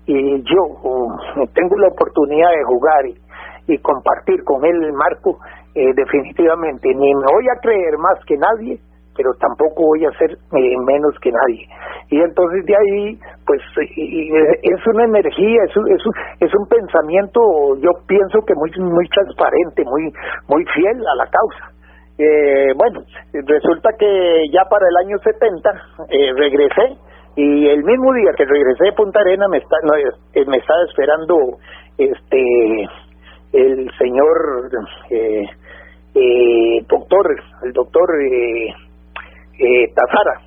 y 0.06 0.42
yo 0.42 0.62
um, 0.82 1.16
tengo 1.54 1.76
la 1.78 1.88
oportunidad 1.88 2.50
de 2.50 2.64
jugar 2.64 3.06
y, 3.06 3.72
y 3.72 3.78
compartir 3.78 4.42
con 4.44 4.64
él 4.64 4.84
el 4.84 4.92
marco, 4.92 5.38
eh, 5.74 5.92
definitivamente 5.94 6.88
ni 6.88 7.14
me 7.14 7.26
voy 7.32 7.46
a 7.54 7.60
creer 7.60 7.98
más 7.98 8.18
que 8.26 8.36
nadie, 8.36 8.78
pero 9.16 9.30
tampoco 9.40 9.86
voy 9.86 10.04
a 10.04 10.10
ser 10.18 10.30
eh, 10.32 10.76
menos 10.86 11.14
que 11.20 11.30
nadie. 11.32 11.66
Y 12.10 12.20
entonces 12.20 12.64
de 12.66 12.76
ahí, 12.76 13.18
pues 13.46 13.60
es 13.96 14.86
una 14.86 15.04
energía, 15.04 15.62
es 15.64 15.76
un, 15.76 15.90
es 15.90 16.06
un, 16.06 16.12
es 16.40 16.52
un 16.54 16.66
pensamiento, 16.68 17.40
yo 17.80 17.90
pienso 18.06 18.40
que 18.46 18.54
muy 18.54 18.70
muy 18.78 19.08
transparente, 19.08 19.84
muy 19.84 20.12
muy 20.48 20.64
fiel 20.74 20.98
a 21.06 21.14
la 21.16 21.26
causa. 21.26 21.76
Eh, 22.18 22.72
bueno, 22.74 23.00
resulta 23.32 23.90
que 23.98 24.44
ya 24.50 24.64
para 24.70 24.86
el 24.88 25.06
año 25.06 25.18
70 25.18 25.70
eh, 26.08 26.32
regresé 26.34 26.96
y 27.36 27.68
el 27.68 27.84
mismo 27.84 28.14
día 28.14 28.32
que 28.34 28.46
regresé 28.46 28.84
de 28.84 28.92
Punta 28.92 29.20
Arena 29.20 29.46
me 29.48 29.58
está 29.58 29.76
no, 29.82 29.94
eh, 29.94 30.44
me 30.46 30.56
estaba 30.56 30.82
esperando 30.88 31.36
este 31.98 32.88
el 33.52 33.90
señor 33.98 34.70
eh, 35.10 35.44
eh, 36.14 36.84
doctor 36.88 37.36
el 37.64 37.72
doctor 37.72 38.08
eh, 38.22 38.72
eh, 39.58 39.92
Tazara, 39.94 40.40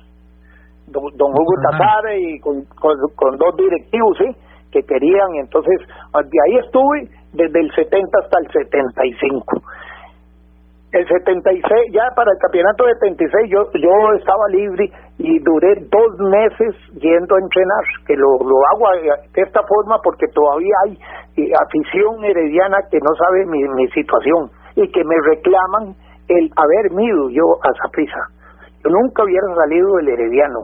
don, 0.86 1.04
don 1.16 1.30
Hugo 1.30 1.54
Tazara 1.70 2.16
y 2.16 2.38
con, 2.40 2.64
con, 2.78 2.94
con, 3.16 3.36
dos 3.38 3.56
directivos, 3.56 4.18
¿sí? 4.18 4.26
Que 4.72 4.82
querían, 4.82 5.34
entonces, 5.40 5.78
de 5.80 6.38
ahí 6.46 6.58
estuve 6.64 7.08
desde 7.32 7.60
el 7.60 7.70
70 7.74 8.18
hasta 8.22 8.38
el 8.38 8.52
75. 8.52 9.62
El 10.92 11.06
76, 11.06 11.92
ya 11.92 12.02
para 12.16 12.32
el 12.32 12.38
campeonato 12.38 12.84
de 12.84 12.94
76, 12.98 13.50
yo, 13.50 13.62
yo 13.78 13.90
estaba 14.18 14.48
libre 14.50 14.90
y 15.18 15.38
duré 15.38 15.86
dos 15.86 16.18
meses 16.18 16.74
yendo 16.98 17.36
a 17.36 17.38
entrenar, 17.38 17.84
que 18.06 18.16
lo, 18.16 18.38
lo 18.42 18.58
hago 18.74 18.90
de 19.32 19.42
esta 19.42 19.62
forma 19.62 19.98
porque 20.02 20.26
todavía 20.34 20.74
hay 20.86 20.98
eh, 21.36 21.52
afición 21.62 22.24
herediana 22.24 22.78
que 22.90 22.98
no 22.98 23.14
sabe 23.14 23.46
mi, 23.46 23.62
mi 23.74 23.86
situación 23.90 24.50
y 24.74 24.90
que 24.90 25.04
me 25.04 25.14
reclaman 25.30 25.94
el 26.26 26.50
haber 26.56 26.90
ido 26.90 27.30
yo 27.30 27.46
a 27.62 27.70
esa 27.70 27.88
prisa 27.92 28.39
yo 28.82 28.90
nunca 28.90 29.24
hubiera 29.24 29.46
salido 29.54 29.96
del 29.96 30.08
herediano. 30.08 30.60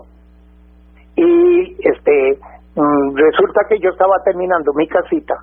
Y 1.17 1.77
este 1.81 2.39
mm, 2.75 3.17
resulta 3.17 3.63
que 3.69 3.79
yo 3.79 3.91
estaba 3.91 4.17
terminando 4.25 4.73
mi 4.75 4.87
casita 4.89 5.35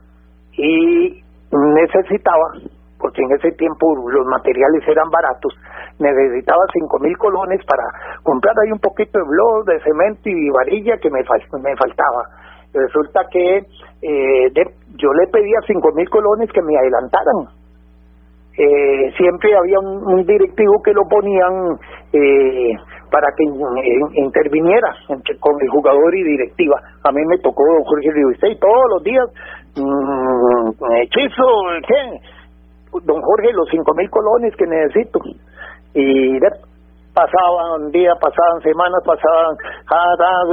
y 0.53 1.21
necesitaba 1.51 2.53
porque 2.99 3.21
en 3.21 3.31
ese 3.33 3.51
tiempo 3.57 3.95
los 4.09 4.25
materiales 4.27 4.81
eran 4.87 5.09
baratos 5.09 5.53
necesitaba 5.99 6.63
cinco 6.73 6.99
mil 6.99 7.17
colones 7.17 7.61
para 7.65 7.83
comprar 8.23 8.55
ahí 8.59 8.71
un 8.71 8.79
poquito 8.79 9.19
de 9.19 9.25
blog 9.25 9.65
de 9.65 9.79
cemento 9.81 10.29
y 10.29 10.49
varilla 10.49 10.97
que 10.97 11.09
me, 11.09 11.19
me 11.19 11.75
faltaba. 11.75 12.23
Resulta 12.73 13.21
que 13.31 13.57
eh, 13.57 14.49
de, 14.53 14.63
yo 14.97 15.13
le 15.13 15.27
pedía 15.27 15.59
cinco 15.67 15.91
mil 15.93 16.09
colones 16.09 16.49
que 16.51 16.61
me 16.61 16.77
adelantaran 16.77 17.62
eh, 18.57 19.13
siempre 19.17 19.55
había 19.55 19.79
un, 19.79 20.25
directivo 20.25 20.81
que 20.83 20.93
lo 20.93 21.01
ponían 21.09 21.77
eh, 22.13 22.73
para 23.11 23.27
que 23.35 23.43
in, 23.43 24.25
interviniera 24.25 24.93
entre, 25.09 25.37
con 25.39 25.53
el 25.61 25.69
jugador 25.69 26.15
y 26.15 26.23
directiva. 26.23 26.77
A 27.03 27.11
mí 27.11 27.21
me 27.27 27.37
tocó 27.39 27.63
Jorge 27.85 28.09
y 28.51 28.55
todos 28.59 28.85
los 28.93 29.03
días, 29.03 29.25
mmm, 29.75 30.69
hechizo, 31.01 31.45
¿qué? 31.87 32.99
Don 33.05 33.21
Jorge, 33.21 33.53
los 33.53 33.67
cinco 33.69 33.93
mil 33.95 34.09
colones 34.09 34.55
que 34.55 34.67
necesito. 34.67 35.19
Y 35.95 36.39
pasaban 37.13 37.91
días, 37.91 38.17
pasaban 38.19 38.61
semanas, 38.61 39.01
pasaban 39.05 39.55
cada 39.87 40.43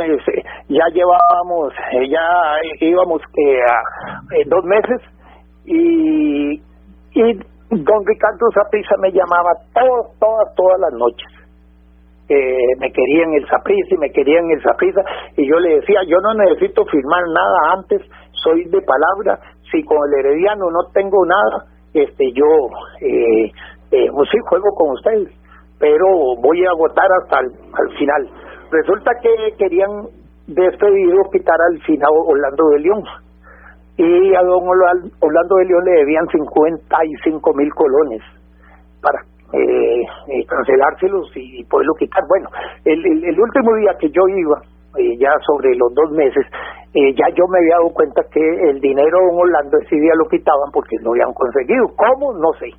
ya 0.69 0.85
llevábamos, 0.93 1.73
eh, 1.93 2.09
ya 2.09 2.87
íbamos 2.87 3.23
eh, 3.37 3.61
a, 3.61 4.37
eh, 4.37 4.45
dos 4.47 4.65
meses 4.65 5.01
y, 5.65 6.61
y 7.15 7.41
don 7.71 8.07
Ricardo 8.07 8.47
Zaprisa 8.55 8.97
me 8.99 9.11
llamaba 9.13 9.53
todas, 9.73 10.19
todas, 10.19 10.55
todas 10.55 10.79
las 10.81 10.93
noches. 10.99 11.29
Eh, 12.29 12.77
me 12.79 12.93
querían 12.93 13.35
el 13.35 13.47
Zaprisa 13.49 13.95
y 13.95 13.99
me 13.99 14.11
querían 14.11 14.51
el 14.51 14.63
Zaprisa 14.63 15.01
y 15.37 15.49
yo 15.49 15.59
le 15.59 15.81
decía, 15.81 16.01
yo 16.07 16.19
no 16.23 16.35
necesito 16.35 16.85
firmar 16.87 17.23
nada 17.35 17.75
antes, 17.75 18.03
soy 18.33 18.65
de 18.65 18.81
palabra, 18.83 19.41
si 19.71 19.83
con 19.83 19.99
el 20.07 20.21
Herediano 20.21 20.71
no 20.71 20.91
tengo 20.95 21.27
nada, 21.27 21.67
este 21.93 22.31
yo 22.33 22.47
eh, 23.01 23.51
eh, 23.91 24.09
pues 24.15 24.29
sí 24.31 24.39
juego 24.49 24.69
con 24.77 24.91
ustedes 24.93 25.41
pero 25.81 26.07
voy 26.41 26.65
a 26.67 26.73
votar 26.77 27.09
hasta 27.23 27.41
el 27.41 27.53
al 27.73 27.99
final. 27.99 28.29
Resulta 28.71 29.11
que 29.21 29.57
querían 29.57 29.91
despedido 30.47 31.23
quitar 31.33 31.57
al 31.73 31.81
final 31.83 32.11
Orlando 32.27 32.69
de 32.69 32.81
León. 32.81 33.03
Y 34.01 34.35
a 34.35 34.41
don 34.41 34.65
Orlando 34.65 35.57
de 35.57 35.65
León 35.67 35.85
le 35.85 35.93
debían 36.01 36.27
55 36.29 37.53
mil 37.53 37.69
colones 37.75 38.23
para 39.03 39.21
eh, 39.53 40.01
eh, 40.01 40.47
cancelárselos 40.49 41.31
y 41.37 41.63
poderlo 41.65 41.93
quitar. 41.99 42.23
Bueno, 42.27 42.49
el, 42.87 42.97
el, 43.05 43.39
último 43.39 43.77
día 43.77 43.93
que 44.01 44.09
yo 44.09 44.23
iba, 44.27 44.57
eh, 44.97 45.19
ya 45.19 45.29
sobre 45.45 45.77
los 45.77 45.93
dos 45.93 46.11
meses, 46.13 46.47
eh, 46.95 47.13
ya 47.13 47.29
yo 47.37 47.45
me 47.53 47.59
había 47.59 47.77
dado 47.77 47.93
cuenta 47.93 48.23
que 48.33 48.41
el 48.71 48.81
dinero 48.81 49.21
de 49.21 49.27
don 49.27 49.37
Orlando 49.37 49.77
ese 49.85 49.97
día 49.97 50.13
lo 50.17 50.25
quitaban 50.31 50.73
porque 50.73 50.97
no 51.03 51.11
habían 51.11 51.35
conseguido. 51.35 51.85
¿Cómo? 51.93 52.33
No 52.41 52.57
sé. 52.59 52.73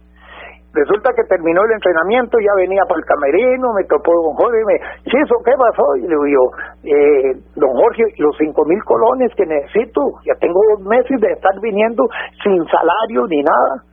Resulta 0.74 1.12
que 1.12 1.28
terminó 1.28 1.60
el 1.68 1.72
entrenamiento, 1.76 2.40
ya 2.40 2.56
venía 2.56 2.84
para 2.88 3.00
el 3.00 3.06
camerino, 3.06 3.74
me 3.76 3.84
topó 3.92 4.16
don 4.24 4.36
Jorge 4.40 4.56
y 4.56 4.66
me 4.72 4.78
¿sí 5.04 5.18
eso 5.20 5.36
qué 5.44 5.52
pasó? 5.52 5.84
Y 6.00 6.08
le 6.08 6.16
digo 6.16 6.46
eh, 6.88 7.32
don 7.60 7.76
Jorge, 7.76 8.08
los 8.20 8.32
cinco 8.40 8.64
mil 8.64 8.80
colones 8.86 9.36
que 9.36 9.46
necesito, 9.46 10.00
ya 10.24 10.32
tengo 10.40 10.56
dos 10.72 10.88
meses 10.88 11.20
de 11.20 11.28
estar 11.28 11.52
viniendo 11.60 12.08
sin 12.42 12.64
salario 12.72 13.28
ni 13.28 13.44
nada. 13.44 13.84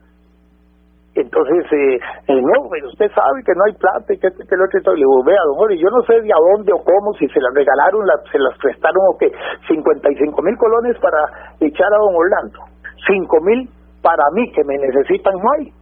Entonces, 1.18 1.66
eh, 1.66 1.99
eh 2.31 2.43
no, 2.47 2.70
pero 2.70 2.87
usted 2.87 3.11
sabe 3.11 3.43
que 3.43 3.59
no 3.59 3.66
hay 3.66 3.74
plata 3.74 4.14
y 4.14 4.18
que, 4.22 4.31
que 4.31 4.55
lo 4.55 4.62
otro. 4.62 4.95
Le 4.95 5.03
digo, 5.03 5.24
vea, 5.26 5.43
don 5.51 5.59
Jorge, 5.59 5.83
yo 5.83 5.91
no 5.91 5.99
sé 6.07 6.14
de 6.22 6.31
a 6.31 6.39
dónde 6.39 6.70
o 6.70 6.79
cómo, 6.79 7.11
si 7.18 7.26
se 7.26 7.43
las 7.43 7.51
regalaron, 7.59 8.07
se 8.31 8.39
las 8.39 8.55
prestaron 8.62 9.03
o 9.11 9.18
qué, 9.18 9.26
55 9.66 10.14
mil 10.47 10.55
colones 10.55 10.95
para 11.03 11.18
echar 11.59 11.91
a 11.91 11.99
don 12.07 12.14
Orlando. 12.14 12.62
Cinco 13.03 13.43
mil 13.43 13.66
para 13.99 14.22
mí 14.31 14.47
que 14.53 14.62
me 14.62 14.79
necesitan 14.79 15.35
no 15.43 15.51
hay 15.59 15.74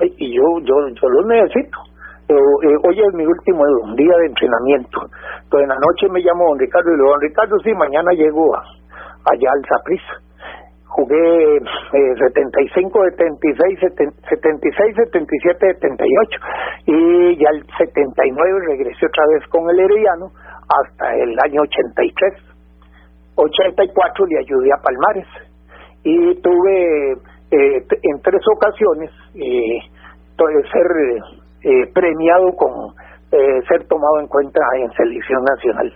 y 0.00 0.36
yo 0.36 0.42
yo 0.62 0.74
yo 0.88 1.08
lo 1.08 1.26
necesito. 1.28 1.78
Eh, 2.28 2.76
hoy 2.86 3.00
es 3.00 3.14
mi 3.14 3.26
último 3.26 3.64
día 3.96 4.16
de 4.18 4.26
entrenamiento. 4.26 5.00
Entonces 5.44 5.62
en 5.62 5.68
la 5.68 5.74
noche 5.74 6.08
me 6.10 6.22
llamó 6.22 6.48
don 6.50 6.58
Ricardo 6.58 6.90
y 6.90 6.92
le 6.92 7.02
digo 7.02 7.10
don 7.10 7.20
Ricardo 7.20 7.58
sí 7.64 7.74
mañana 7.74 8.12
llego 8.12 8.54
a, 8.54 8.62
allá 9.30 9.50
al 9.52 9.62
Zaprisa 9.68 10.14
jugué 10.90 11.56
eh, 11.56 12.14
75 12.18 12.98
76 13.16 13.78
76 14.28 14.96
77 14.96 15.78
78 15.80 16.40
y 16.86 17.36
ya 17.38 17.48
el 17.50 17.64
79 17.78 18.58
regresé 18.66 19.06
otra 19.06 19.24
vez 19.32 19.46
con 19.50 19.70
el 19.70 19.78
Herediano 19.78 20.32
hasta 20.66 21.14
el 21.14 21.38
año 21.46 21.62
83 21.62 22.50
84 23.40 24.26
le 24.26 24.38
ayudé 24.38 24.68
a 24.72 24.82
Palmares. 24.82 25.26
Y 26.02 26.34
tuve 26.40 27.14
eh, 27.50 27.84
en 28.02 28.22
tres 28.22 28.42
ocasiones 28.54 29.10
eh, 29.34 29.78
ser 30.72 30.86
eh, 31.62 31.90
premiado 31.92 32.52
con 32.56 32.70
eh, 33.32 33.60
ser 33.68 33.86
tomado 33.86 34.20
en 34.20 34.26
cuenta 34.26 34.60
en 34.82 34.90
selección 34.92 35.42
nacional. 35.44 35.92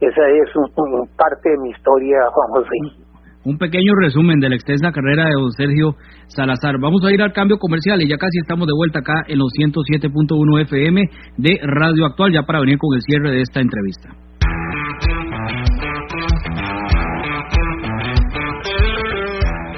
Esa 0.00 0.28
es 0.28 0.48
un, 0.56 1.08
parte 1.16 1.50
de 1.50 1.58
mi 1.58 1.70
historia, 1.70 2.18
Juan 2.30 2.48
José. 2.50 3.04
Un 3.44 3.58
pequeño 3.58 3.92
resumen 4.00 4.40
de 4.40 4.48
la 4.48 4.56
extensa 4.56 4.90
carrera 4.92 5.24
de 5.24 5.32
don 5.38 5.52
Sergio 5.52 5.94
Salazar. 6.26 6.78
Vamos 6.80 7.04
a 7.04 7.12
ir 7.12 7.22
al 7.22 7.32
cambio 7.32 7.58
comercial 7.58 8.02
y 8.02 8.08
ya 8.08 8.16
casi 8.16 8.38
estamos 8.38 8.66
de 8.66 8.74
vuelta 8.76 9.00
acá 9.00 9.22
en 9.28 9.38
los 9.38 9.48
107.1 9.58 10.62
FM 10.62 11.02
de 11.38 11.60
Radio 11.62 12.06
Actual, 12.06 12.32
ya 12.32 12.42
para 12.42 12.60
venir 12.60 12.78
con 12.78 12.94
el 12.94 13.02
cierre 13.02 13.30
de 13.30 13.42
esta 13.42 13.60
entrevista. 13.60 14.10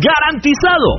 ¡Garantizado! 0.00 0.98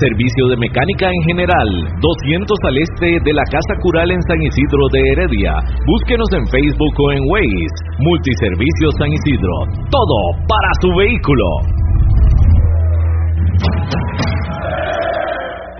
servicio 0.00 0.48
de 0.48 0.56
mecánica 0.56 1.06
en 1.08 1.22
general, 1.26 1.68
200 2.00 2.58
al 2.64 2.76
este 2.78 3.18
de 3.24 3.32
la 3.32 3.44
Casa 3.44 3.74
Cural 3.82 4.10
en 4.10 4.22
San 4.22 4.40
Isidro 4.42 4.88
de 4.92 5.00
Heredia. 5.12 5.52
Búsquenos 5.86 6.28
en 6.32 6.46
Facebook 6.46 6.94
o 6.98 7.12
en 7.12 7.22
Waze. 7.28 7.76
Multiservicios 7.98 8.94
San 8.98 9.12
Isidro, 9.12 9.54
todo 9.90 10.18
para 10.48 10.70
su 10.80 10.88
vehículo. 10.96 11.44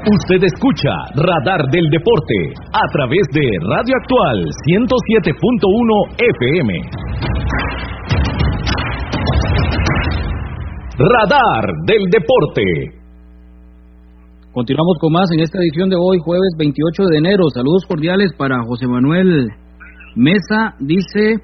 Usted 0.01 0.45
escucha 0.45 0.91
Radar 1.14 1.68
del 1.70 1.89
Deporte 1.91 2.35
a 2.72 2.87
través 2.93 3.26
de 3.33 3.45
Radio 3.68 3.95
Actual 4.01 4.49
107.1 4.66 6.16
FM. 6.16 6.72
Radar 10.99 11.64
del 11.87 12.05
Deporte. 12.11 12.99
Continuamos 14.53 14.98
con 15.01 15.12
más 15.12 15.30
en 15.30 15.38
esta 15.38 15.61
edición 15.61 15.90
de 15.90 15.96
hoy, 15.96 16.18
jueves 16.24 16.51
28 16.59 17.05
de 17.05 17.18
enero. 17.18 17.44
Saludos 17.55 17.86
cordiales 17.86 18.32
para 18.36 18.64
José 18.66 18.88
Manuel 18.88 19.46
Mesa. 20.16 20.74
Dice 20.80 21.36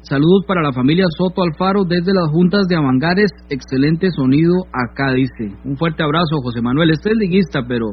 Saludos 0.00 0.46
para 0.48 0.62
la 0.62 0.72
familia 0.72 1.04
Soto 1.18 1.42
Alfaro 1.42 1.84
desde 1.84 2.14
las 2.14 2.30
juntas 2.32 2.66
de 2.66 2.76
Amangares. 2.76 3.30
Excelente 3.50 4.08
sonido 4.10 4.54
acá, 4.72 5.12
dice. 5.12 5.54
Un 5.66 5.76
fuerte 5.76 6.02
abrazo, 6.02 6.40
José 6.42 6.62
Manuel. 6.62 6.88
Este 6.92 7.10
es 7.10 7.16
liguista, 7.18 7.60
pero, 7.68 7.88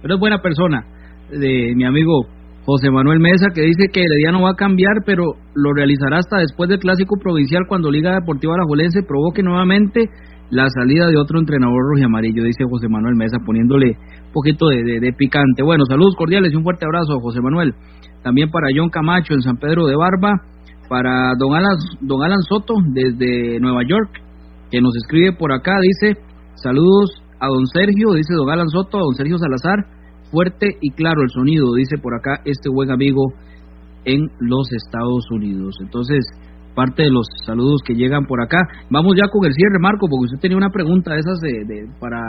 pero 0.00 0.14
es 0.14 0.20
buena 0.20 0.40
persona. 0.40 0.86
De 1.30 1.74
mi 1.76 1.84
amigo 1.84 2.24
José 2.64 2.90
Manuel 2.90 3.20
Mesa, 3.20 3.48
que 3.54 3.60
dice 3.60 3.88
que 3.92 4.00
día 4.00 4.32
no 4.32 4.44
va 4.44 4.52
a 4.52 4.56
cambiar, 4.56 5.04
pero 5.04 5.24
lo 5.54 5.74
realizará 5.74 6.18
hasta 6.18 6.38
después 6.38 6.70
del 6.70 6.78
clásico 6.78 7.16
provincial 7.20 7.64
cuando 7.68 7.90
Liga 7.90 8.14
Deportiva 8.14 8.54
Alajuelense 8.54 9.02
provoque 9.02 9.42
nuevamente 9.42 10.08
la 10.50 10.68
salida 10.68 11.06
de 11.08 11.16
otro 11.16 11.38
entrenador 11.38 11.80
rojo 11.88 12.00
y 12.00 12.04
amarillo, 12.04 12.44
dice 12.44 12.64
José 12.68 12.88
Manuel 12.88 13.16
Mesa, 13.16 13.38
poniéndole 13.44 13.96
un 14.26 14.32
poquito 14.32 14.68
de, 14.68 15.12
picante. 15.16 15.62
Bueno, 15.62 15.84
saludos 15.86 16.14
cordiales 16.16 16.52
y 16.52 16.56
un 16.56 16.62
fuerte 16.62 16.84
abrazo, 16.84 17.20
José 17.20 17.40
Manuel. 17.40 17.74
También 18.22 18.50
para 18.50 18.68
John 18.74 18.90
Camacho 18.90 19.34
en 19.34 19.40
San 19.40 19.56
Pedro 19.56 19.86
de 19.86 19.96
Barba 19.96 20.40
para 20.88 21.32
don 21.38 21.54
Alan, 21.54 21.76
don 22.02 22.22
Alan 22.22 22.42
Soto 22.42 22.74
desde 22.92 23.58
Nueva 23.60 23.80
York, 23.88 24.10
que 24.70 24.80
nos 24.80 24.94
escribe 24.96 25.32
por 25.32 25.52
acá, 25.52 25.72
dice, 25.80 26.20
saludos 26.54 27.22
a 27.40 27.46
don 27.48 27.66
Sergio, 27.66 28.12
dice 28.12 28.34
don 28.34 28.50
Alan 28.50 28.68
Soto, 28.68 28.98
a 28.98 29.00
don 29.00 29.14
Sergio 29.14 29.38
Salazar, 29.38 29.86
fuerte 30.30 30.76
y 30.80 30.90
claro 30.90 31.22
el 31.22 31.30
sonido, 31.30 31.72
dice 31.74 31.96
por 31.96 32.14
acá 32.14 32.42
este 32.44 32.68
buen 32.68 32.90
amigo 32.90 33.32
en 34.04 34.28
los 34.40 34.70
Estados 34.72 35.30
Unidos. 35.30 35.76
Entonces, 35.80 36.24
parte 36.74 37.04
de 37.04 37.10
los 37.10 37.26
saludos 37.44 37.80
que 37.84 37.94
llegan 37.94 38.24
por 38.26 38.42
acá. 38.42 38.58
Vamos 38.90 39.14
ya 39.16 39.28
con 39.30 39.44
el 39.44 39.52
cierre, 39.52 39.78
Marco, 39.80 40.08
porque 40.08 40.32
usted 40.32 40.40
tenía 40.40 40.56
una 40.56 40.70
pregunta 40.70 41.14
de 41.14 41.20
esas 41.20 41.38
de, 41.40 41.88
para 42.00 42.20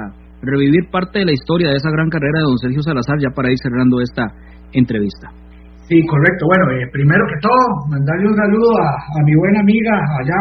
revivir 0.41 0.91
parte 0.91 1.19
de 1.19 1.25
la 1.25 1.31
historia 1.31 1.69
de 1.69 1.77
esa 1.77 1.89
gran 1.91 2.09
carrera 2.09 2.39
de 2.39 2.47
don 2.47 2.57
Sergio 2.57 2.81
Salazar, 2.83 3.17
ya 3.19 3.31
para 3.35 3.51
ir 3.51 3.57
cerrando 3.61 4.01
esta 4.01 4.27
entrevista. 4.73 5.31
Sí, 5.87 5.99
correcto. 6.07 6.47
Bueno, 6.47 6.65
eh, 6.79 6.87
primero 6.91 7.23
que 7.27 7.39
todo, 7.43 7.63
mandarle 7.91 8.27
un 8.27 8.35
saludo 8.35 8.71
a, 8.79 9.19
mi 9.23 9.35
buena 9.35 9.59
amiga 9.59 9.93
allá 10.19 10.39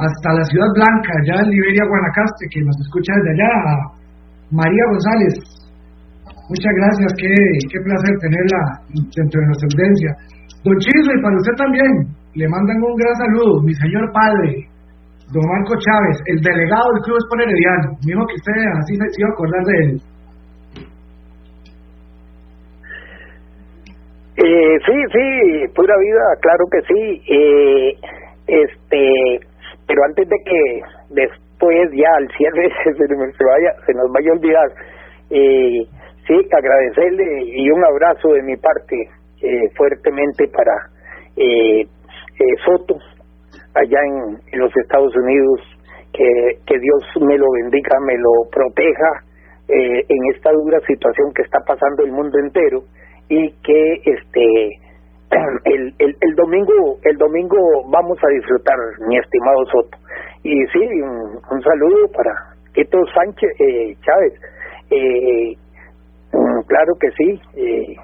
hasta 0.00 0.28
la 0.32 0.44
Ciudad 0.48 0.70
Blanca, 0.74 1.10
allá 1.20 1.44
en 1.44 1.50
Liberia, 1.50 1.84
Guanacaste, 1.84 2.48
que 2.48 2.60
nos 2.64 2.76
escucha 2.80 3.12
desde 3.20 3.32
allá, 3.36 3.52
María 4.50 4.84
González. 4.90 5.34
Muchas 6.48 6.72
gracias, 6.72 7.08
qué, 7.20 7.32
qué 7.68 7.78
placer 7.84 8.12
tenerla 8.20 8.60
dentro 8.90 9.36
de 9.40 9.46
nuestra 9.46 9.68
audiencia. 9.70 10.10
Don 10.64 10.76
Chiso, 10.80 11.10
y 11.14 11.22
para 11.22 11.36
usted 11.36 11.56
también, 11.56 11.92
le 12.34 12.48
mandan 12.48 12.76
un 12.82 12.94
gran 12.94 13.14
saludo, 13.16 13.62
mi 13.62 13.74
señor 13.74 14.12
padre, 14.12 14.66
don 15.32 15.42
Marco 15.46 15.74
Chávez, 15.78 16.16
el 16.26 16.40
delegado 16.40 16.92
del 16.94 17.02
Club 17.02 17.18
Sport 17.18 17.42
Herediano. 17.42 17.98
Dijo 18.02 18.26
que 18.26 18.34
usted 18.34 18.52
así 18.78 18.94
se 18.96 19.20
iba 19.20 19.28
a 19.28 19.32
acordar 19.32 19.64
de 19.64 19.76
él. 19.84 20.00
Eh, 24.42 24.78
sí, 24.86 24.96
sí, 25.12 25.72
pura 25.74 25.94
vida, 25.98 26.24
claro 26.40 26.64
que 26.70 26.80
sí. 26.82 27.22
Eh, 27.28 27.92
este, 28.46 29.46
pero 29.86 30.04
antes 30.04 30.28
de 30.28 30.36
que 30.44 30.80
después 31.10 31.90
ya 31.92 32.08
al 32.16 32.28
cierre 32.36 32.68
se, 32.84 33.44
vaya, 33.44 33.72
se 33.86 33.92
nos 33.92 34.10
vaya 34.12 34.30
a 34.30 34.34
olvidar, 34.34 34.68
eh, 35.30 35.86
sí, 36.26 36.48
agradecerle 36.50 37.44
y 37.44 37.70
un 37.70 37.84
abrazo 37.84 38.28
de 38.32 38.42
mi 38.42 38.56
parte 38.56 38.96
eh, 39.42 39.68
fuertemente 39.76 40.48
para 40.48 40.72
eh, 42.40 42.56
Soto 42.64 42.96
allá 43.74 44.00
en, 44.02 44.58
los 44.58 44.72
Estados 44.82 45.14
Unidos, 45.14 45.60
que, 46.12 46.58
que 46.66 46.78
Dios 46.78 47.04
me 47.20 47.38
lo 47.38 47.46
bendiga, 47.62 47.98
me 48.00 48.16
lo 48.18 48.50
proteja 48.50 49.10
eh, 49.68 50.04
en 50.08 50.34
esta 50.34 50.50
dura 50.50 50.80
situación 50.86 51.32
que 51.34 51.42
está 51.42 51.58
pasando 51.66 52.02
el 52.04 52.12
mundo 52.12 52.38
entero 52.38 52.82
y 53.28 53.52
que 53.62 53.92
este 54.04 54.80
el, 55.64 55.94
el, 55.98 56.16
el 56.20 56.34
domingo 56.34 56.98
el 57.04 57.16
domingo 57.16 57.56
vamos 57.88 58.18
a 58.24 58.28
disfrutar 58.34 58.76
mi 59.06 59.16
estimado 59.18 59.64
Soto. 59.66 59.98
Y 60.42 60.54
sí 60.72 60.80
un, 61.02 61.62
saludo 61.62 62.08
para 62.16 62.32
Tito 62.72 62.98
Sánchez 63.14 63.50
eh, 63.60 63.94
Chávez. 64.00 64.34
Eh, 64.90 65.54
mm, 66.32 66.62
claro 66.66 66.94
que 66.98 67.10
sí 67.10 67.40
eh, 67.54 67.96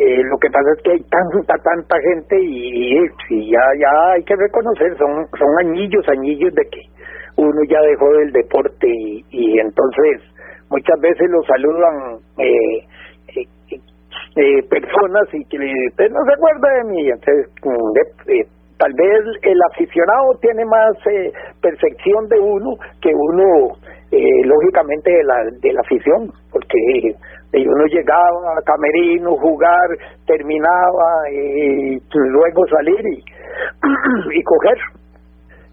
eh, 0.00 0.22
lo 0.24 0.38
que 0.38 0.50
pasa 0.50 0.68
es 0.76 0.82
que 0.82 0.90
hay 0.92 1.02
tanta 1.10 1.54
tanta 1.62 1.96
gente 2.00 2.36
y, 2.40 2.96
y, 3.30 3.50
ya 3.50 3.60
ya 3.78 4.12
hay 4.14 4.24
que 4.24 4.36
reconocer 4.36 4.96
son 4.98 5.26
son 5.38 5.48
añillos 5.60 6.08
añillos 6.08 6.54
de 6.54 6.62
que 6.70 6.80
uno 7.36 7.60
ya 7.68 7.80
dejó 7.82 8.10
del 8.18 8.32
deporte 8.32 8.86
y, 8.88 9.24
y 9.30 9.58
entonces 9.58 10.22
muchas 10.70 11.00
veces 11.00 11.28
lo 11.30 11.42
saludan 11.42 12.18
eh, 12.38 12.86
eh, 14.36 14.62
personas 14.68 15.26
y 15.32 15.44
que 15.46 15.58
no 15.58 16.20
se 16.24 16.34
acuerda 16.34 16.68
de 16.78 16.84
mí. 16.84 17.08
Entonces, 17.08 17.46
mm, 17.64 18.30
eh, 18.30 18.46
tal 18.78 18.92
vez 18.94 19.20
el 19.42 19.58
aficionado 19.72 20.38
tiene 20.40 20.64
más 20.64 20.92
eh, 21.10 21.32
percepción 21.60 22.28
de 22.28 22.38
uno 22.38 22.70
que 23.02 23.10
uno, 23.12 23.76
eh, 24.12 24.44
lógicamente, 24.44 25.10
de 25.10 25.24
la, 25.24 25.36
de 25.60 25.72
la 25.72 25.80
afición, 25.80 26.30
porque 26.52 27.14
uno 27.52 27.84
llegaba 27.86 28.58
a 28.58 28.62
Camerino, 28.62 29.36
jugar, 29.36 29.88
terminaba 30.26 31.30
y 31.32 31.98
luego 32.14 32.66
salir 32.68 33.00
y, 33.00 33.18
y 34.38 34.42
coger. 34.42 34.78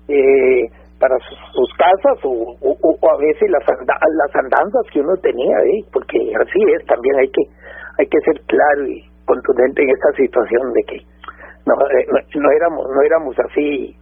Eh, 0.09 0.69
para 0.99 1.15
sus, 1.53 1.69
casas 1.78 2.17
o, 2.23 2.55
o, 2.61 3.09
a 3.11 3.17
veces 3.17 3.49
las, 3.51 3.61
las 3.61 4.36
andanzas 4.36 4.82
que 4.91 4.99
uno 4.99 5.13
tenía, 5.21 5.57
¿eh? 5.59 5.86
porque 5.93 6.17
así 6.17 6.59
es, 6.73 6.86
también 6.88 7.15
hay 7.19 7.30
que 7.30 7.43
hay 7.99 8.05
que 8.07 8.19
ser 8.21 8.41
claro 8.45 8.88
y 8.88 9.03
contundente 9.25 9.84
en 9.84 9.89
esta 9.89 10.11
situación 10.13 10.73
de 10.73 10.84
que 10.84 10.97
no, 11.65 11.73
eh, 11.99 12.07
no, 12.36 12.51
éramos 12.51 12.86
no 12.88 13.01
éramos 13.01 13.36
así 13.39 13.95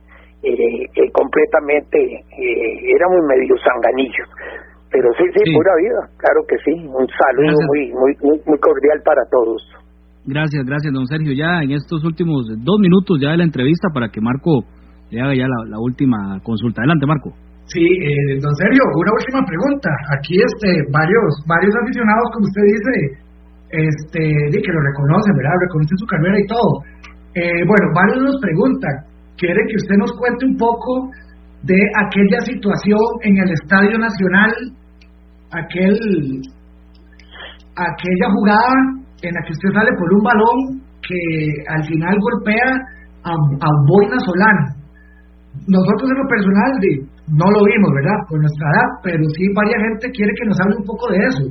eh, 0.43 0.84
eh, 0.95 1.11
completamente 1.11 1.97
eh, 1.99 2.95
éramos 2.95 3.19
medio 3.28 3.55
sanganillos 3.57 4.30
pero 4.91 5.09
sí, 5.17 5.25
sí, 5.33 5.41
pura 5.53 5.73
vida 5.81 6.01
claro 6.17 6.41
que 6.47 6.57
sí. 6.63 6.73
Un 6.88 7.07
saludo 7.07 7.57
muy, 7.67 7.91
muy 7.93 8.13
muy 8.45 8.59
cordial 8.59 9.01
para 9.03 9.21
todos. 9.29 9.61
Gracias 10.25 10.63
gracias 10.65 10.93
don 10.93 11.07
Sergio. 11.07 11.33
Ya 11.33 11.61
en 11.61 11.71
estos 11.71 12.03
últimos 12.03 12.47
dos 12.63 12.77
minutos 12.79 13.19
ya 13.21 13.31
de 13.31 13.38
la 13.38 13.43
entrevista 13.43 13.89
para 13.93 14.09
que 14.09 14.21
Marco 14.21 14.65
le 15.11 15.21
haga 15.21 15.36
ya 15.36 15.45
la, 15.45 15.79
última 15.79 16.39
consulta. 16.43 16.81
Adelante 16.81 17.05
Marco. 17.05 17.29
Sí, 17.65 17.81
don 18.41 18.55
Sergio, 18.55 18.83
una 18.93 19.13
última 19.13 19.41
pregunta. 19.45 19.89
Aquí 20.17 20.38
este 20.38 20.69
varios 20.93 21.29
varios 21.45 21.73
aficionados, 21.81 22.25
como 22.33 22.45
usted 22.45 22.65
dice, 22.65 22.93
este, 23.73 24.21
que 24.61 24.71
lo 24.71 24.81
reconocen, 24.81 25.33
¿verdad? 25.36 25.65
Reconocen 25.65 25.97
su 25.97 26.05
carrera 26.05 26.38
y 26.39 26.47
todo. 26.47 26.71
Eh, 27.36 27.61
bueno, 27.67 27.86
varios 27.93 28.21
nos 28.23 28.38
preguntan, 28.39 28.95
quiere 29.36 29.59
que 29.67 29.75
usted 29.75 29.97
nos 29.97 30.11
cuente 30.15 30.45
un 30.45 30.55
poco 30.57 31.11
de 31.66 31.82
aquella 32.05 32.39
situación 32.41 32.99
en 33.24 33.38
el 33.38 33.49
Estadio 33.51 33.97
Nacional, 33.97 34.51
aquel, 35.51 35.97
aquella 37.76 38.28
jugada 38.30 38.74
en 39.22 39.34
la 39.34 39.41
que 39.45 39.53
usted 39.53 39.70
sale 39.74 39.89
por 39.97 40.13
un 40.13 40.24
balón 40.24 40.57
que 41.01 41.22
al 41.68 41.84
final 41.86 42.16
golpea 42.22 42.70
a, 43.24 43.34
a 43.34 43.70
Boina 43.89 44.20
Solano. 44.20 44.78
Nosotros 45.68 46.11
en 46.11 46.18
lo 46.18 46.28
personal 46.30 46.72
de, 46.82 47.16
no 47.34 47.45
lo 47.49 47.66
vimos, 47.66 47.89
¿verdad? 47.95 48.20
Por 48.30 48.39
nuestra 48.39 48.70
edad, 48.70 48.89
pero 49.01 49.24
sí 49.34 49.49
varias 49.55 49.82
gente 49.82 50.11
quiere 50.11 50.32
que 50.38 50.45
nos 50.45 50.59
hable 50.61 50.76
un 50.78 50.86
poco 50.86 51.09
de 51.09 51.18
eso. 51.26 51.43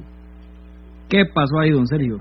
¿Qué 1.09 1.23
pasó 1.35 1.59
ahí, 1.59 1.71
don 1.71 1.87
Sergio? 1.87 2.17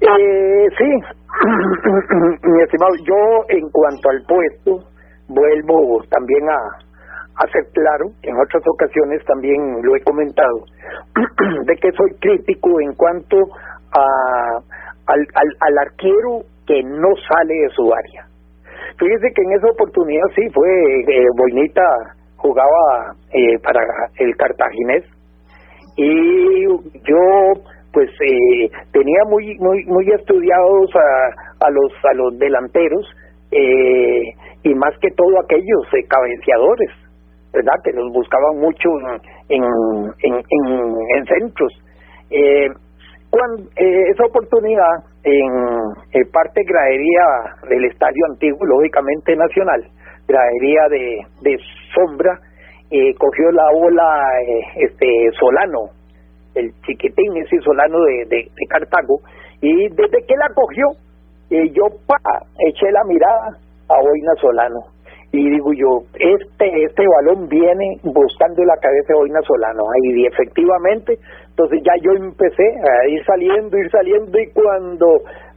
Eh, 0.00 0.66
sí, 0.76 0.84
mi 2.44 2.62
estimado, 2.62 2.94
yo 3.06 3.20
en 3.48 3.68
cuanto 3.70 4.10
al 4.10 4.20
puesto, 4.28 4.88
vuelvo 5.28 6.02
también 6.10 6.48
a, 6.48 7.46
ser 7.52 7.64
claro, 7.72 8.06
en 8.22 8.34
otras 8.34 8.62
ocasiones 8.66 9.24
también 9.24 9.80
lo 9.82 9.94
he 9.94 10.02
comentado, 10.02 10.64
de 11.66 11.74
que 11.76 11.92
soy 11.92 12.10
crítico 12.20 12.80
en 12.80 12.94
cuanto 12.94 13.36
a, 13.92 14.58
al 15.06 15.78
arquero 15.78 16.42
que 16.66 16.82
no 16.82 17.08
sale 17.28 17.54
de 17.54 17.68
su 17.70 17.92
área. 17.92 18.28
Fíjese 18.98 19.32
que 19.34 19.42
en 19.42 19.52
esa 19.52 19.70
oportunidad 19.70 20.26
sí 20.34 20.42
fue 20.52 20.68
eh, 20.68 21.26
Boinita 21.36 21.82
jugaba 22.36 23.14
eh, 23.32 23.58
para 23.62 23.80
el 24.18 24.36
cartaginés 24.36 25.04
y 25.96 26.66
yo 26.66 27.62
pues 27.92 28.10
eh, 28.10 28.70
tenía 28.92 29.22
muy 29.28 29.56
muy 29.58 29.84
muy 29.86 30.08
estudiados 30.10 30.90
a, 30.94 31.66
a 31.66 31.70
los 31.70 31.92
a 32.04 32.14
los 32.14 32.38
delanteros 32.38 33.06
eh, 33.50 34.22
y 34.62 34.74
más 34.74 34.94
que 35.00 35.10
todo 35.16 35.40
aquellos 35.40 35.84
eh, 35.94 36.06
cabeceadores 36.08 36.90
verdad 37.52 37.72
que 37.82 37.92
los 37.92 38.12
buscaban 38.12 38.58
mucho 38.58 38.88
en 39.48 39.62
en, 39.62 40.34
en, 40.34 40.94
en 41.16 41.24
centros. 41.26 41.72
Eh, 42.30 42.68
cuando 43.30 43.62
eh, 43.76 44.10
esa 44.10 44.24
oportunidad 44.24 45.04
en, 45.24 46.30
parte 46.32 46.62
gradería 46.64 47.24
del 47.68 47.84
estadio 47.84 48.24
antiguo 48.30 48.64
lógicamente 48.64 49.36
nacional 49.36 49.84
gradería 50.26 50.88
de, 50.90 51.20
de 51.42 51.56
sombra 51.94 52.38
eh, 52.90 53.14
cogió 53.14 53.50
la 53.52 53.64
bola 53.72 54.22
eh, 54.46 54.84
este 54.86 55.06
Solano 55.38 55.90
el 56.54 56.72
chiquitín 56.86 57.36
ese 57.36 57.60
Solano 57.60 57.98
de, 58.04 58.24
de, 58.28 58.50
Cartago 58.68 59.20
y 59.60 59.88
desde 59.88 60.24
que 60.26 60.36
la 60.36 60.48
cogió 60.54 60.86
eh, 61.50 61.68
yo 61.72 61.84
pa 62.06 62.16
eché 62.66 62.90
la 62.90 63.04
mirada 63.04 63.56
a 63.88 64.00
Boina 64.00 64.34
Solano 64.40 64.80
y 65.32 65.50
digo 65.50 65.72
yo 65.72 66.04
este 66.14 66.84
este 66.84 67.04
balón 67.06 67.48
viene 67.48 67.96
buscando 68.02 68.64
la 68.64 68.76
cabeza 68.76 69.12
de 69.12 69.18
Boina 69.18 69.40
Solano 69.42 69.84
y 70.02 70.26
efectivamente 70.26 71.18
entonces 71.50 71.80
ya 71.84 71.92
yo 72.02 72.12
empecé 72.12 72.64
a 72.64 73.08
ir 73.08 73.24
saliendo 73.24 73.76
ir 73.76 73.90
saliendo 73.90 74.38
y 74.38 74.50
cuando 74.52 75.06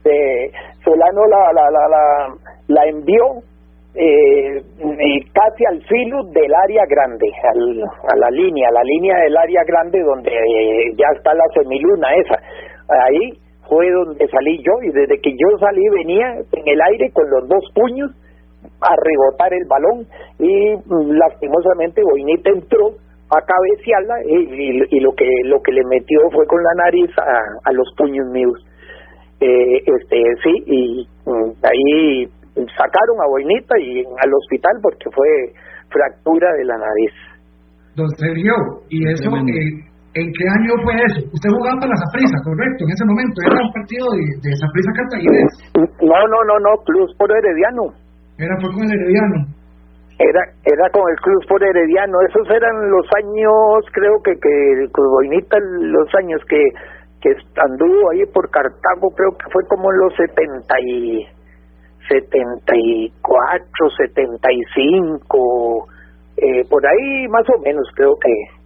eh, 0.04 0.50
Solano 0.84 1.26
la 1.26 1.52
la 1.52 1.70
la 1.70 1.88
la, 1.88 2.34
la 2.68 2.86
envió 2.86 3.42
eh, 3.94 4.62
casi 5.32 5.64
al 5.68 5.82
filo 5.84 6.24
del 6.32 6.52
área 6.54 6.84
grande, 6.88 7.28
a 7.44 8.16
la 8.16 8.30
línea, 8.30 8.70
la 8.72 8.82
línea 8.82 9.18
del 9.18 9.36
área 9.36 9.62
grande 9.64 10.00
donde 10.02 10.30
eh, 10.30 10.94
ya 10.96 11.06
está 11.14 11.34
la 11.34 11.44
semiluna 11.54 12.08
esa. 12.14 12.38
Ahí 12.88 13.32
fue 13.72 13.90
donde 13.90 14.28
salí 14.28 14.58
yo 14.58 14.72
y 14.84 14.92
desde 14.92 15.16
que 15.16 15.32
yo 15.32 15.48
salí 15.58 15.80
venía 15.96 16.28
en 16.52 16.68
el 16.68 16.80
aire 16.92 17.10
con 17.12 17.24
los 17.30 17.48
dos 17.48 17.64
puños 17.74 18.10
a 18.84 18.92
rebotar 19.00 19.48
el 19.54 19.64
balón 19.66 20.04
y 20.38 20.76
mm, 20.76 21.16
lastimosamente 21.16 22.02
Boinita 22.04 22.50
entró 22.50 22.92
a 23.32 23.40
cabecearla 23.40 24.14
y, 24.28 24.96
y, 24.96 25.00
lo 25.00 25.12
que 25.12 25.24
lo 25.44 25.62
que 25.62 25.72
le 25.72 25.80
metió 25.88 26.20
fue 26.32 26.46
con 26.46 26.62
la 26.62 26.84
nariz 26.84 27.10
a, 27.16 27.70
a 27.70 27.72
los 27.72 27.88
puños 27.96 28.28
míos. 28.30 28.60
Eh, 29.40 29.78
este 29.86 30.20
sí 30.44 30.52
y 30.66 31.08
mm, 31.24 31.50
ahí 31.64 32.26
sacaron 32.76 33.16
a 33.24 33.28
Boinita 33.30 33.78
y 33.80 34.04
al 34.04 34.34
hospital 34.34 34.72
porque 34.82 35.08
fue 35.14 35.28
fractura 35.88 36.52
de 36.58 36.64
la 36.66 36.76
nariz. 36.76 37.14
Don 37.96 38.08
Sergio, 38.10 38.54
¿y 38.90 39.08
eso 39.08 39.30
en 40.14 40.26
qué 40.28 40.44
año 40.44 40.72
fue 40.84 40.92
eso? 41.08 41.20
Usted 41.32 41.50
jugaba 41.50 41.80
para 41.80 41.92
la 41.92 42.02
Zaprisa, 42.04 42.36
correcto, 42.44 42.84
en 42.84 42.90
ese 42.92 43.04
momento, 43.08 43.36
¿era 43.48 43.56
un 43.64 43.72
partido 43.72 44.06
de, 44.12 44.24
de 44.44 44.50
Zaprisa 44.60 44.90
Cartaginés? 44.92 45.52
No, 46.04 46.18
no, 46.28 46.38
no, 46.44 46.54
no, 46.60 46.72
Cruz 46.84 47.10
por 47.16 47.32
Herediano. 47.32 47.96
¿Era 48.36 48.54
fue 48.60 48.68
con 48.76 48.84
el 48.84 48.92
Herediano? 48.92 49.48
Era, 50.20 50.42
era 50.68 50.86
con 50.92 51.08
el 51.08 51.16
Cruz 51.16 51.46
por 51.48 51.64
Herediano, 51.64 52.20
esos 52.28 52.44
eran 52.52 52.76
los 52.92 53.08
años, 53.16 53.88
creo 53.92 54.20
que, 54.22 54.36
que 54.36 54.84
Boinita, 54.92 55.56
los 55.58 56.08
años 56.20 56.44
que, 56.44 56.60
que 57.24 57.32
anduvo 57.56 58.10
ahí 58.12 58.28
por 58.32 58.50
Cartago, 58.50 59.08
creo 59.16 59.32
que 59.32 59.48
fue 59.50 59.64
como 59.68 59.90
en 59.90 59.98
los 59.98 60.12
setenta 60.14 60.76
y 60.84 61.24
74, 62.08 63.88
75, 63.96 65.88
eh, 66.36 66.64
por 66.68 66.84
ahí 66.86 67.28
más 67.28 67.48
o 67.56 67.60
menos 67.62 67.88
creo 67.94 68.14
que 68.20 68.61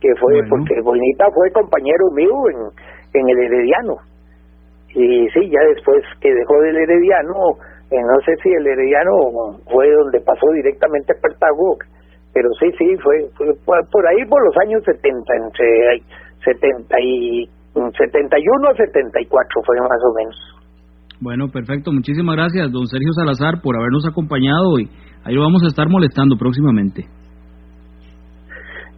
que 0.00 0.08
fue 0.20 0.40
porque 0.48 0.80
Bonita 0.82 1.26
fue 1.34 1.50
compañero 1.52 2.10
mío 2.14 2.34
en, 2.50 3.20
en 3.20 3.28
el 3.28 3.38
Herediano. 3.38 3.96
Y 4.94 5.28
sí, 5.28 5.50
ya 5.50 5.60
después 5.74 6.02
que 6.20 6.32
dejó 6.32 6.60
del 6.62 6.76
Herediano, 6.76 7.60
eh, 7.90 8.00
no 8.00 8.18
sé 8.24 8.32
si 8.42 8.50
el 8.50 8.66
Herediano 8.66 9.60
fue 9.70 9.90
donde 9.92 10.20
pasó 10.20 10.46
directamente 10.54 11.12
a 11.12 11.20
Pertago, 11.20 11.78
pero 12.32 12.48
sí, 12.60 12.70
sí, 12.78 12.96
fue, 13.02 13.28
fue, 13.36 13.78
por 13.90 14.06
ahí 14.06 14.24
por 14.28 14.42
los 14.44 14.56
años 14.64 14.82
70, 14.84 15.34
entre 15.36 16.02
70 16.44 16.96
y 17.00 17.48
71 17.74 18.68
a 18.68 18.74
74 18.74 19.62
fue 19.64 19.76
más 19.80 20.02
o 20.04 20.14
menos. 20.14 20.36
Bueno, 21.20 21.48
perfecto. 21.48 21.92
Muchísimas 21.92 22.36
gracias, 22.36 22.70
don 22.72 22.86
Sergio 22.86 23.12
Salazar, 23.12 23.62
por 23.62 23.76
habernos 23.76 24.06
acompañado 24.06 24.78
y 24.78 24.88
ahí 25.24 25.34
lo 25.34 25.42
vamos 25.42 25.62
a 25.64 25.68
estar 25.68 25.88
molestando 25.88 26.36
próximamente. 26.36 27.04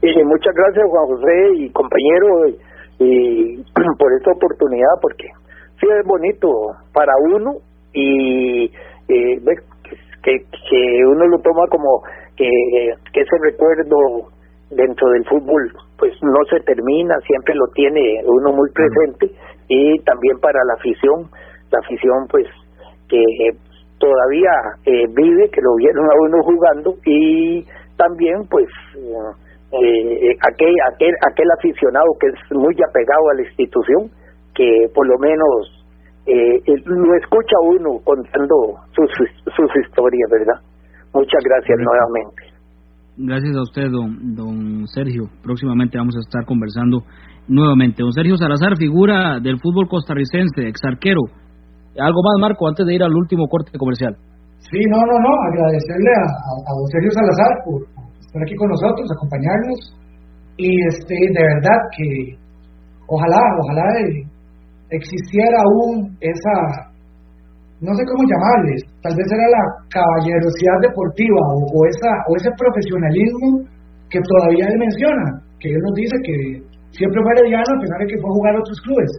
Y 0.00 0.24
muchas 0.24 0.54
gracias, 0.54 0.84
Juan 0.88 1.06
José 1.06 1.50
y 1.56 1.70
compañero, 1.70 2.26
y, 2.98 3.56
por 3.98 4.12
esta 4.12 4.30
oportunidad, 4.32 4.94
porque 5.02 5.26
sí 5.80 5.86
es 5.88 6.06
bonito 6.06 6.48
para 6.92 7.12
uno 7.32 7.54
y 7.92 8.66
eh, 8.66 9.40
que, 10.22 10.38
que 10.70 11.04
uno 11.06 11.26
lo 11.26 11.38
toma 11.38 11.66
como 11.70 12.02
que, 12.36 12.48
que 13.12 13.20
ese 13.20 13.36
recuerdo 13.42 14.28
dentro 14.70 15.08
del 15.10 15.24
fútbol 15.24 15.72
pues 15.98 16.12
no 16.22 16.38
se 16.50 16.60
termina, 16.60 17.14
siempre 17.26 17.54
lo 17.54 17.66
tiene 17.74 18.20
uno 18.24 18.52
muy 18.52 18.70
presente 18.70 19.34
y 19.68 19.98
también 20.00 20.38
para 20.40 20.58
la 20.64 20.74
afición 20.74 21.30
la 21.70 21.78
afición 21.80 22.26
pues 22.30 22.46
que 23.08 23.24
todavía 23.98 24.50
eh, 24.84 25.06
vive, 25.14 25.48
que 25.50 25.60
lo 25.62 25.74
vieron 25.76 26.04
a 26.04 26.14
uno 26.20 26.42
jugando 26.42 26.94
y 27.04 27.64
también 27.96 28.46
pues 28.48 28.68
eh, 28.96 29.47
aquel, 29.72 30.74
aquel, 30.92 31.14
aquel 31.30 31.48
aficionado 31.58 32.06
que 32.20 32.28
es 32.28 32.40
muy 32.52 32.74
apegado 32.74 33.30
a 33.30 33.34
la 33.34 33.42
institución, 33.42 34.10
que 34.54 34.88
por 34.94 35.06
lo 35.06 35.18
menos 35.18 35.86
eh, 36.26 36.60
lo 36.84 37.14
escucha 37.16 37.56
uno 37.62 38.00
contando 38.04 38.80
sus, 38.94 39.10
sus 39.54 39.70
historias, 39.84 40.30
¿verdad? 40.30 40.60
Muchas 41.14 41.42
gracias 41.44 41.78
nuevamente. 41.78 42.42
Gracias 43.16 43.56
a 43.56 43.62
usted, 43.62 43.90
don, 43.90 44.34
don 44.34 44.86
Sergio. 44.86 45.24
Próximamente 45.42 45.98
vamos 45.98 46.16
a 46.16 46.20
estar 46.20 46.44
conversando 46.44 47.02
nuevamente. 47.48 48.02
Don 48.02 48.12
Sergio 48.12 48.36
Salazar, 48.36 48.76
figura 48.76 49.40
del 49.40 49.58
fútbol 49.58 49.88
costarricense, 49.88 50.68
ex 50.68 50.80
arquero, 50.84 51.22
¿Algo 51.98 52.22
más, 52.22 52.38
Marco, 52.38 52.68
antes 52.68 52.86
de 52.86 52.94
ir 52.94 53.02
al 53.02 53.14
último 53.14 53.48
corte 53.48 53.76
comercial? 53.76 54.14
Sí, 54.70 54.78
no, 54.90 54.98
no, 55.02 55.16
no, 55.18 55.32
agradecerle 55.50 56.12
a, 56.14 56.26
a, 56.46 56.70
don 56.78 56.86
Sergio 56.94 57.10
Salazar 57.10 57.52
por 57.64 57.82
estar 58.28 58.42
aquí 58.44 58.54
con 58.60 58.68
nosotros, 58.68 59.08
acompañarnos, 59.08 59.80
y 60.60 60.68
este, 60.84 61.16
de 61.16 61.42
verdad 61.42 61.78
que 61.96 62.36
ojalá, 63.08 63.40
ojalá 63.64 63.88
existiera 64.90 65.56
aún 65.64 66.12
esa, 66.20 66.92
no 67.80 67.94
sé 67.96 68.02
cómo 68.04 68.28
llamarles, 68.28 68.84
tal 69.00 69.16
vez 69.16 69.26
era 69.32 69.48
la 69.48 69.64
caballerosidad 69.88 70.78
deportiva 70.84 71.40
o, 71.56 71.72
o, 71.72 71.78
esa, 71.88 72.10
o 72.28 72.36
ese 72.36 72.50
profesionalismo 72.52 73.64
que 74.12 74.20
todavía 74.20 74.68
él 74.68 74.76
menciona, 74.76 75.40
que 75.60 75.72
él 75.72 75.80
nos 75.80 75.94
dice 75.96 76.16
que 76.20 76.36
siempre 76.92 77.22
fue 77.22 77.32
herediano 77.32 77.64
a 77.64 77.80
pesar 77.80 77.98
de 78.04 78.08
que 78.12 78.20
fue 78.20 78.28
a 78.28 78.36
jugar 78.36 78.52
a 78.56 78.60
otros 78.60 78.80
clubes 78.84 79.12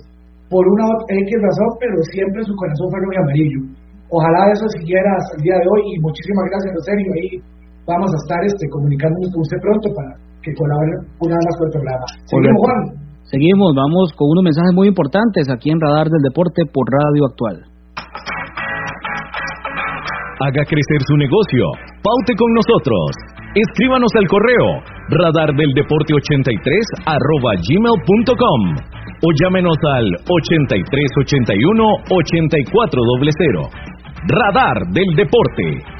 por 0.49 0.65
una 0.65 0.85
X 1.07 1.29
razón, 1.41 1.69
pero 1.79 1.97
siempre 2.09 2.41
su 2.43 2.53
corazón 2.57 2.89
fue 2.89 2.99
rojo 2.99 3.13
y 3.13 3.21
amarillo. 3.21 3.61
Ojalá 4.09 4.49
eso 4.49 4.65
siguiera 4.81 5.09
hasta 5.13 5.37
el 5.37 5.43
día 5.45 5.57
de 5.61 5.67
hoy 5.69 5.81
y 5.93 6.01
muchísimas 6.01 6.45
gracias, 6.49 6.73
Rosario. 6.73 7.09
Ahí 7.13 7.29
vamos 7.89 8.09
a 8.13 8.17
estar 8.21 8.41
este, 8.45 8.65
comunicándonos 8.69 9.29
con 9.33 9.41
usted 9.41 9.59
pronto 9.65 9.85
para 9.97 10.11
que 10.45 10.53
colabore 10.53 10.93
una 11.25 11.33
vez 11.35 11.43
más 11.49 11.55
con 11.57 11.65
el 11.67 11.73
programa. 11.73 12.05
Seguimos, 12.29 12.61
Juan. 12.61 12.81
Seguimos, 13.29 13.69
vamos 13.75 14.05
con 14.13 14.25
unos 14.29 14.43
mensajes 14.45 14.73
muy 14.73 14.87
importantes 14.87 15.49
aquí 15.49 15.69
en 15.69 15.81
Radar 15.81 16.07
del 16.09 16.21
Deporte 16.21 16.65
por 16.69 16.85
Radio 16.87 17.25
Actual. 17.29 17.57
Haga 20.39 20.63
crecer 20.63 21.01
su 21.03 21.17
negocio. 21.17 21.67
Paute 21.99 22.33
con 22.39 22.47
nosotros. 22.55 23.11
Escríbanos 23.53 24.07
al 24.15 24.27
correo 24.29 24.79
radardeldeporte83 25.09 27.01
arroba 27.05 27.57
gmail.com 27.59 28.61
o 29.19 29.27
llámenos 29.35 29.75
al 29.83 30.05
8381 30.29 31.83
8400. 32.09 33.67
Radar 34.29 34.77
del 34.93 35.15
Deporte. 35.15 35.99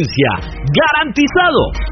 garantizado. 0.73 1.91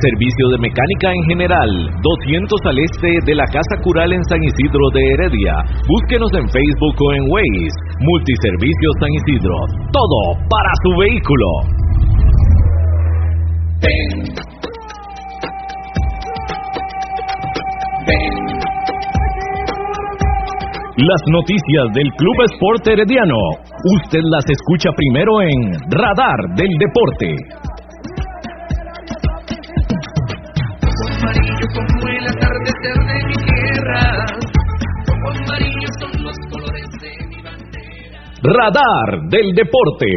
servicio 0.00 0.48
de 0.50 0.58
mecánica 0.58 1.08
en 1.12 1.24
general, 1.28 1.70
200 2.02 2.60
al 2.64 2.78
este 2.78 3.10
de 3.24 3.34
la 3.34 3.46
Casa 3.46 3.76
Cural 3.82 4.12
en 4.12 4.24
San 4.24 4.42
Isidro 4.42 4.90
de 4.94 5.02
Heredia. 5.12 5.54
Búsquenos 5.88 6.30
en 6.34 6.46
Facebook 6.48 6.96
o 6.98 7.12
en 7.12 7.24
Waze. 7.30 7.76
Multiservicio 8.00 8.88
San 9.00 9.12
Isidro. 9.12 9.56
Todo 9.92 10.20
para 10.48 10.72
su 10.82 10.90
vehículo. 10.98 11.48
Las 20.96 21.22
noticias 21.32 21.86
del 21.94 22.10
Club 22.12 22.36
Sport 22.52 22.86
Herediano. 22.86 23.38
Usted 24.04 24.20
las 24.30 24.44
escucha 24.46 24.90
primero 24.94 25.40
en 25.42 25.72
Radar 25.90 26.54
del 26.54 26.68
Deporte. 26.78 27.71
Radar 38.42 39.30
del 39.30 39.54
Deporte. 39.54 40.10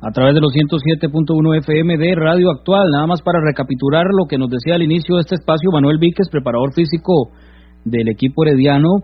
A 0.00 0.12
través 0.12 0.34
de 0.34 0.40
los 0.40 0.54
107.1 0.54 1.58
FM 1.58 1.98
de 1.98 2.14
Radio 2.14 2.52
Actual, 2.52 2.86
nada 2.92 3.08
más 3.08 3.22
para 3.22 3.40
recapitular 3.42 4.06
lo 4.06 4.28
que 4.30 4.38
nos 4.38 4.50
decía 4.50 4.76
al 4.76 4.84
inicio 4.84 5.16
de 5.16 5.22
este 5.22 5.34
espacio, 5.34 5.72
Manuel 5.72 5.98
Víquez, 5.98 6.28
preparador 6.30 6.72
físico 6.74 7.34
del 7.84 8.06
equipo 8.06 8.44
herediano, 8.44 9.02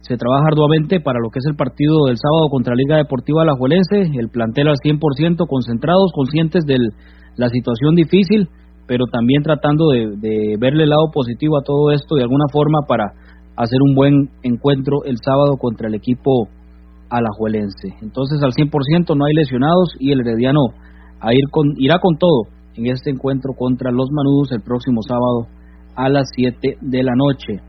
se 0.00 0.16
trabaja 0.16 0.46
arduamente 0.48 1.00
para 1.00 1.20
lo 1.20 1.28
que 1.28 1.40
es 1.40 1.44
el 1.50 1.56
partido 1.56 2.06
del 2.06 2.16
sábado 2.16 2.48
contra 2.48 2.74
Liga 2.74 2.96
Deportiva 2.96 3.42
Alajuelense, 3.42 4.08
el 4.18 4.30
plantel 4.30 4.68
al 4.68 4.80
100% 4.80 5.44
concentrados, 5.46 6.10
conscientes 6.14 6.64
de 6.64 6.78
la 7.36 7.50
situación 7.50 7.94
difícil, 7.94 8.48
pero 8.86 9.04
también 9.12 9.42
tratando 9.42 9.90
de, 9.92 10.16
de 10.16 10.56
verle 10.58 10.84
el 10.84 10.90
lado 10.96 11.10
positivo 11.12 11.58
a 11.58 11.62
todo 11.62 11.92
esto 11.92 12.16
de 12.16 12.22
alguna 12.22 12.48
forma 12.50 12.88
para 12.88 13.04
hacer 13.54 13.80
un 13.86 13.94
buen 13.94 14.30
encuentro 14.42 15.04
el 15.04 15.18
sábado 15.22 15.58
contra 15.60 15.88
el 15.88 15.94
equipo 15.94 16.48
alajuelense. 17.10 17.94
Entonces 18.02 18.42
al 18.42 18.52
100% 18.52 19.16
no 19.16 19.24
hay 19.24 19.34
lesionados 19.34 19.94
y 19.98 20.12
el 20.12 20.20
Herediano 20.20 20.60
a 21.20 21.32
ir 21.32 21.44
con, 21.50 21.74
irá 21.76 21.98
con 21.98 22.16
todo 22.16 22.48
en 22.76 22.86
este 22.86 23.10
encuentro 23.10 23.54
contra 23.54 23.90
los 23.90 24.10
Manudos 24.12 24.52
el 24.52 24.62
próximo 24.62 25.00
sábado 25.02 25.46
a 25.96 26.08
las 26.08 26.28
7 26.34 26.78
de 26.80 27.02
la 27.02 27.12
noche. 27.16 27.60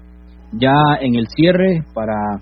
Ya 0.54 0.98
en 1.02 1.16
el 1.16 1.28
cierre 1.28 1.84
para 1.94 2.42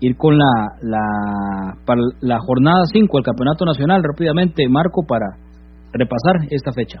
ir 0.00 0.16
con 0.16 0.36
la, 0.36 0.76
la, 0.82 1.74
para 1.84 2.00
la 2.20 2.38
jornada 2.40 2.84
5 2.92 3.16
del 3.16 3.24
Campeonato 3.24 3.64
Nacional 3.64 4.02
rápidamente, 4.04 4.68
Marco, 4.68 5.02
para 5.06 5.26
repasar 5.92 6.46
esta 6.50 6.72
fecha. 6.72 7.00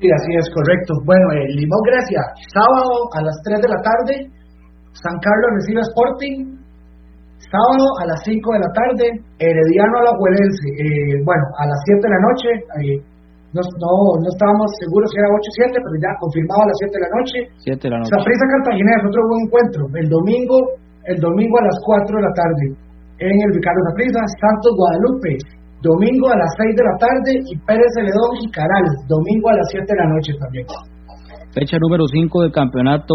Sí, 0.00 0.10
así 0.10 0.30
es, 0.36 0.50
correcto. 0.52 0.94
Bueno, 1.06 1.26
el 1.32 1.54
Limón 1.56 1.80
Grecia, 1.86 2.20
sábado 2.52 2.90
a 3.14 3.22
las 3.22 3.36
3 3.44 3.60
de 3.62 3.68
la 3.68 3.80
tarde, 3.80 4.14
San 4.92 5.16
Carlos 5.22 5.50
recibe 5.62 5.80
Sporting, 5.80 6.63
Sábado 7.50 7.84
a 8.00 8.04
las 8.08 8.20
5 8.24 8.40
de 8.40 8.60
la 8.60 8.70
tarde, 8.72 9.06
Herediano 9.38 9.94
a 10.00 10.04
la 10.08 10.14
Huelense. 10.16 10.68
Eh, 10.80 11.20
bueno, 11.24 11.44
a 11.60 11.64
las 11.68 11.78
7 11.84 12.00
de 12.00 12.12
la 12.12 12.22
noche, 12.24 12.48
eh, 12.80 12.98
no, 13.54 13.60
no, 13.62 14.26
estábamos 14.26 14.66
seguros 14.82 15.06
si 15.12 15.16
era 15.20 15.30
8 15.30 15.38
o 15.38 15.54
7, 15.70 15.78
pero 15.78 15.96
ya 16.02 16.10
confirmado 16.18 16.60
a 16.64 16.68
las 16.72 16.78
7 16.82 16.98
de 16.98 17.04
la 17.04 17.12
noche. 17.14 17.36
7 17.62 17.78
de 17.78 17.90
la 17.94 17.98
noche. 18.02 18.10
Saprissa 18.10 18.46
Cartaginés, 18.50 19.00
otro 19.06 19.20
buen 19.30 19.40
encuentro. 19.46 19.82
El 19.94 20.08
domingo, 20.10 20.56
el 21.06 21.18
domingo 21.22 21.54
a 21.60 21.64
las 21.70 21.78
4 21.84 22.18
de 22.18 22.24
la 22.24 22.34
tarde, 22.34 22.64
en 23.22 23.36
el 23.38 23.50
Ricardo 23.54 23.80
Saprissa, 23.92 24.20
Santos 24.42 24.72
Guadalupe. 24.74 25.32
Domingo 25.84 26.32
a 26.32 26.36
las 26.40 26.50
6 26.56 26.74
de 26.74 26.82
la 26.82 26.96
tarde 26.96 27.30
y 27.44 27.52
Pérez 27.68 27.92
Celedón 27.92 28.32
y 28.40 28.48
Caral, 28.50 28.86
domingo 29.06 29.52
a 29.52 29.54
las 29.60 29.68
7 29.68 29.84
de 29.84 30.00
la 30.00 30.08
noche 30.08 30.32
también. 30.40 30.66
Fecha 31.52 31.76
número 31.78 32.08
5 32.08 32.42
del 32.42 32.52
campeonato 32.52 33.14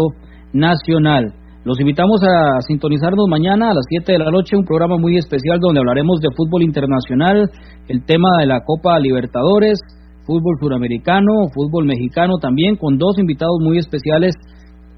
nacional. 0.52 1.34
Los 1.70 1.78
invitamos 1.78 2.18
a 2.26 2.58
sintonizarnos 2.66 3.28
mañana 3.28 3.70
a 3.70 3.74
las 3.74 3.86
7 3.88 4.10
de 4.10 4.18
la 4.18 4.32
noche, 4.32 4.56
un 4.56 4.64
programa 4.64 4.98
muy 4.98 5.16
especial 5.16 5.60
donde 5.60 5.78
hablaremos 5.78 6.18
de 6.18 6.26
fútbol 6.34 6.64
internacional, 6.64 7.48
el 7.86 8.04
tema 8.04 8.26
de 8.40 8.46
la 8.46 8.64
Copa 8.66 8.98
Libertadores, 8.98 9.78
fútbol 10.26 10.58
suramericano, 10.58 11.30
fútbol 11.54 11.86
mexicano 11.86 12.38
también, 12.42 12.74
con 12.74 12.98
dos 12.98 13.20
invitados 13.20 13.54
muy 13.62 13.78
especiales, 13.78 14.34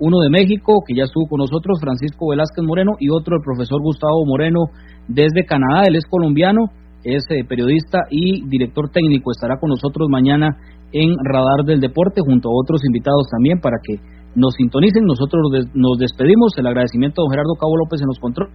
uno 0.00 0.20
de 0.20 0.30
México, 0.30 0.80
que 0.88 0.96
ya 0.96 1.04
estuvo 1.04 1.28
con 1.28 1.40
nosotros, 1.40 1.76
Francisco 1.78 2.30
Velázquez 2.30 2.64
Moreno, 2.64 2.92
y 2.98 3.10
otro 3.10 3.36
el 3.36 3.42
profesor 3.44 3.82
Gustavo 3.82 4.24
Moreno 4.24 4.60
desde 5.08 5.44
Canadá, 5.44 5.84
él 5.84 5.96
es 5.96 6.06
colombiano, 6.08 6.72
es 7.04 7.22
eh, 7.36 7.44
periodista 7.46 7.98
y 8.08 8.48
director 8.48 8.88
técnico, 8.88 9.30
estará 9.30 9.60
con 9.60 9.68
nosotros 9.68 10.08
mañana 10.08 10.56
en 10.92 11.16
Radar 11.22 11.66
del 11.66 11.80
Deporte 11.80 12.22
junto 12.24 12.48
a 12.48 12.56
otros 12.56 12.80
invitados 12.86 13.28
también 13.30 13.60
para 13.60 13.76
que 13.84 14.00
nos 14.34 14.54
sintonicen. 14.54 15.04
Nosotros 15.04 15.42
nos 15.74 15.98
despedimos. 15.98 16.52
El 16.56 16.66
agradecimiento 16.66 17.20
a 17.20 17.24
don 17.24 17.30
Gerardo 17.30 17.54
Cabo 17.58 17.76
López 17.76 18.00
en 18.00 18.08
los 18.08 18.18
controles, 18.18 18.54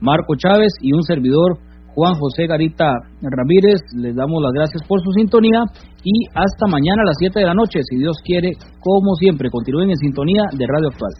Marco 0.00 0.34
Chávez 0.36 0.72
y 0.80 0.92
un 0.92 1.02
servidor 1.02 1.58
Juan 1.94 2.14
José 2.14 2.46
Garita 2.46 2.88
Ramírez. 3.20 3.80
Les 3.96 4.14
damos 4.14 4.42
las 4.42 4.52
gracias 4.52 4.82
por 4.88 5.00
su 5.00 5.12
sintonía 5.12 5.62
y 6.02 6.26
hasta 6.34 6.66
mañana 6.66 7.02
a 7.02 7.06
las 7.06 7.16
7 7.18 7.38
de 7.40 7.46
la 7.46 7.54
noche, 7.54 7.80
si 7.82 7.98
Dios 7.98 8.16
quiere, 8.24 8.52
como 8.80 9.14
siempre. 9.16 9.50
Continúen 9.50 9.90
en 9.90 9.96
sintonía 9.96 10.42
de 10.52 10.66
Radio 10.66 10.88
Actual. 10.88 11.12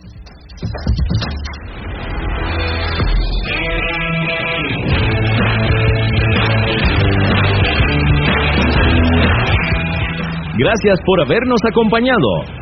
Gracias 10.58 11.00
por 11.04 11.20
habernos 11.20 11.60
acompañado. 11.68 12.61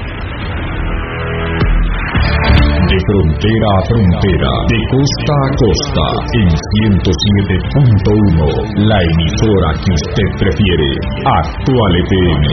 De 2.91 2.99
frontera 3.07 3.67
a 3.71 3.81
frontera, 3.87 4.51
de 4.67 4.79
costa 4.91 5.31
a 5.31 5.49
costa, 5.63 6.05
en 6.43 6.49
107.1, 6.51 8.43
la 8.83 8.99
emisora 8.99 9.69
que 9.79 9.91
usted 9.95 10.29
prefiere, 10.37 10.89
Actual 11.23 11.93
FM. 12.03 12.43